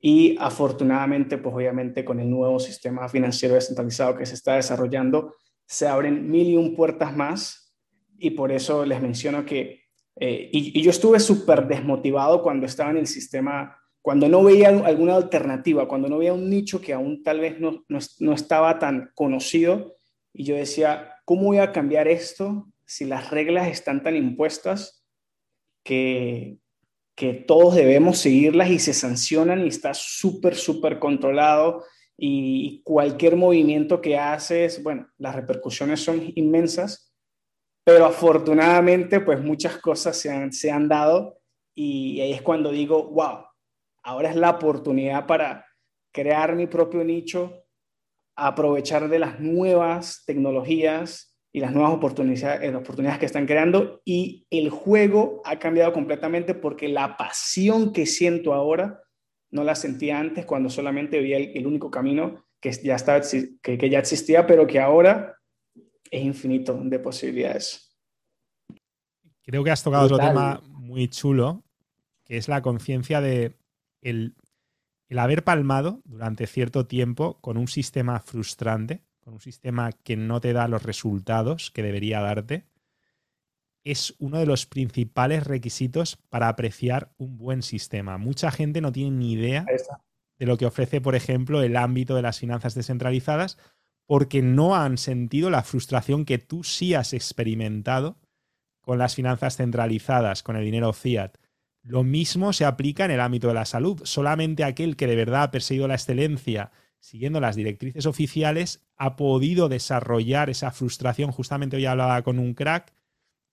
[0.00, 5.34] Y afortunadamente, pues obviamente con el nuevo sistema financiero descentralizado que se está desarrollando,
[5.66, 7.74] se abren mil y un puertas más.
[8.18, 9.82] Y por eso les menciono que,
[10.18, 15.16] eh, y, yo estuve súper desmotivado cuando estaba en el sistema cuando no veía alguna
[15.16, 19.96] alternativa, cuando no veía un nicho que aún tal vez no, no, estaba tan conocido,
[20.32, 25.04] y yo decía, ¿cómo voy a cambiar esto si las reglas están tan impuestas
[25.82, 26.60] que,
[27.16, 31.84] que todos debemos seguirlas y se sancionan y está súper, súper controlado?
[32.16, 37.12] Y cualquier movimiento que haces, bueno, las repercusiones son inmensas,
[37.84, 41.40] pero afortunadamente, pues muchas cosas se han, se han dado
[41.74, 43.46] y ahí es cuando digo, wow,
[44.02, 45.66] ahora es la oportunidad para
[46.12, 47.64] crear mi propio nicho,
[48.34, 54.46] aprovechar de las nuevas tecnologías y las nuevas oportunidades, eh, oportunidades que están creando y
[54.50, 59.00] el juego ha cambiado completamente porque la pasión que siento ahora
[59.50, 63.22] no la sentía antes cuando solamente veía el, único camino que ya, estaba,
[63.62, 65.38] que, que ya existía, pero que ahora
[66.10, 67.96] es infinito de posibilidades.
[69.42, 71.64] Creo que has tocado otro tema muy chulo,
[72.26, 73.56] que es la conciencia de
[74.02, 74.34] el,
[75.16, 80.52] haber palmado durante cierto tiempo con un sistema frustrante, con un sistema que no te
[80.52, 82.64] da los resultados que debería darte,
[83.82, 88.18] es uno de los principales requisitos para apreciar un buen sistema.
[88.18, 89.66] Mucha gente no tiene ni idea
[90.38, 93.58] de lo que ofrece, por ejemplo, el ámbito de las finanzas descentralizadas
[94.06, 98.20] porque no han sentido la frustración que tú sí has experimentado
[98.80, 101.36] con las finanzas centralizadas, con el dinero fiat.
[101.82, 104.02] Lo mismo se aplica en el ámbito de la salud.
[104.04, 106.70] Solamente aquel que de verdad ha perseguido la excelencia
[107.00, 111.30] siguiendo las directrices oficiales, ha podido desarrollar esa frustración.
[111.30, 112.92] Justamente hoy hablaba con un crack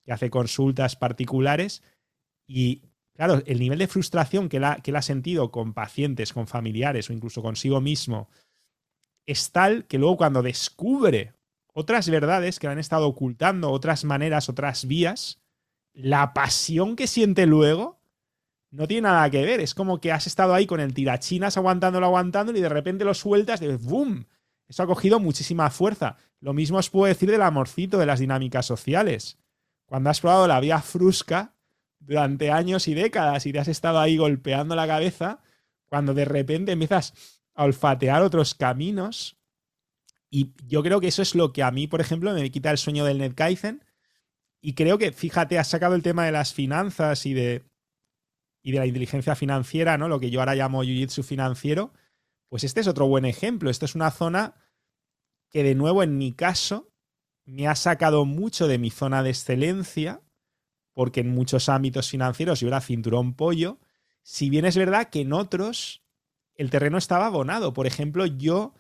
[0.04, 1.84] que hace consultas particulares
[2.48, 2.82] y,
[3.16, 6.48] claro, el nivel de frustración que él, ha, que él ha sentido con pacientes, con
[6.48, 8.30] familiares o incluso consigo mismo
[9.26, 11.34] es tal que luego cuando descubre
[11.74, 15.42] otras verdades que le han estado ocultando, otras maneras, otras vías,
[15.94, 18.00] la pasión que siente luego
[18.74, 19.60] no tiene nada que ver.
[19.60, 23.14] Es como que has estado ahí con el tirachinas aguantándolo, aguantándolo y de repente lo
[23.14, 24.26] sueltas de ¡boom!
[24.68, 26.18] Eso ha cogido muchísima fuerza.
[26.40, 29.38] Lo mismo os puedo decir del amorcito de las dinámicas sociales.
[29.86, 31.56] Cuando has probado la vía frusca
[32.00, 35.42] durante años y décadas y te has estado ahí golpeando la cabeza,
[35.86, 37.14] cuando de repente empiezas
[37.54, 39.38] a olfatear otros caminos,
[40.32, 42.80] y yo creo que eso es lo que a mí, por ejemplo, me quita el
[42.80, 43.86] sueño del NetKaizen.
[44.62, 47.64] Y creo que, fíjate, has sacado el tema de las finanzas y de,
[48.64, 50.08] y de la inteligencia financiera, ¿no?
[50.08, 51.94] Lo que yo ahora llamo jiu-jitsu financiero.
[52.48, 53.70] Pues este es otro buen ejemplo.
[53.70, 54.56] Esta es una zona
[55.50, 56.92] que, de nuevo, en mi caso,
[57.46, 60.22] me ha sacado mucho de mi zona de excelencia,
[60.94, 63.80] porque en muchos ámbitos financieros yo era cinturón pollo.
[64.22, 66.04] Si bien es verdad que en otros
[66.56, 67.74] el terreno estaba abonado.
[67.74, 68.74] Por ejemplo, yo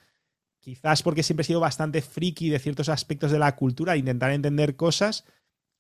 [0.59, 4.75] quizás porque siempre he sido bastante friki de ciertos aspectos de la cultura, intentar entender
[4.75, 5.25] cosas,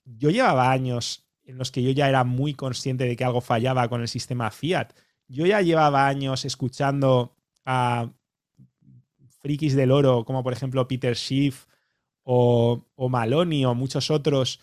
[0.03, 3.87] yo llevaba años en los que yo ya era muy consciente de que algo fallaba
[3.89, 4.93] con el sistema Fiat.
[5.27, 8.09] Yo ya llevaba años escuchando a
[9.41, 11.65] frikis del oro, como por ejemplo Peter Schiff
[12.23, 14.59] o, o Maloney o muchos otros.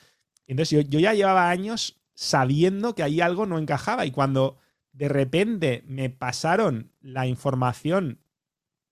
[0.46, 4.58] Entonces yo, yo ya llevaba años sabiendo que ahí algo no encajaba y cuando
[4.92, 8.18] de repente me pasaron la información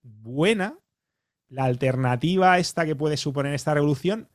[0.01, 0.79] buena,
[1.47, 4.29] la alternativa esta que puede suponer esta revolución,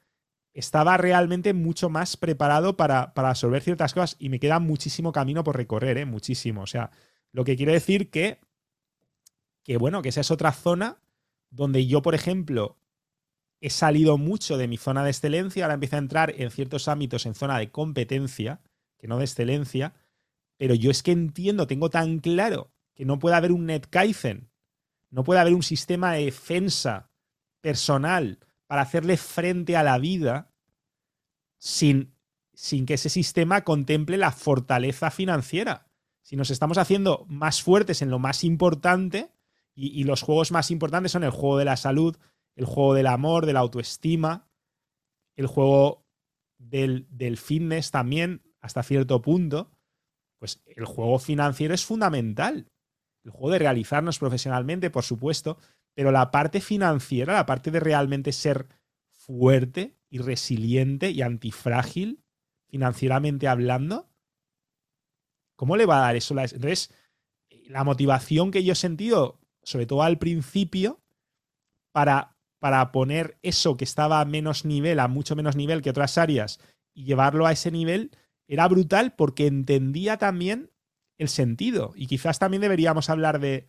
[0.55, 5.45] estaba realmente mucho más preparado para, para resolver ciertas cosas y me queda muchísimo camino
[5.45, 6.07] por recorrer, ¿eh?
[6.07, 6.63] muchísimo.
[6.63, 6.91] O sea,
[7.33, 8.39] lo que quiere decir que,
[9.63, 11.03] que, bueno, que esa es otra zona
[11.51, 12.79] donde yo, por ejemplo,
[13.61, 17.27] he salido mucho de mi zona de excelencia, ahora empiezo a entrar en ciertos ámbitos
[17.27, 18.61] en zona de competencia,
[18.97, 19.95] que no de excelencia,
[20.57, 24.51] pero yo es que entiendo, tengo tan claro que no puede haber un NetKaizen
[25.15, 27.09] no puede haber un sistema de defensa
[27.61, 30.51] personal para hacerle frente a la vida
[31.59, 32.15] sin,
[32.53, 35.91] sin que ese sistema contemple la fortaleza financiera.
[36.23, 39.31] Si nos estamos haciendo más fuertes en lo más importante,
[39.77, 42.17] y, los juegos más importantes son el juego de la salud,
[42.55, 44.49] el juego del amor, de la autoestima,
[45.35, 46.07] el juego
[46.59, 49.73] del, del fitness también, hasta cierto punto,
[50.39, 52.71] pues el juego financiero es fundamental
[53.25, 55.59] el juego de realizarnos profesionalmente, por supuesto,
[55.95, 58.69] pero la parte financiera, la parte de realmente ser
[59.11, 62.23] fuerte y resiliente y antifrágil,
[62.69, 64.11] financieramente hablando,
[65.57, 66.35] ¿cómo le va a dar eso?
[66.39, 66.93] Entonces,
[67.67, 71.01] la motivación que yo he sentido, sobre todo al principio,
[71.93, 76.19] para, para poner eso que estaba a menos nivel, a mucho menos nivel que otras
[76.19, 76.59] áreas,
[76.93, 78.11] y llevarlo a ese nivel,
[78.47, 80.71] era brutal porque entendía también
[81.19, 81.93] el sentido.
[81.95, 83.69] Y quizás también deberíamos hablar de,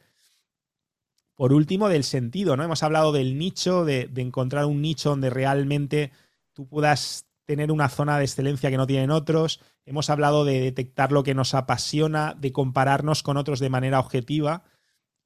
[1.36, 2.64] por último, del sentido, ¿no?
[2.64, 6.12] Hemos hablado del nicho, de, encontrar un nicho donde realmente
[6.54, 9.62] tú puedas tener una zona de excelencia que no tienen otros.
[9.86, 14.64] Hemos hablado de detectar lo que nos apasiona, de compararnos con otros de manera objetiva.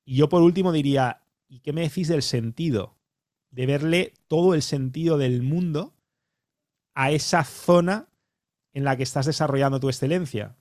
[0.04, 2.98] Y yo por último diría, ¿y qué me decís del sentido?
[3.52, 5.96] De verle todo el sentido del mundo
[6.96, 8.10] a esa zona
[8.74, 10.58] en la que estás desarrollando tu excelencia.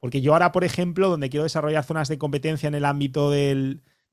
[0.00, 3.30] Porque yo ahora, por ejemplo, donde quiero desarrollar zonas de competencia en el ámbito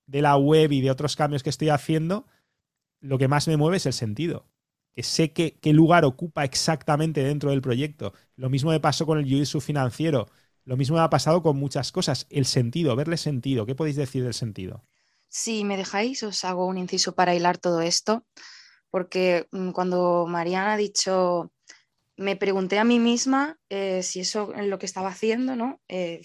[0.06, 2.28] de la web y de otros cambios que estoy haciendo,
[3.00, 4.46] lo que más me mueve es el sentido.
[4.94, 8.14] Que sé qué lugar ocupa exactamente dentro del proyecto.
[8.36, 10.30] Lo mismo me pasó con el jiu financiero.
[10.66, 12.28] Lo mismo me ha pasado con muchas cosas.
[12.30, 13.66] El sentido, verle sentido.
[13.66, 14.84] ¿Qué podéis decir del sentido?
[15.30, 18.24] Si me dejáis, os hago un inciso para hilar todo esto.
[18.92, 21.52] Porque mm, cuando Mariana ha dicho
[22.18, 25.82] me pregunté a mí misma eh, si eso en lo que estaba haciendo, ¿no?
[25.88, 26.22] Eh,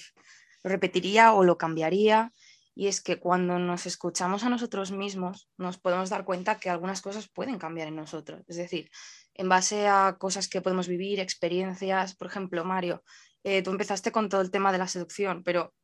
[0.63, 2.33] lo repetiría o lo cambiaría.
[2.79, 7.03] Y es que cuando nos escuchamos a nosotros mismos, nos podemos dar cuenta que algunas
[7.03, 8.45] cosas pueden cambiar en nosotros.
[8.47, 8.89] Es decir,
[9.35, 12.15] en base a cosas que podemos vivir, experiencias.
[12.15, 13.03] Por ejemplo, Mario,
[13.43, 15.75] eh, tú empezaste con todo el tema de la seducción, pero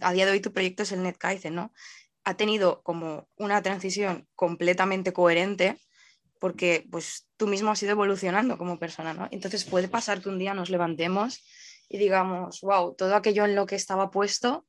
[0.00, 1.74] a día de hoy tu proyecto es el NetKaizen, ¿no?
[2.24, 5.78] Ha tenido como una transición completamente coherente
[6.40, 9.28] porque pues tú mismo has ido evolucionando como persona, ¿no?
[9.32, 11.44] Entonces puede pasar que un día nos levantemos
[11.90, 14.66] y digamos, wow, todo aquello en lo que estaba puesto,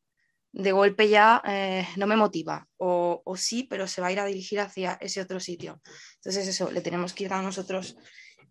[0.58, 4.26] de golpe ya eh, no me motiva, o, sí, pero se va a ir a
[4.26, 5.80] dirigir hacia ese otro sitio.
[6.16, 7.96] Entonces eso, le tenemos que ir a nosotros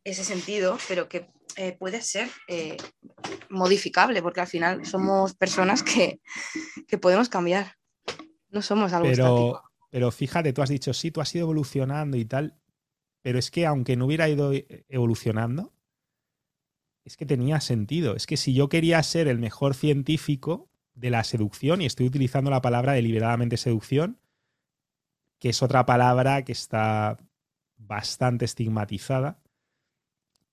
[0.04, 2.76] ese sentido, pero que eh, puede ser eh,
[3.50, 6.20] modificable, porque al final somos personas que,
[7.00, 7.74] podemos cambiar,
[8.50, 12.24] no somos algo pero, pero fíjate, tú has dicho, sí, tú has ido evolucionando y
[12.24, 12.56] tal,
[13.20, 14.52] pero es que aunque no hubiera ido
[14.88, 15.72] evolucionando,
[17.04, 18.14] es que tenía sentido.
[18.14, 22.51] Es que si yo quería ser el mejor científico de la seducción, y estoy utilizando
[22.51, 24.18] la palabra deliberadamente seducción,
[25.39, 27.18] que es otra palabra que está
[27.77, 29.39] bastante estigmatizada,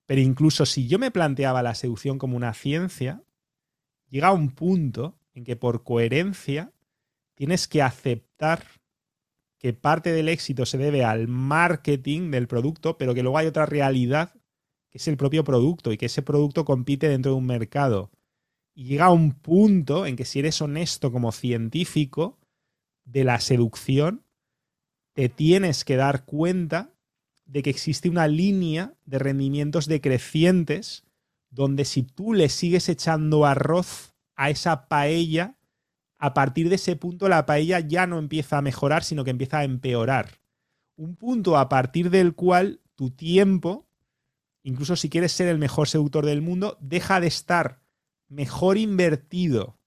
[0.06, 3.24] pero incluso si yo me planteaba la seducción como una ciencia,
[4.10, 6.72] llega un punto en que por coherencia
[7.36, 8.64] tienes que aceptar
[9.58, 13.66] que parte del éxito se debe al marketing del producto, pero que luego hay otra
[13.66, 14.34] realidad
[14.90, 18.12] que es el propio producto y que ese producto compite dentro de un mercado.
[18.74, 22.40] Y llega un punto en que si eres honesto como científico
[23.06, 24.26] de la seducción,
[25.14, 26.92] te tienes que dar cuenta
[27.46, 31.04] de que existe una línea de rendimientos decrecientes
[31.50, 35.56] donde si tú le sigues echando arroz a esa paella,
[36.18, 39.60] a partir de ese punto la paella ya no empieza a mejorar, sino que empieza
[39.60, 40.40] a empeorar.
[40.96, 43.86] Un punto a partir del cual tu tiempo,
[44.64, 47.83] incluso si quieres ser el mejor seductor del mundo, deja de estar
[48.34, 49.78] mejor invertido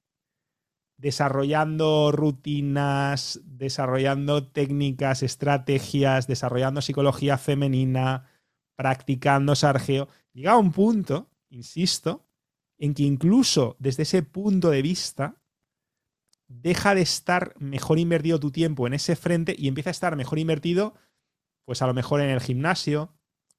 [0.97, 8.31] desarrollando rutinas, desarrollando técnicas, estrategias, desarrollando psicología femenina,
[8.77, 12.27] practicando sargeo, llega a un punto, insisto,
[12.78, 15.43] en que incluso desde ese punto de vista
[16.48, 20.39] deja de estar mejor invertido tu tiempo en ese frente y empieza a estar mejor
[20.39, 20.94] invertido,
[21.64, 23.12] pues a lo mejor en el gimnasio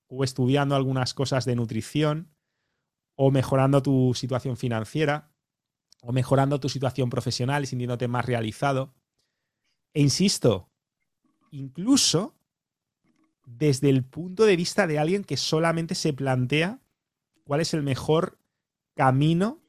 [0.08, 2.37] o estudiando algunas cosas de nutrición
[3.18, 5.32] o mejorando tu situación financiera
[6.02, 8.94] o mejorando tu situación profesional y sintiéndote más realizado.
[9.94, 10.70] E insisto,
[11.52, 12.36] incluso
[13.46, 16.80] desde el punto de vista de alguien que solamente se plantea
[17.44, 18.38] cuál es el mejor
[18.94, 19.64] camino,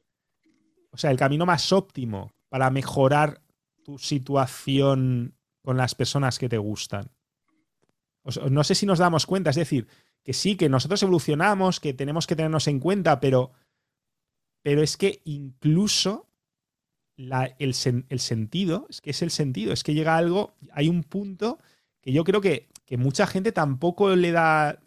[0.91, 3.41] o sea, el camino más óptimo para mejorar
[3.83, 7.09] tu situación con las personas que te gustan.
[8.51, 9.87] no sé si nos damos cuenta, es decir,
[10.23, 13.51] que sí, que nosotros evolucionamos, que tenemos que tenernos en cuenta, pero
[14.61, 16.27] pero es que incluso
[17.17, 21.59] el, sentido, es que es el sentido, es que llega algo, hay un punto
[22.01, 24.79] que yo creo que, que mucha gente tampoco le da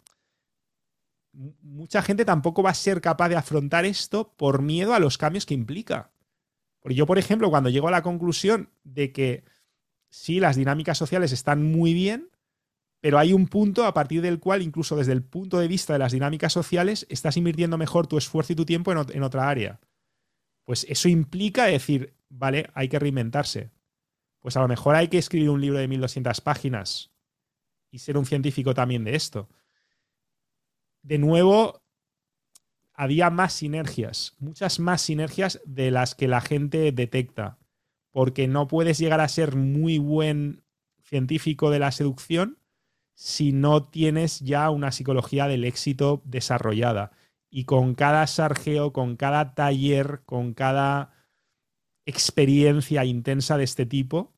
[1.33, 5.47] mucha gente tampoco va a ser capaz de afrontar esto por miedo a los cambios
[5.47, 6.11] que implica.
[6.79, 9.43] Porque yo, por ejemplo, cuando llego a la conclusión de que
[10.11, 12.29] sí, las dinámicas sociales están muy bien,
[13.03, 15.99] pero hay un punto a partir del cual, incluso desde el punto de vista de
[15.99, 19.81] las dinámicas sociales, estás invirtiendo mejor tu esfuerzo y tu tiempo en, otra área.
[20.63, 23.71] Pues eso implica decir, vale, hay que reinventarse.
[24.39, 27.11] Pues a lo mejor hay que escribir un libro de 1200 páginas
[27.91, 29.49] y ser un científico también de esto.
[31.01, 31.83] De nuevo,
[32.93, 37.57] había más sinergias, muchas más sinergias de las que la gente detecta,
[38.11, 40.63] porque no puedes llegar a ser muy buen
[41.01, 42.62] científico de la seducción
[43.15, 47.11] si no tienes ya una psicología del éxito desarrollada.
[47.49, 51.13] Y con cada sargeo, con cada taller, con cada
[52.05, 54.33] experiencia intensa de este tipo,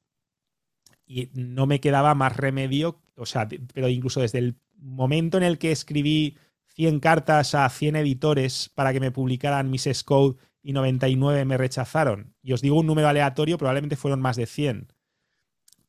[1.06, 5.58] y no me quedaba más remedio, o sea, pero incluso desde el momento en el
[5.58, 6.38] que escribí
[6.76, 12.34] 100 cartas a 100 editores para que me publicaran mis Code y 99 me rechazaron,
[12.42, 14.92] y os digo un número aleatorio, probablemente fueron más de 100.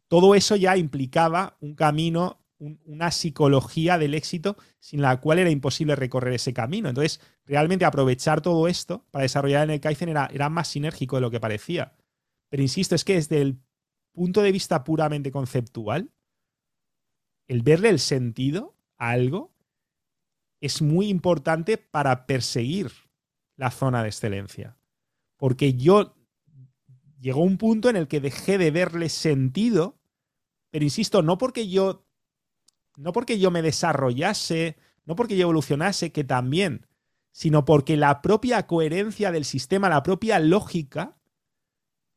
[0.08, 5.96] Todo eso ya implicaba un camino una psicología del éxito sin la cual era imposible
[5.96, 6.88] recorrer ese camino.
[6.88, 11.22] Entonces, realmente aprovechar todo esto para desarrollar en el Kaizen era, era más sinérgico de
[11.22, 11.94] lo que parecía.
[12.48, 13.60] Pero insisto, es que desde el
[14.12, 16.10] punto de vista puramente conceptual,
[17.48, 19.54] el verle el sentido a algo
[20.60, 22.90] es muy importante para perseguir
[23.56, 24.76] la zona de excelencia.
[25.36, 26.16] Porque yo
[27.20, 29.98] llegó un punto en el que dejé de verle sentido,
[30.70, 32.05] pero insisto, no porque yo
[32.96, 36.86] no porque yo me desarrollase, no porque yo evolucionase, que también,
[37.30, 41.16] sino porque la propia coherencia del sistema, la propia lógica,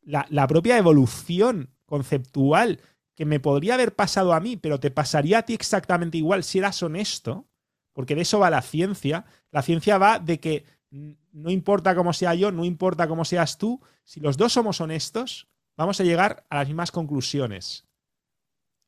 [0.02, 2.80] la, propia evolución conceptual
[3.16, 6.60] que me podría haber pasado a mí, pero te pasaría a ti exactamente igual si
[6.60, 7.48] eras honesto,
[7.92, 9.26] porque de eso va la ciencia.
[9.52, 13.82] La ciencia va de que no importa cómo sea yo, no importa cómo seas tú,
[14.06, 17.89] si los dos somos honestos, vamos a llegar a las mismas conclusiones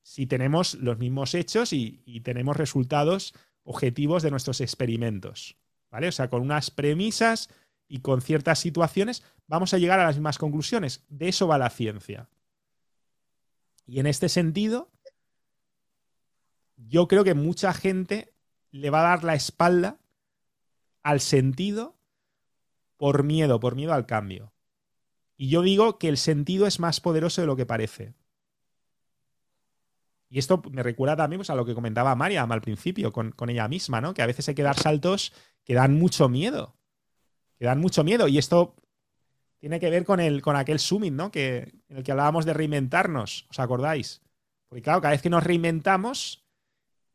[0.04, 3.34] si tenemos los mismos hechos y, tenemos resultados
[3.64, 5.58] objetivos de nuestros experimentos.
[5.90, 6.08] ¿Vale?
[6.08, 7.50] O sea, con unas premisas
[7.88, 11.04] y con ciertas situaciones vamos a llegar a las mismas conclusiones.
[11.10, 12.30] De eso va la ciencia.
[13.86, 14.90] Y en este sentido,
[16.78, 18.34] yo creo que mucha gente
[18.72, 20.00] le va a dar la espalda
[21.04, 21.98] al sentido
[22.98, 24.54] por miedo, por miedo al cambio.
[25.36, 28.14] Y yo digo que el sentido es más poderoso de lo que parece.
[30.32, 33.50] Y esto me recuerda también pues, a lo que comentaba Mariam al principio con, con,
[33.50, 34.14] ella misma, ¿no?
[34.14, 35.34] Que a veces hay que dar saltos
[35.66, 36.78] que dan mucho miedo.
[37.60, 38.30] Que dan mucho miedo.
[38.30, 38.74] Y esto
[39.60, 41.32] tiene que ver con, el, con aquel summit, ¿no?
[41.32, 44.22] Que, en el que hablábamos de reinventarnos, ¿os acordáis?
[44.70, 46.48] Porque claro, cada vez que nos reinventamos,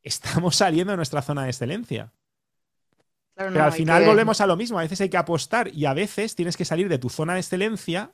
[0.02, 2.12] estamos saliendo de nuestra zona de excelencia.
[3.34, 4.08] Claro, Pero al final que...
[4.08, 6.90] volvemos a lo mismo, a veces hay que apostar y a veces tienes que salir
[6.90, 8.12] de tu zona de excelencia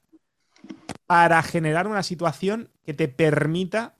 [1.06, 3.96] para generar una situación que te permita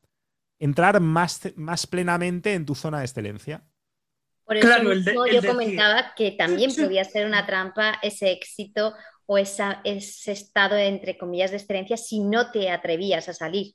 [0.62, 3.64] entrar más, más plenamente en tu zona de excelencia.
[4.44, 5.50] Por eso claro, el de, el yo decir.
[5.50, 8.94] comentaba que también podía ser una trampa ese éxito
[9.26, 13.74] o esa, ese estado, entre comillas, de excelencia si no te atrevías a salir.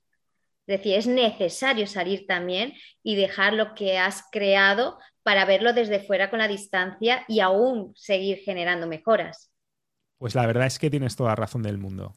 [0.65, 2.73] Es decir, es necesario salir también
[3.03, 7.91] y dejar lo que has creado para verlo desde fuera con la distancia y aún
[7.97, 9.51] seguir generando mejoras.
[10.19, 12.15] Pues la verdad es que tienes toda razón del mundo.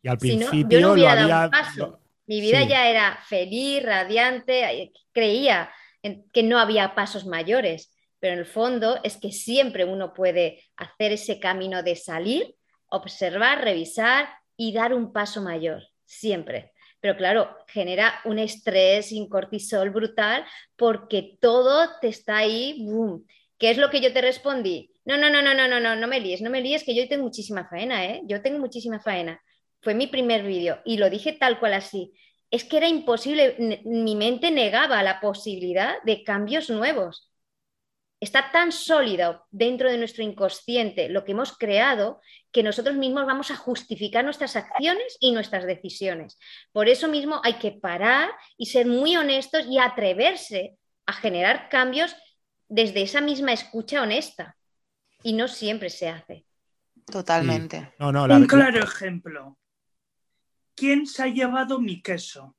[0.00, 1.50] Y al si principio no, yo no lo había...
[1.76, 2.01] Lo...
[2.26, 2.68] Mi vida sí.
[2.68, 5.70] ya era feliz, radiante, creía
[6.02, 10.62] en que no había pasos mayores, pero en el fondo es que siempre uno puede
[10.76, 12.54] hacer ese camino de salir
[12.92, 16.72] observar, revisar y dar un paso mayor, siempre.
[17.00, 20.44] Pero claro, genera un estrés y un cortisol brutal
[20.76, 23.26] porque todo te está ahí, boom.
[23.58, 24.92] ¿Qué es lo que yo te respondí?
[25.04, 27.08] No, no, no, no, no, no, no, no me líes, no me líes, que yo
[27.08, 28.20] tengo muchísima faena, ¿eh?
[28.24, 29.40] Yo tengo muchísima faena.
[29.82, 32.12] Fue mi primer vídeo y lo dije tal cual así.
[32.50, 37.32] Es que era imposible, mi mente negaba la posibilidad de cambios nuevos
[38.22, 42.20] está tan sólido dentro de nuestro inconsciente lo que hemos creado
[42.52, 46.38] que nosotros mismos vamos a justificar nuestras acciones y nuestras decisiones.
[46.70, 52.14] Por eso mismo hay que parar y ser muy honestos y atreverse a generar cambios
[52.68, 54.56] desde esa misma escucha honesta.
[55.24, 56.46] Y no siempre se hace.
[57.04, 57.80] Totalmente.
[57.80, 57.86] Sí.
[57.98, 58.36] No, no, la...
[58.36, 59.58] Un claro ejemplo.
[60.74, 62.56] ¿Quién se ha llevado mi queso?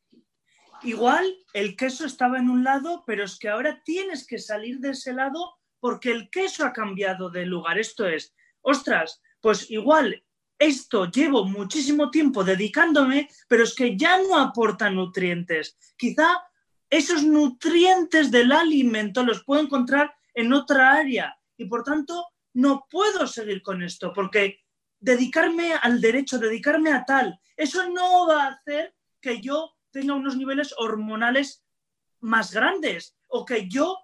[0.84, 4.92] Igual el queso estaba en un lado, pero es que ahora tienes que salir de
[4.92, 7.80] ese lado porque el queso ha cambiado de lugar.
[7.80, 10.24] Esto es, ostras, pues igual
[10.60, 15.78] esto llevo muchísimo tiempo dedicándome, pero es que ya no aporta nutrientes.
[15.98, 16.42] Quizá
[16.90, 23.28] esos nutrientes del alimento los puedo encontrar en otra área y por tanto no puedo
[23.28, 24.63] seguir con esto porque
[25.04, 30.38] dedicarme al derecho, dedicarme a tal, eso no va a hacer que yo tenga unos
[30.38, 31.62] niveles hormonales
[32.22, 33.98] más grandes o que yo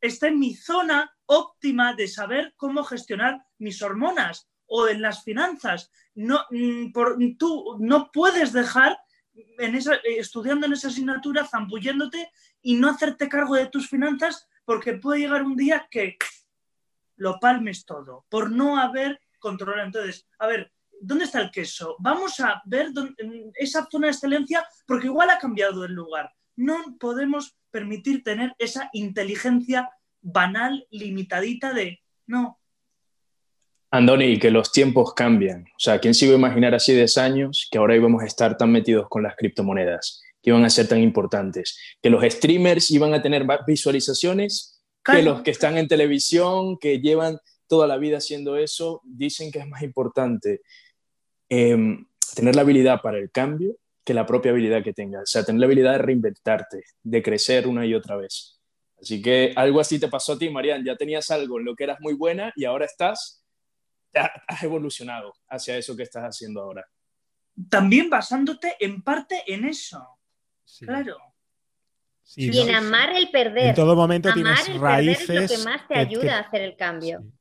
[0.00, 5.90] esté en mi zona óptima de saber cómo gestionar mis hormonas o en las finanzas.
[6.14, 8.98] No, mm, por, tú no puedes dejar
[9.34, 12.30] en esa, estudiando en esa asignatura, zambulléndote
[12.62, 16.16] y no hacerte cargo de tus finanzas porque puede llegar un día que
[17.16, 19.86] lo palmes todo por no haber controlado.
[19.86, 20.70] Entonces, a ver,
[21.00, 21.96] ¿dónde está el queso?
[21.98, 23.14] Vamos a ver dónde,
[23.56, 26.30] esa zona de excelencia porque igual ha cambiado el lugar.
[26.56, 29.88] No podemos permitir tener esa inteligencia
[30.20, 32.58] banal, limitadita de no.
[33.90, 35.62] Andoni, que los tiempos cambian.
[35.62, 38.56] O sea, ¿quién se iba a imaginar así 10 años que ahora íbamos a estar
[38.58, 40.22] tan metidos con las criptomonedas?
[40.42, 41.78] Que iban a ser tan importantes.
[42.02, 47.00] Que los streamers iban a tener más visualizaciones que los que están en televisión, que
[47.00, 47.38] llevan
[47.68, 50.62] toda la vida haciendo eso, dicen que es más importante
[51.48, 51.76] eh,
[52.34, 55.24] tener la habilidad para el cambio que la propia habilidad que tengas.
[55.24, 58.58] O sea, tener la habilidad de reinventarte, de crecer una y otra vez.
[59.00, 60.82] Así que algo así te pasó a ti, Marian.
[60.82, 63.44] Ya tenías algo en lo que eras muy buena y ahora estás,
[64.14, 66.86] has evolucionado hacia eso que estás haciendo ahora.
[67.68, 70.06] También basándote en parte en eso.
[70.64, 70.86] Sí.
[70.86, 71.18] Claro.
[72.22, 73.68] Sí, y en amar el perder.
[73.68, 75.26] En todo momento amar tienes el raíces.
[75.26, 76.30] Perder es lo que más te ayuda que...
[76.30, 77.20] a hacer el cambio.
[77.20, 77.37] Sí.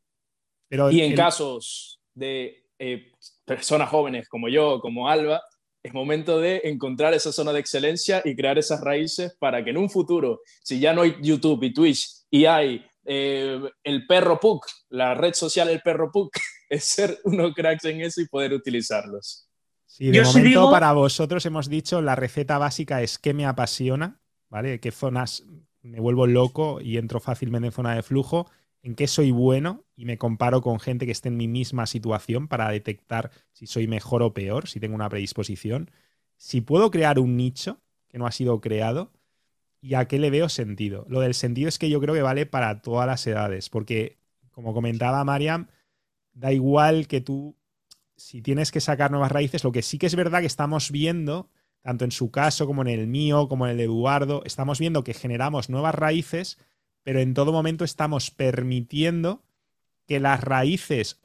[0.69, 1.17] Pero y en el...
[1.17, 3.11] casos de eh,
[3.45, 5.41] personas jóvenes como yo, como Alba,
[5.83, 9.77] es momento de encontrar esa zona de excelencia y crear esas raíces para que en
[9.77, 14.65] un futuro, si ya no hay YouTube y Twitch y hay eh, el perro PUC,
[14.89, 16.29] la red social El Perro PUC,
[16.69, 19.47] es ser unos cracks en eso y poder utilizarlos.
[19.85, 20.71] Sí, de Yo momento digo...
[20.71, 24.19] para vosotros hemos dicho la receta básica es que me apasiona,
[24.49, 24.81] ¿vale?
[24.81, 25.45] ¿Qué zonas
[25.81, 28.51] me vuelvo loco y entro fácilmente en zona de flujo?
[28.87, 32.47] En qué soy bueno y me comparo con gente que esté en mi misma situación
[32.47, 35.91] para detectar si soy mejor o peor, si tengo una predisposición.
[36.37, 39.11] Si puedo crear un nicho que no ha sido creado
[39.81, 41.05] y a qué le veo sentido.
[41.09, 44.19] Lo del sentido es que yo creo que vale para todas las edades, porque
[44.51, 45.67] como comentaba Mariam,
[46.31, 47.57] da igual que tú,
[48.15, 51.49] si tienes que sacar nuevas raíces, lo que sí que es verdad que estamos viendo,
[51.81, 55.03] tanto en su caso como en el mío, como en el de Eduardo, estamos viendo
[55.03, 56.57] que generamos nuevas raíces
[57.07, 59.41] pero en todo momento estamos permitiendo
[60.07, 61.21] que las raíces,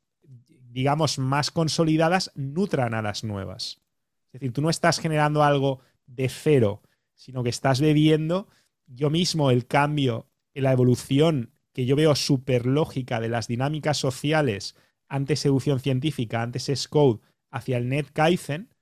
[0.70, 3.80] digamos, más consolidadas nutran a las nuevas.
[4.26, 6.82] Es decir, tú no estás generando algo de cero,
[7.16, 8.46] sino que estás bebiendo
[8.86, 14.76] yo mismo el cambio, la evolución que yo veo súper lógica de las dinámicas sociales
[15.08, 17.18] antes seducción científica, antes es code,
[17.50, 18.72] hacia el net Kaizen,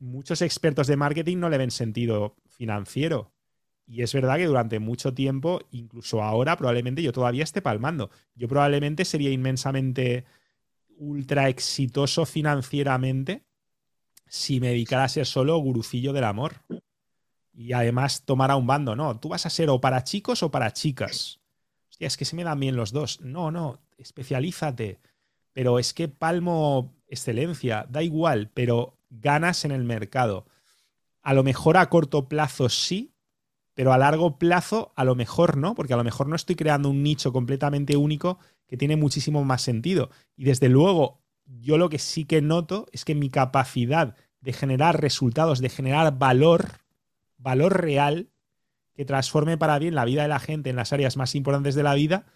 [0.00, 3.33] muchos expertos de marketing no le ven sentido financiero.
[3.86, 8.10] Y es verdad que durante mucho tiempo, incluso ahora, probablemente yo todavía esté palmando.
[8.34, 10.24] Yo probablemente sería inmensamente
[10.96, 13.44] ultra exitoso financieramente
[14.26, 16.62] si me dedicara a ser solo gurucillo del amor.
[17.52, 20.72] Y además tomara un bando, no, tú vas a ser o para chicos o para
[20.72, 21.40] chicas.
[21.88, 23.20] Hostia, es que se me dan bien los dos.
[23.20, 24.98] No, no, especialízate.
[25.52, 30.46] Pero es que palmo excelencia, da igual, pero ganas en el mercado.
[31.22, 33.13] A lo mejor a corto plazo sí,
[33.74, 36.88] pero a largo plazo a lo mejor no, porque a lo mejor no estoy creando
[36.88, 40.10] un nicho completamente único que tiene muchísimo más sentido.
[40.36, 45.00] Y desde luego, yo lo que sí que noto es que mi capacidad de generar
[45.00, 46.78] resultados, de generar valor,
[47.36, 48.28] valor real,
[48.94, 51.82] que transforme para bien la vida de la gente en las áreas más importantes de
[51.82, 52.26] la vida,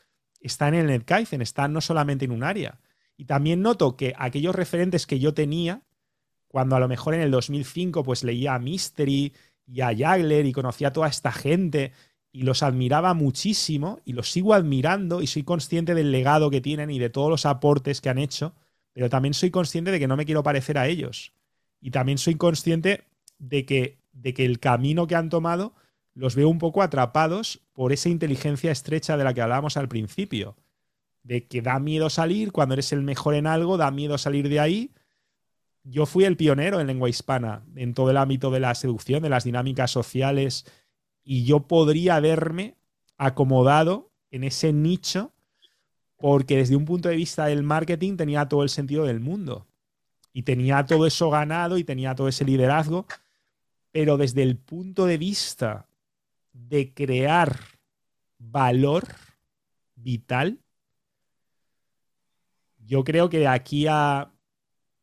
[0.40, 2.80] está en el NetKaizen, está no solamente en un área.
[3.16, 5.82] Y también noto que aquellos referentes que yo tenía,
[6.48, 9.34] cuando a lo mejor en el 2005 pues leía Mystery
[9.68, 11.92] y a Jagler y conocía a toda esta gente
[12.32, 16.90] y los admiraba muchísimo y los sigo admirando y soy consciente del legado que tienen
[16.90, 18.54] y de todos los aportes que han hecho,
[18.92, 21.32] pero también soy consciente de que no me quiero parecer a ellos.
[21.80, 23.04] Y también soy consciente
[23.38, 25.74] de que, de que el camino que han tomado
[26.14, 30.56] los veo un poco atrapados por esa inteligencia estrecha de la que hablábamos al principio.
[31.22, 34.58] De que da miedo salir, cuando eres el mejor en algo, da miedo salir de
[34.58, 34.90] ahí.
[35.90, 39.30] Yo fui el pionero en lengua hispana, en todo el ámbito de la seducción, de
[39.30, 40.66] las dinámicas sociales,
[41.24, 42.76] y yo podría verme
[43.16, 45.32] acomodado en ese nicho
[46.16, 49.66] porque desde un punto de vista del marketing tenía todo el sentido del mundo.
[50.32, 53.06] Y tenía todo eso ganado y tenía todo ese liderazgo,
[53.92, 55.88] pero desde el punto de vista
[56.52, 57.60] de crear
[58.38, 59.04] valor
[59.94, 60.58] vital,
[62.78, 64.32] yo creo que de aquí a...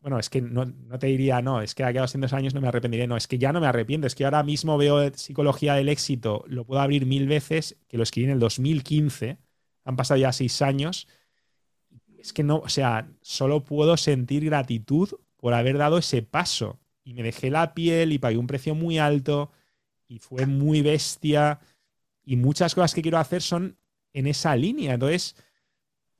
[0.05, 0.67] Bueno, es que no,
[0.99, 3.25] te diría, no, es que de aquí a 200 años no me arrepentiré, no, es
[3.25, 6.79] que ya no me arrepiento, es que ahora mismo veo psicología del éxito, lo puedo
[6.79, 9.39] abrir mil veces, que lo escribí en el 2015,
[9.83, 11.07] han pasado ya seis años,
[12.19, 16.79] es que no, o sea, solo puedo sentir gratitud por haber dado ese paso.
[17.03, 19.49] Y me dejé la piel y pagué un precio muy alto
[20.07, 21.59] y fue muy bestia.
[22.23, 23.79] Y muchas cosas que quiero hacer son
[24.13, 24.93] en esa línea.
[24.93, 25.35] Entonces,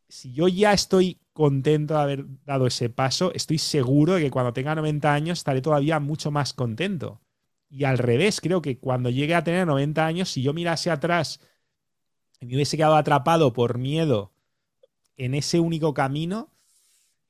[0.08, 4.54] si yo ya estoy contento de haber dado ese paso, estoy seguro de que cuando
[4.54, 7.22] tenga 90 años estaré todavía mucho más contento.
[7.70, 11.40] Y al revés, creo que cuando llegue a tener 90 años, si yo mirase atrás
[12.40, 14.32] y me hubiese quedado atrapado por miedo
[15.18, 16.50] en ese único camino,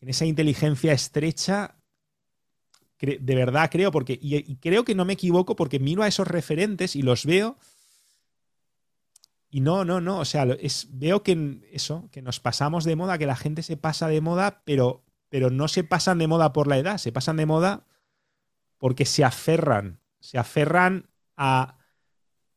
[0.02, 1.76] en esa inteligencia estrecha,
[3.00, 4.20] de verdad creo, porque,
[4.60, 7.58] creo que no me equivoco porque miro a esos referentes y los veo.
[9.56, 13.18] Y no, no, no, o sea, es, veo que eso, que nos pasamos de moda,
[13.18, 16.68] que la gente se pasa de moda, pero, pero no se pasan de moda por
[16.68, 17.86] la edad, se pasan de moda
[18.80, 21.08] porque se aferran, se aferran
[21.38, 21.78] a,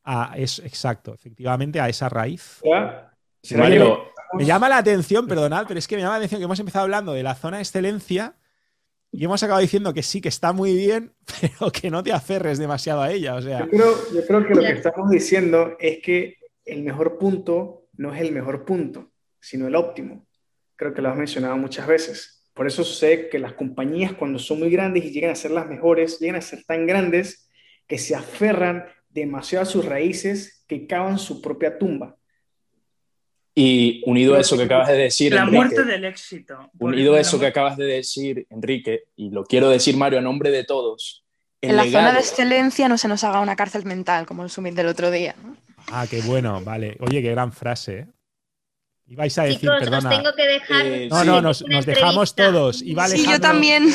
[0.03, 2.59] a eso, exacto, efectivamente, a esa raíz.
[4.33, 6.83] me, llama la atención, perdonad, pero es que me llama la atención que hemos empezado
[6.83, 8.35] hablando de la zona de excelencia
[9.09, 12.57] y hemos acabado diciendo que sí, que está muy bien, pero que no te aferres
[12.57, 13.35] demasiado a ella.
[13.35, 13.59] O sea.
[13.59, 16.38] yo, creo, yo creo que lo que estamos diciendo es que
[16.71, 20.25] el mejor punto no es el mejor punto, sino el óptimo.
[20.75, 22.49] Creo que lo has mencionado muchas veces.
[22.53, 25.67] Por eso sé que las compañías cuando son muy grandes y llegan a ser las
[25.67, 27.49] mejores, llegan a ser tan grandes
[27.87, 32.15] que se aferran demasiado a sus raíces que cavan su propia tumba.
[33.55, 35.33] Y unido a eso que acabas de decir.
[35.33, 36.69] La muerte del éxito.
[36.79, 40.51] Unido a eso que acabas de decir, Enrique, y lo quiero decir, Mario, a nombre
[40.51, 41.25] de todos.
[41.61, 44.75] En la zona de excelencia no se nos haga una cárcel mental, como el summit
[44.75, 45.35] del otro día.
[45.91, 46.97] Ah, qué bueno, vale.
[46.99, 47.99] Oye, qué gran frase.
[47.99, 48.07] ¿eh?
[49.07, 50.09] Ibais a decir, Chicos, perdona.
[50.09, 50.85] Os tengo que dejar.
[50.85, 52.81] Eh, no, no, nos, dejamos todos.
[52.81, 53.87] Y sí, yo también.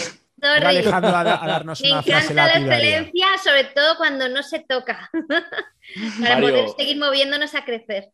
[0.43, 5.11] Va Alejandro a, darnos Me una frase la excelencia, sobre todo cuando no se toca.
[6.21, 8.11] Para poder seguir moviéndonos a crecer.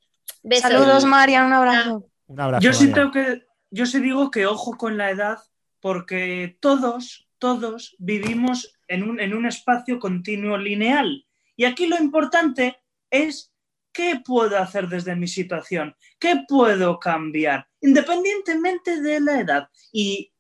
[0.61, 2.07] Saludos, Marian, un abrazo.
[2.27, 2.62] Un abrazo.
[2.62, 5.39] Yo sí tengo que, yo sí digo que ojo con la edad,
[5.81, 11.27] porque todos, todos vivimos en un, en un espacio continuo lineal.
[11.57, 12.81] Y aquí lo importante
[13.11, 13.51] es
[13.93, 19.69] qué puedo hacer desde mi situación, qué puedo cambiar, independientemente de la edad.
[19.93, 20.33] Y,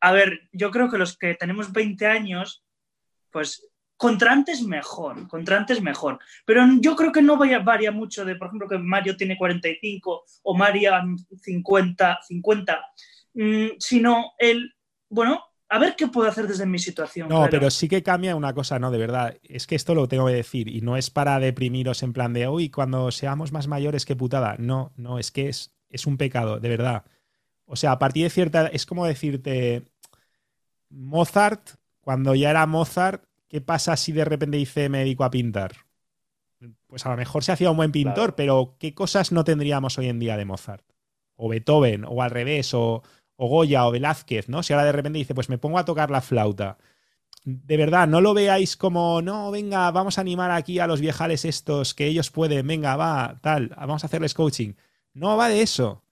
[0.00, 2.64] a ver, yo creo que los que tenemos 20 años,
[3.30, 6.18] pues contra antes mejor, contra antes mejor.
[6.44, 10.54] Pero yo creo que no varía mucho de, por ejemplo, que Mario tiene 45 o
[10.54, 11.02] María
[11.42, 12.84] 50, 50
[13.78, 14.74] sino el,
[15.08, 15.42] bueno,
[15.74, 17.28] a ver qué puedo hacer desde mi situación.
[17.28, 19.36] No, pero sí que cambia una cosa, no, de verdad.
[19.42, 22.46] Es que esto lo tengo que decir y no es para deprimiros en plan de,
[22.46, 24.54] uy, cuando seamos más mayores, qué putada.
[24.60, 27.04] No, no, es que es, es un pecado, de verdad.
[27.64, 29.82] O sea, a partir de cierta, es como decirte,
[30.90, 31.70] Mozart,
[32.00, 35.72] cuando ya era Mozart, ¿qué pasa si de repente dice me dedico a pintar?
[36.86, 40.08] Pues a lo mejor se hacía un buen pintor, pero ¿qué cosas no tendríamos hoy
[40.08, 40.84] en día de Mozart?
[41.34, 43.02] O Beethoven, o al revés, o,
[43.36, 44.62] o Goya, o Velázquez, ¿no?
[44.62, 46.78] Si ahora de repente dice, pues me pongo a tocar la flauta.
[47.44, 51.44] De verdad, no lo veáis como, no, venga, vamos a animar aquí a los viejales
[51.44, 54.74] estos, que ellos pueden, venga, va, tal, vamos a hacerles coaching.
[55.12, 56.02] No va de eso.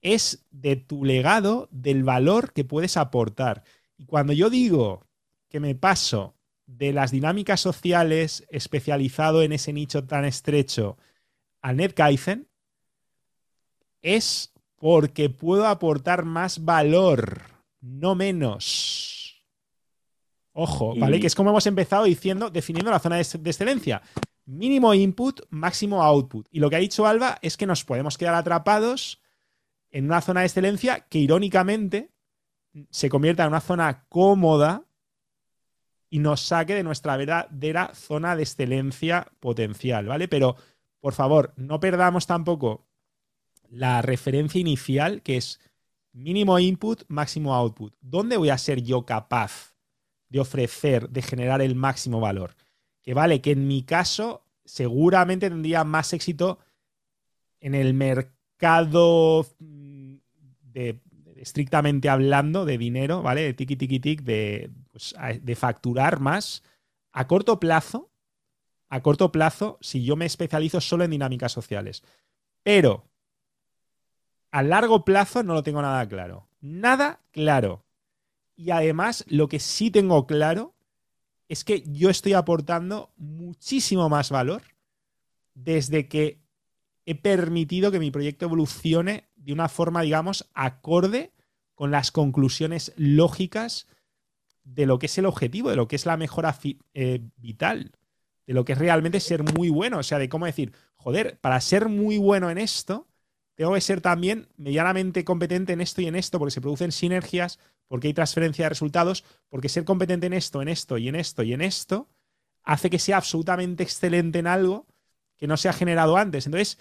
[0.00, 3.64] Es de tu legado, del valor que puedes aportar.
[3.96, 5.06] Y cuando yo digo
[5.48, 6.34] que me paso
[6.66, 10.98] de las dinámicas sociales especializado en ese nicho tan estrecho
[11.62, 12.48] al NetKaizen,
[14.02, 14.53] es
[14.84, 17.40] porque puedo aportar más valor,
[17.80, 19.42] no menos.
[20.52, 21.20] Ojo, ¿vale?
[21.20, 24.02] Que es como hemos empezado diciendo, definiendo la zona de excelencia.
[24.44, 26.48] Mínimo input, máximo output.
[26.50, 29.22] Y lo que ha dicho Alba es que nos podemos quedar atrapados
[29.90, 32.10] en una zona de excelencia que irónicamente
[32.90, 34.84] se convierta en una zona cómoda
[36.10, 40.28] y nos saque de nuestra verdadera zona de excelencia potencial, ¿vale?
[40.28, 40.56] Pero,
[41.00, 42.84] por favor, no perdamos tampoco
[43.74, 45.60] la referencia inicial, que es
[46.12, 47.94] mínimo input, máximo output.
[48.00, 49.74] ¿Dónde voy a ser yo capaz
[50.28, 52.54] de ofrecer, de generar el máximo valor?
[53.02, 56.58] Que vale, que en mi caso seguramente tendría más éxito
[57.60, 60.14] en el mercado mm,
[60.62, 61.00] de
[61.36, 63.42] estrictamente hablando de dinero, ¿vale?
[63.42, 66.62] De tiki tiki tic, de, pues, de facturar más
[67.12, 68.10] a corto plazo,
[68.88, 72.02] a corto plazo, si yo me especializo solo en dinámicas sociales.
[72.62, 73.04] Pero
[74.54, 76.46] a largo plazo no lo tengo nada claro.
[76.60, 77.84] Nada claro.
[78.54, 80.76] Y además, lo que sí tengo claro
[81.48, 84.62] es que yo estoy aportando muchísimo más valor
[85.54, 86.38] desde que
[87.04, 91.32] he permitido que mi proyecto evolucione de una forma, digamos, acorde
[91.74, 93.88] con las conclusiones lógicas
[94.62, 96.56] de lo que es el objetivo, de lo que es la mejora
[96.94, 97.90] eh, vital,
[98.46, 99.98] de lo que es realmente ser muy bueno.
[99.98, 103.08] O sea, de cómo decir, joder, para ser muy bueno en esto,
[103.54, 107.58] tengo que ser también medianamente competente en esto y en esto, porque se producen sinergias,
[107.88, 111.42] porque hay transferencia de resultados, porque ser competente en esto, en esto y en esto
[111.42, 112.08] y en esto,
[112.62, 114.86] hace que sea absolutamente excelente en algo
[115.36, 116.46] que no se ha generado antes.
[116.46, 116.78] Entonces,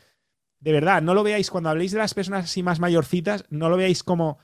[0.60, 3.78] de verdad, no lo veáis cuando habléis de las personas así más mayorcitas, no lo
[3.78, 4.40] veáis como,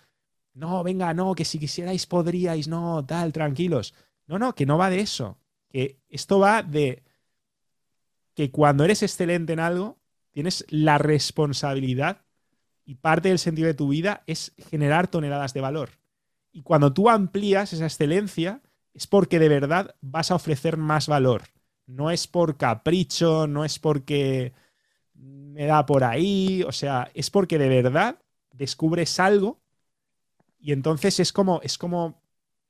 [0.54, 3.94] no, venga, no, que si quisierais podríais, no, tal, tranquilos.
[4.28, 5.40] No, no, que no va de eso.
[5.70, 7.04] Que esto va de
[8.36, 9.99] que cuando eres excelente en algo,
[10.40, 12.22] tienes la responsabilidad
[12.86, 15.90] y parte del sentido de tu vida es generar toneladas de valor.
[16.54, 18.62] Y cuando tú amplías esa excelencia,
[18.94, 21.42] es porque de verdad vas a ofrecer más valor.
[21.88, 24.54] No es por capricho, no es porque
[25.14, 28.18] me da por ahí, o sea, es porque de verdad
[28.54, 29.60] descubres algo
[30.58, 32.22] y entonces es como, es como,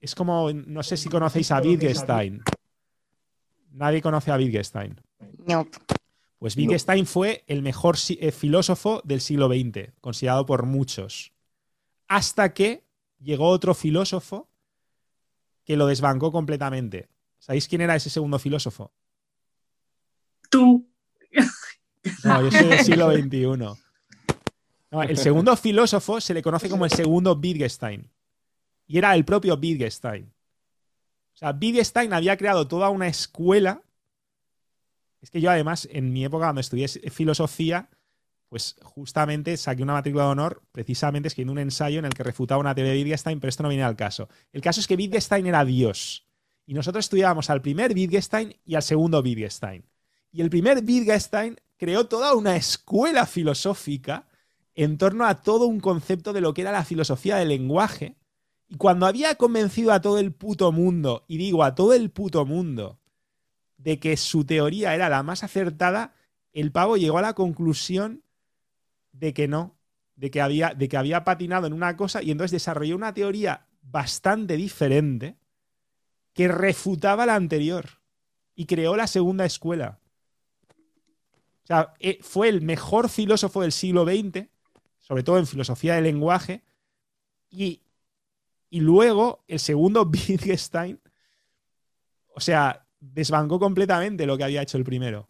[0.02, 2.42] es como, no sé si conocéis a Wittgenstein.
[3.74, 5.00] Nadie conoce a Wittgenstein.
[5.46, 5.68] No.
[6.40, 11.34] Pues Wittgenstein fue el mejor eh, filósofo del siglo XX, considerado por muchos.
[12.08, 12.86] Hasta que
[13.20, 14.50] llegó otro filósofo
[15.66, 17.10] que lo desbancó completamente.
[17.40, 18.94] ¿Sabéis quién era ese segundo filósofo?
[20.50, 20.90] Tú.
[22.24, 25.10] No, yo soy del siglo XXI.
[25.10, 28.10] el segundo filósofo se le conoce como el segundo Wittgenstein.
[28.88, 30.34] Y era el propio Wittgenstein.
[31.34, 33.84] O sea, Wittgenstein había creado toda una escuela.
[35.22, 37.90] Es que yo, además, en mi época, cuando estudié filosofía,
[38.50, 42.60] pues justamente saqué una matrícula de honor precisamente escribiendo un ensayo en el que refutaba
[42.60, 44.28] una teoría de Wittgenstein, pero esto no viene al caso.
[44.52, 46.26] El caso es que Wittgenstein era Dios.
[46.66, 49.86] Y nosotros estudiábamos al primer Wittgenstein y al segundo Wittgenstein.
[50.32, 54.28] Y el primer Wittgenstein creó toda una escuela filosófica
[54.76, 58.18] en torno a todo un concepto de lo que era la filosofía del lenguaje.
[58.68, 62.46] Y cuando había convencido a todo el puto mundo, y digo a todo el puto
[62.46, 62.99] mundo,
[63.80, 66.14] de que su teoría era la más acertada,
[66.52, 68.24] el pavo llegó a la conclusión
[69.14, 69.78] de que no,
[70.16, 73.66] de que había, de que había patinado en una cosa y entonces desarrolló una teoría
[73.82, 75.38] bastante diferente
[76.34, 78.02] que refutaba la anterior
[78.54, 80.00] y creó la segunda escuela.
[81.64, 84.48] O sea, eh, fue el mejor filósofo del siglo XX,
[84.98, 86.64] sobre todo en filosofía del lenguaje,
[87.50, 87.82] y,
[88.72, 91.00] luego el segundo Wittgenstein,
[92.28, 95.30] o sea, desbancó completamente lo que había hecho el primero.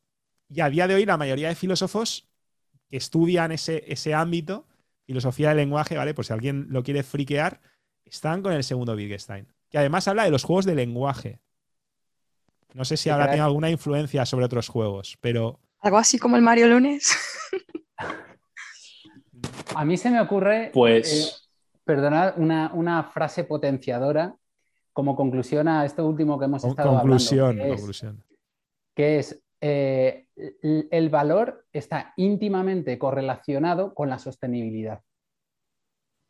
[0.50, 2.28] Y a día de hoy la mayoría de filósofos
[2.90, 4.68] que estudian ese, ese ámbito,
[5.06, 6.14] filosofía del lenguaje, ¿vale?
[6.14, 7.62] Por si alguien lo quiere friquear,
[8.06, 9.48] están con el segundo Wittgenstein.
[9.70, 11.40] Que además habla de los juegos de lenguaje.
[12.74, 16.42] No sé si habrá tenido alguna influencia sobre otros juegos, pero Algo así como el
[16.42, 17.16] Mario Lunes.
[19.76, 21.50] A mí se me ocurre, eh, Pues
[21.84, 24.36] perdonad, una, una frase potenciadora
[24.94, 28.24] como conclusión a esto último que hemos estado conclusión, hablando, que es- conclusión.
[28.96, 30.28] que es eh,
[30.92, 35.02] el- valor está íntimamente correlacionado con la sostenibilidad.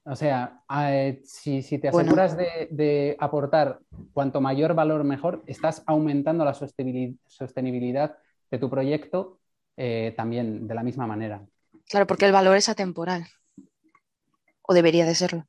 [0.03, 2.07] O sea, eh, si, si te Bueno.
[2.09, 3.79] aseguras de, de aportar
[4.13, 8.17] cuanto mayor valor mejor, estás aumentando la sostenibil- sostenibilidad
[8.49, 9.39] de tu proyecto
[9.77, 11.45] eh, también de la misma manera.
[11.87, 13.27] Claro, porque el valor es atemporal.
[14.63, 15.45] O debería de serlo.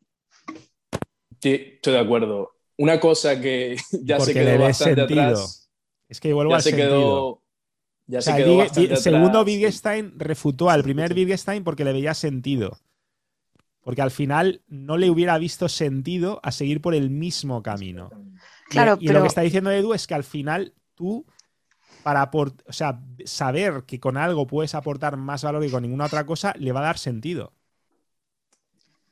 [1.41, 2.53] sí, estoy de acuerdo.
[2.83, 5.23] Una cosa que ya se Porque quedó bastante sentido.
[5.23, 5.71] atrás.
[6.09, 6.89] Es que vuelvo Ya se sentido.
[6.89, 7.43] quedó.
[8.07, 9.43] Ya O se quedó bastante el segundo.
[9.45, 12.79] Wittgenstein refutó al primer Wittgenstein porque le veía sentido.
[13.83, 18.11] Porque al final no le hubiera visto sentido a seguir por el mismo camino.
[18.15, 21.27] Y- Claro, y, lo pero- que está diciendo Edu es que al final tú,
[22.03, 26.07] para aport- o sea, saber que con algo puedes aportar más valor que con ninguna
[26.07, 27.53] otra cosa, le va a dar sentido.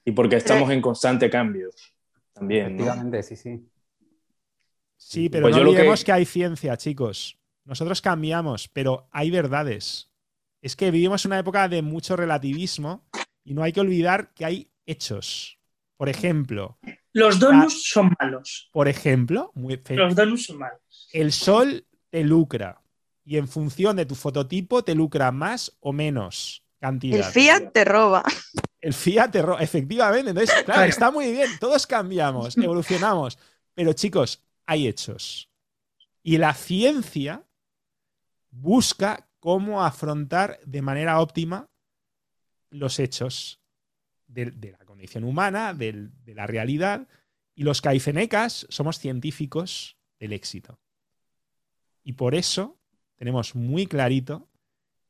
[0.05, 1.69] Y porque estamos en constante cambio.
[2.39, 2.77] También.
[2.77, 2.83] ¿no?
[2.85, 3.69] Efectivamente, sí, sí.
[4.97, 6.13] Sí, pero Pues no lo que- olvidemos que...
[6.13, 7.39] hay ciencia, chicos.
[7.65, 10.11] Nosotros cambiamos, pero hay verdades.
[10.61, 13.07] Es que vivimos una época de mucho relativismo
[13.45, 15.59] y no hay que olvidar que hay hechos.
[15.97, 16.79] Por ejemplo,
[17.13, 18.69] Los donuts son malos.
[18.73, 21.09] por ejemplo, muy fe- Los donuts son malos.
[21.13, 22.81] el sol te lucra
[23.25, 27.19] y en función de tu fototipo te lucra más o menos cantidad.
[27.19, 28.25] El Fiat te roba.
[28.81, 30.31] El Fiat ro- efectivamente.
[30.31, 31.51] Entonces, claro, está muy bien.
[31.59, 33.39] Todos cambiamos, evolucionamos.
[33.75, 35.51] Pero chicos, hay hechos.
[36.23, 37.45] Y la ciencia
[38.51, 41.69] busca cómo afrontar de manera óptima
[42.71, 43.61] los hechos
[44.27, 47.07] de, de la condición humana, del- de la realidad.
[47.55, 50.79] Y los caifenecas somos científicos del éxito.
[52.05, 52.79] Y por eso
[53.17, 54.49] tenemos muy clarito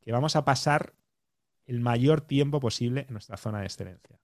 [0.00, 0.94] que vamos a pasar
[1.68, 4.18] el mayor tiempo posible en nuestra zona de excelencia.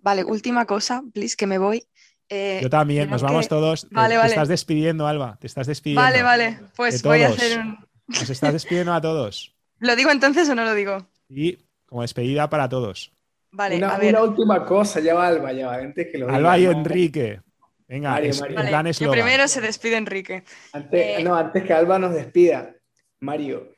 [0.00, 1.84] Vale, última cosa, please, que me voy.
[2.28, 3.82] Eh, Yo también, nos vamos que- todos.
[3.88, 4.28] Te- Vale, te, vale.
[4.30, 5.36] estás despidiendo, Alba.
[5.40, 6.02] Te estás despidiendo.
[6.02, 6.60] Vale, vale.
[6.76, 7.78] Pues voy a hacer un.
[8.08, 9.54] Nos estás despidiendo a todos.
[9.78, 11.06] ¿Lo digo entonces o no lo digo?
[11.28, 13.12] Y como despedida para todos.
[13.52, 14.10] Vale, Una, a ver.
[14.14, 16.72] una última cosa, ya va Alba, ya va, antes que lo diga, Alba y no.
[16.72, 17.40] Enrique.
[17.88, 18.56] Venga, Mario, es, Mario.
[18.56, 20.42] Vale, plan primero se despide Enrique.
[20.72, 22.74] Antes, Eh, no, antes que Alba nos despida,
[23.20, 23.75] Mario,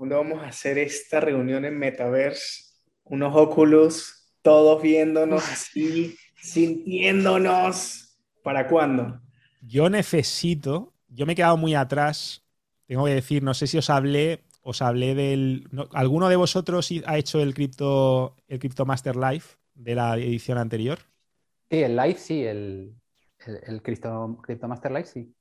[0.00, 2.64] ¿cuándo vamos a hacer esta reunión en Metaverse?
[3.04, 8.18] Unos óculos, todos viéndonos así, sintiéndonos.
[8.42, 9.20] ¿Para cuándo?
[9.60, 10.94] Yo necesito.
[11.10, 12.42] Yo me he quedado muy atrás.
[12.86, 14.40] Tengo que decir, no sé si os hablé.
[14.62, 15.68] Os hablé del.
[15.70, 20.56] no, ¿Alguno de vosotros ha hecho el Crypto, el Crypto Master Life de la edición
[20.56, 20.98] anterior?
[21.70, 22.94] Sí, el live sí, el,
[23.46, 25.34] el, el Cristo, Crypto Master Live sí.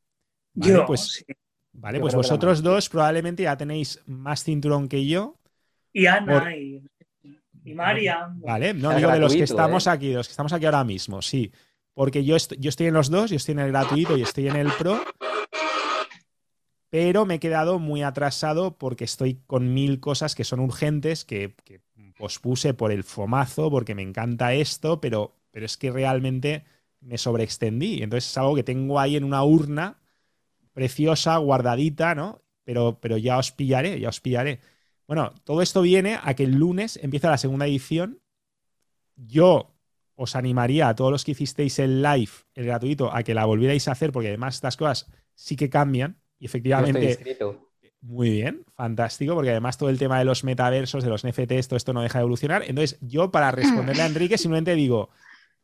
[0.53, 1.33] Vale, Yo, pues- sí.
[1.73, 5.35] Vale, Yo pues vosotros dos probablemente ya tenéis más cinturón que yo.
[5.93, 6.83] Y Ana Por- y,
[7.63, 8.41] y Marian.
[8.41, 9.89] Vale, no Es digo de los que estamos ¿eh?
[9.89, 11.51] aquí, de los que estamos aquí ahora mismo, sí.
[11.93, 14.47] Porque yo, est- yo estoy en los dos, yo estoy en el gratuito y estoy
[14.47, 15.01] en el pro.
[16.89, 21.55] Pero me he quedado muy atrasado porque estoy con mil cosas que son urgentes, que,
[21.63, 21.81] que
[22.17, 26.63] pospuse por el fomazo, porque me encanta esto, pero, pero es que realmente
[26.99, 28.01] me sobreextendí.
[28.01, 29.97] Entonces es algo que tengo ahí en una urna
[30.79, 32.41] preciosa, guardadita, ¿no?
[32.63, 34.61] Pero, pero ya os pillaré, ya os pillaré.
[35.07, 38.21] Bueno, todo esto viene a que el lunes empieza la segunda edición.
[39.17, 39.75] Yo
[40.15, 43.89] os animaría a todos los que hicisteis el live, el gratuito, a que la volvierais
[43.89, 46.21] a hacer, porque además estas cosas sí que cambian.
[46.39, 47.19] Y estoy efectivamente,
[47.99, 51.75] muy bien, fantástico, porque además todo el tema de los metaversos, de los NFTs, todo
[51.75, 52.63] esto no deja de evolucionar.
[52.65, 55.09] Entonces, yo para responderle a Enrique simplemente digo,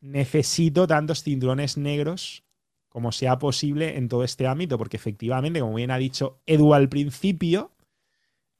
[0.01, 2.44] necesito tantos cinturones negros
[2.95, 6.87] como sea posible en todo este ámbito, porque efectivamente, como bien ha dicho Edu al
[6.87, 7.73] principio,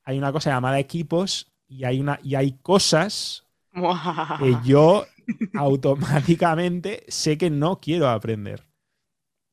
[0.03, 5.05] hay una cosa llamada equipos y hay, una, y hay cosas que yo
[5.53, 8.67] automáticamente sé que no quiero aprender.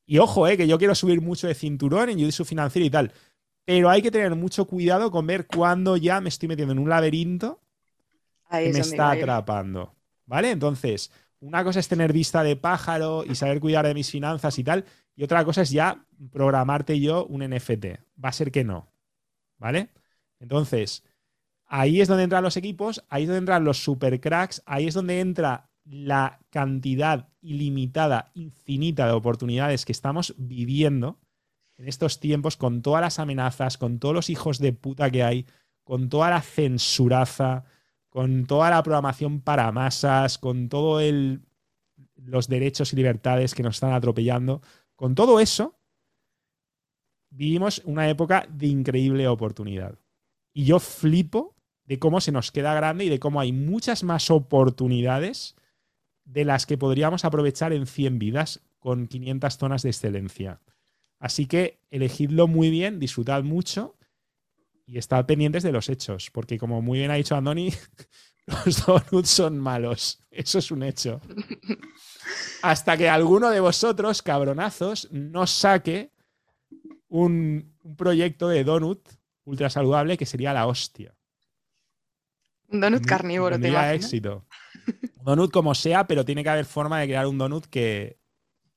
[0.05, 3.13] Y ojo, eh, que yo quiero subir mucho de cinturón en Jiu-Jitsu financiero y tal.
[3.63, 6.89] Pero hay que tener mucho cuidado con ver cuándo ya me estoy metiendo en un
[6.89, 7.61] laberinto
[8.49, 9.95] Ahí que me está atrapando.
[10.25, 10.51] ¿Vale?
[10.51, 11.09] Entonces,
[11.43, 14.85] una cosa es tener vista de pájaro y saber cuidar de mis finanzas y tal.
[15.13, 17.85] Y otra cosa es ya programarte yo un NFT.
[18.23, 18.87] Va a ser que no.
[19.57, 19.89] ¿Vale?
[20.39, 21.03] Entonces,
[21.65, 24.93] ahí es donde entran los equipos, ahí es donde entran los super cracks, ahí es
[24.93, 31.19] donde entra la cantidad ilimitada, infinita de oportunidades que estamos viviendo
[31.75, 35.45] en estos tiempos con todas las amenazas, con todos los hijos de puta que hay,
[35.83, 37.65] con toda la censuraza,
[38.13, 41.41] con toda la programación para masas, con todo el
[42.15, 44.61] los derechos y libertades que nos están atropellando.
[44.95, 45.79] Con todo eso,
[47.31, 49.97] vivimos una época de increíble oportunidad.
[50.53, 54.29] Y yo flipo de cómo se nos queda grande y de cómo hay muchas más
[54.29, 55.55] oportunidades
[56.23, 60.61] de las que podríamos aprovechar en 100 vidas con 500 zonas de excelencia.
[61.17, 63.95] Así que elegidlo muy bien, disfrutad mucho
[64.85, 67.73] y estad pendientes de los hechos, porque como muy bien ha dicho Andoni,
[68.45, 70.19] los donuts son malos.
[70.29, 71.21] Eso es un hecho.
[72.61, 76.11] Hasta que alguno de vosotros, cabronazos, no saque
[77.07, 79.07] un, un proyecto de donut
[79.45, 81.15] ultra saludable que sería la hostia.
[82.67, 84.45] Un donut carnívoro, te éxito.
[85.19, 88.17] Un donut como sea, pero tiene que haber forma de crear un donut que,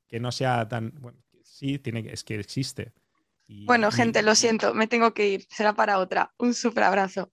[0.06, 0.92] que no sea tan.
[1.00, 2.92] Bueno, sí, tiene es que existe.
[3.48, 5.46] Y- Bueno, y- gente, lo siento, me tengo que ir.
[5.50, 6.32] Será para otra.
[6.38, 7.30] Un súper abrazo.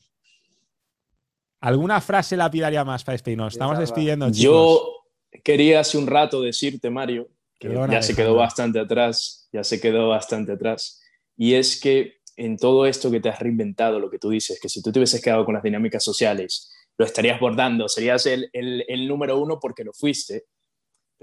[1.61, 3.53] ¿Alguna frase lapidaria más para despedirnos?
[3.53, 4.41] Estamos despidiendo, chicos.
[4.43, 9.63] Yo quería hace un rato decirte, Mario, que Perdona, ya se quedó bastante atrás, ya
[9.63, 11.01] se quedó bastante atrás,
[11.37, 14.67] y es que en todo esto que te has reinventado, lo que tú dices, que
[14.67, 18.83] si tú te hubieses quedado con las dinámicas sociales, lo estarías bordando, serías el, el-
[18.87, 20.45] el número uno porque lo fuiste,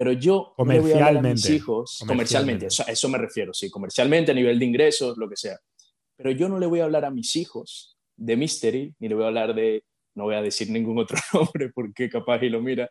[0.01, 1.53] pero yo no le voy a hablar a mis Comercialmente.
[1.55, 2.65] hijos, Comercialmente.
[2.65, 5.59] comercialmente, eso- a eso me refiero, sí, comercialmente, a nivel de ingresos, lo que sea,
[6.17, 9.25] pero yo no le voy a hablar a mis hijos de Mystery, ni le voy
[9.25, 12.91] a hablar de, no voy a decir ningún otro nombre porque capaz y lo mira,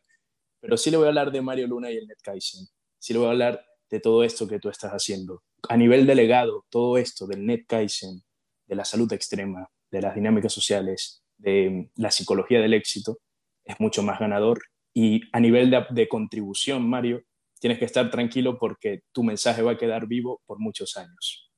[0.61, 2.67] pero sí le voy a hablar de Mario Luna y el NetKaizen.
[2.99, 5.41] Sí le voy a hablar de todo esto que tú estás haciendo.
[5.67, 8.21] A nivel delegado, todo esto del NetKaizen,
[8.67, 13.17] de la salud extrema, de las dinámicas sociales, de la psicología del éxito,
[13.63, 14.59] es mucho más ganador.
[14.99, 17.23] Y a nivel de, de contribución, Mario,
[17.57, 21.49] tienes que estar tranquilo porque tu mensaje va a quedar vivo por muchos años.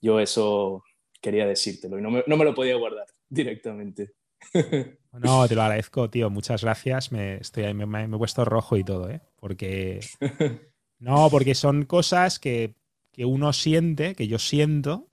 [0.00, 0.82] Yo eso
[1.20, 4.14] quería decírtelo y no me, no me lo podía guardar directamente.
[5.18, 6.28] No, te lo agradezco, tío.
[6.28, 7.10] Muchas gracias.
[7.10, 9.22] Me, estoy, ahí, me, me he puesto rojo y todo, ¿eh?
[9.36, 10.00] Porque.
[10.98, 12.74] No, porque son cosas que,
[13.12, 15.08] que uno siente, que yo siento.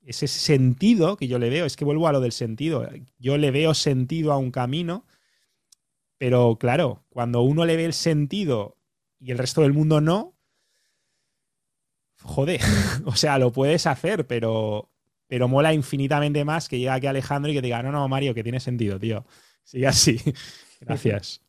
[0.00, 1.66] Ese sentido que yo le veo.
[1.66, 2.88] Es que vuelvo a lo del sentido.
[3.18, 5.04] Yo le veo sentido a un camino.
[6.18, 8.76] Pero claro, cuando uno le ve el sentido
[9.18, 10.34] y el resto del mundo no.
[12.22, 12.60] Joder.
[13.06, 14.90] o sea, lo puedes hacer, pero.
[15.26, 18.34] Pero mola infinitamente más que llegue aquí Alejandro y que te diga, no, no, Mario,
[18.34, 19.24] que tiene sentido, tío.
[19.64, 20.20] Sigue así.
[20.80, 21.40] Gracias.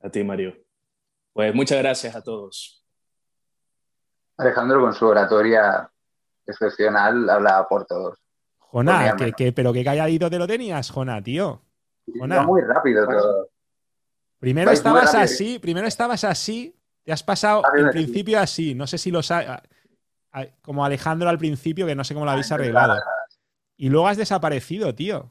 [0.00, 0.56] A ti, Mario.
[1.32, 2.84] Pues muchas gracias a todos.
[4.36, 5.90] Alejandro, con su oratoria
[6.46, 8.18] excepcional, habla por todos.
[8.58, 11.62] Jona, Ponía que, que- pero qué calladito te lo tenías, Jona, tío.
[12.20, 13.49] Va muy rápido todo.
[14.40, 17.84] Primero estabas así, primero estabas así, te has pasado así.
[17.92, 18.74] principio así.
[18.74, 19.60] No sé si lo sabes.
[20.62, 22.98] Como Alejandro al principio, que no sé cómo lo habéis arreglado.
[23.76, 25.30] Y luego has desaparecido, tío.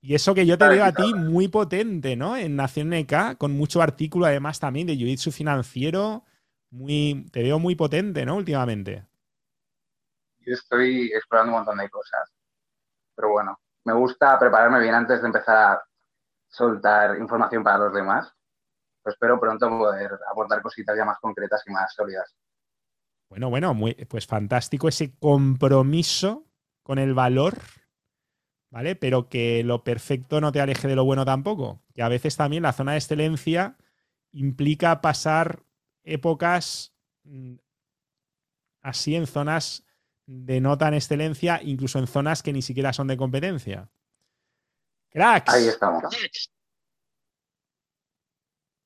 [0.00, 2.36] Y eso que yo te veo a ti muy potente, ¿no?
[2.36, 6.24] En Nación NK, con mucho artículo además también de Jiu-Jitsu financiero.
[6.70, 8.36] Muy, te veo muy potente, ¿no?
[8.36, 9.06] Últimamente.
[10.40, 12.32] Yo estoy explorando un montón de cosas.
[13.14, 15.82] Pero bueno, me gusta prepararme bien antes de empezar
[16.52, 18.32] soltar información para los demás.
[19.02, 22.36] Pues espero pronto poder aportar cositas ya más concretas y más sólidas.
[23.28, 26.46] Bueno, bueno, muy, pues fantástico ese compromiso
[26.82, 27.58] con el valor,
[28.70, 28.94] ¿vale?
[28.94, 31.82] Pero que lo perfecto no te aleje de lo bueno tampoco.
[31.94, 33.76] Que a veces también la zona de excelencia
[34.32, 35.62] implica pasar
[36.04, 37.54] épocas mm,
[38.82, 39.84] así en zonas
[40.26, 43.90] de no tan excelencia, incluso en zonas que ni siquiera son de competencia.
[45.12, 45.52] Cracks.
[45.52, 46.02] Ahí estamos.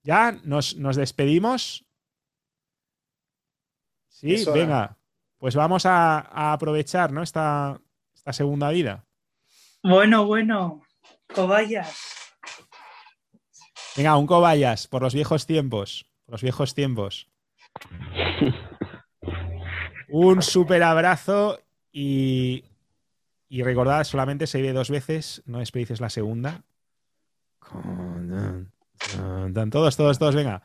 [0.03, 1.85] Ya nos, nos despedimos.
[4.09, 4.97] Sí, venga.
[5.39, 7.23] Pues vamos a, a aprovechar, ¿no?
[7.23, 7.81] Esta,
[8.15, 9.05] esta segunda vida.
[9.83, 10.83] Bueno, bueno,
[11.35, 11.97] cobayas.
[13.97, 16.07] Venga, un cobayas por los viejos tiempos.
[16.25, 17.29] Por los viejos tiempos.
[20.09, 21.61] Un súper abrazo
[21.93, 22.65] y,
[23.49, 26.63] y recordad, solamente se vive dos veces, no despedices la segunda.
[27.59, 28.71] Conan,
[29.71, 30.63] Todos, todos, todos, venga.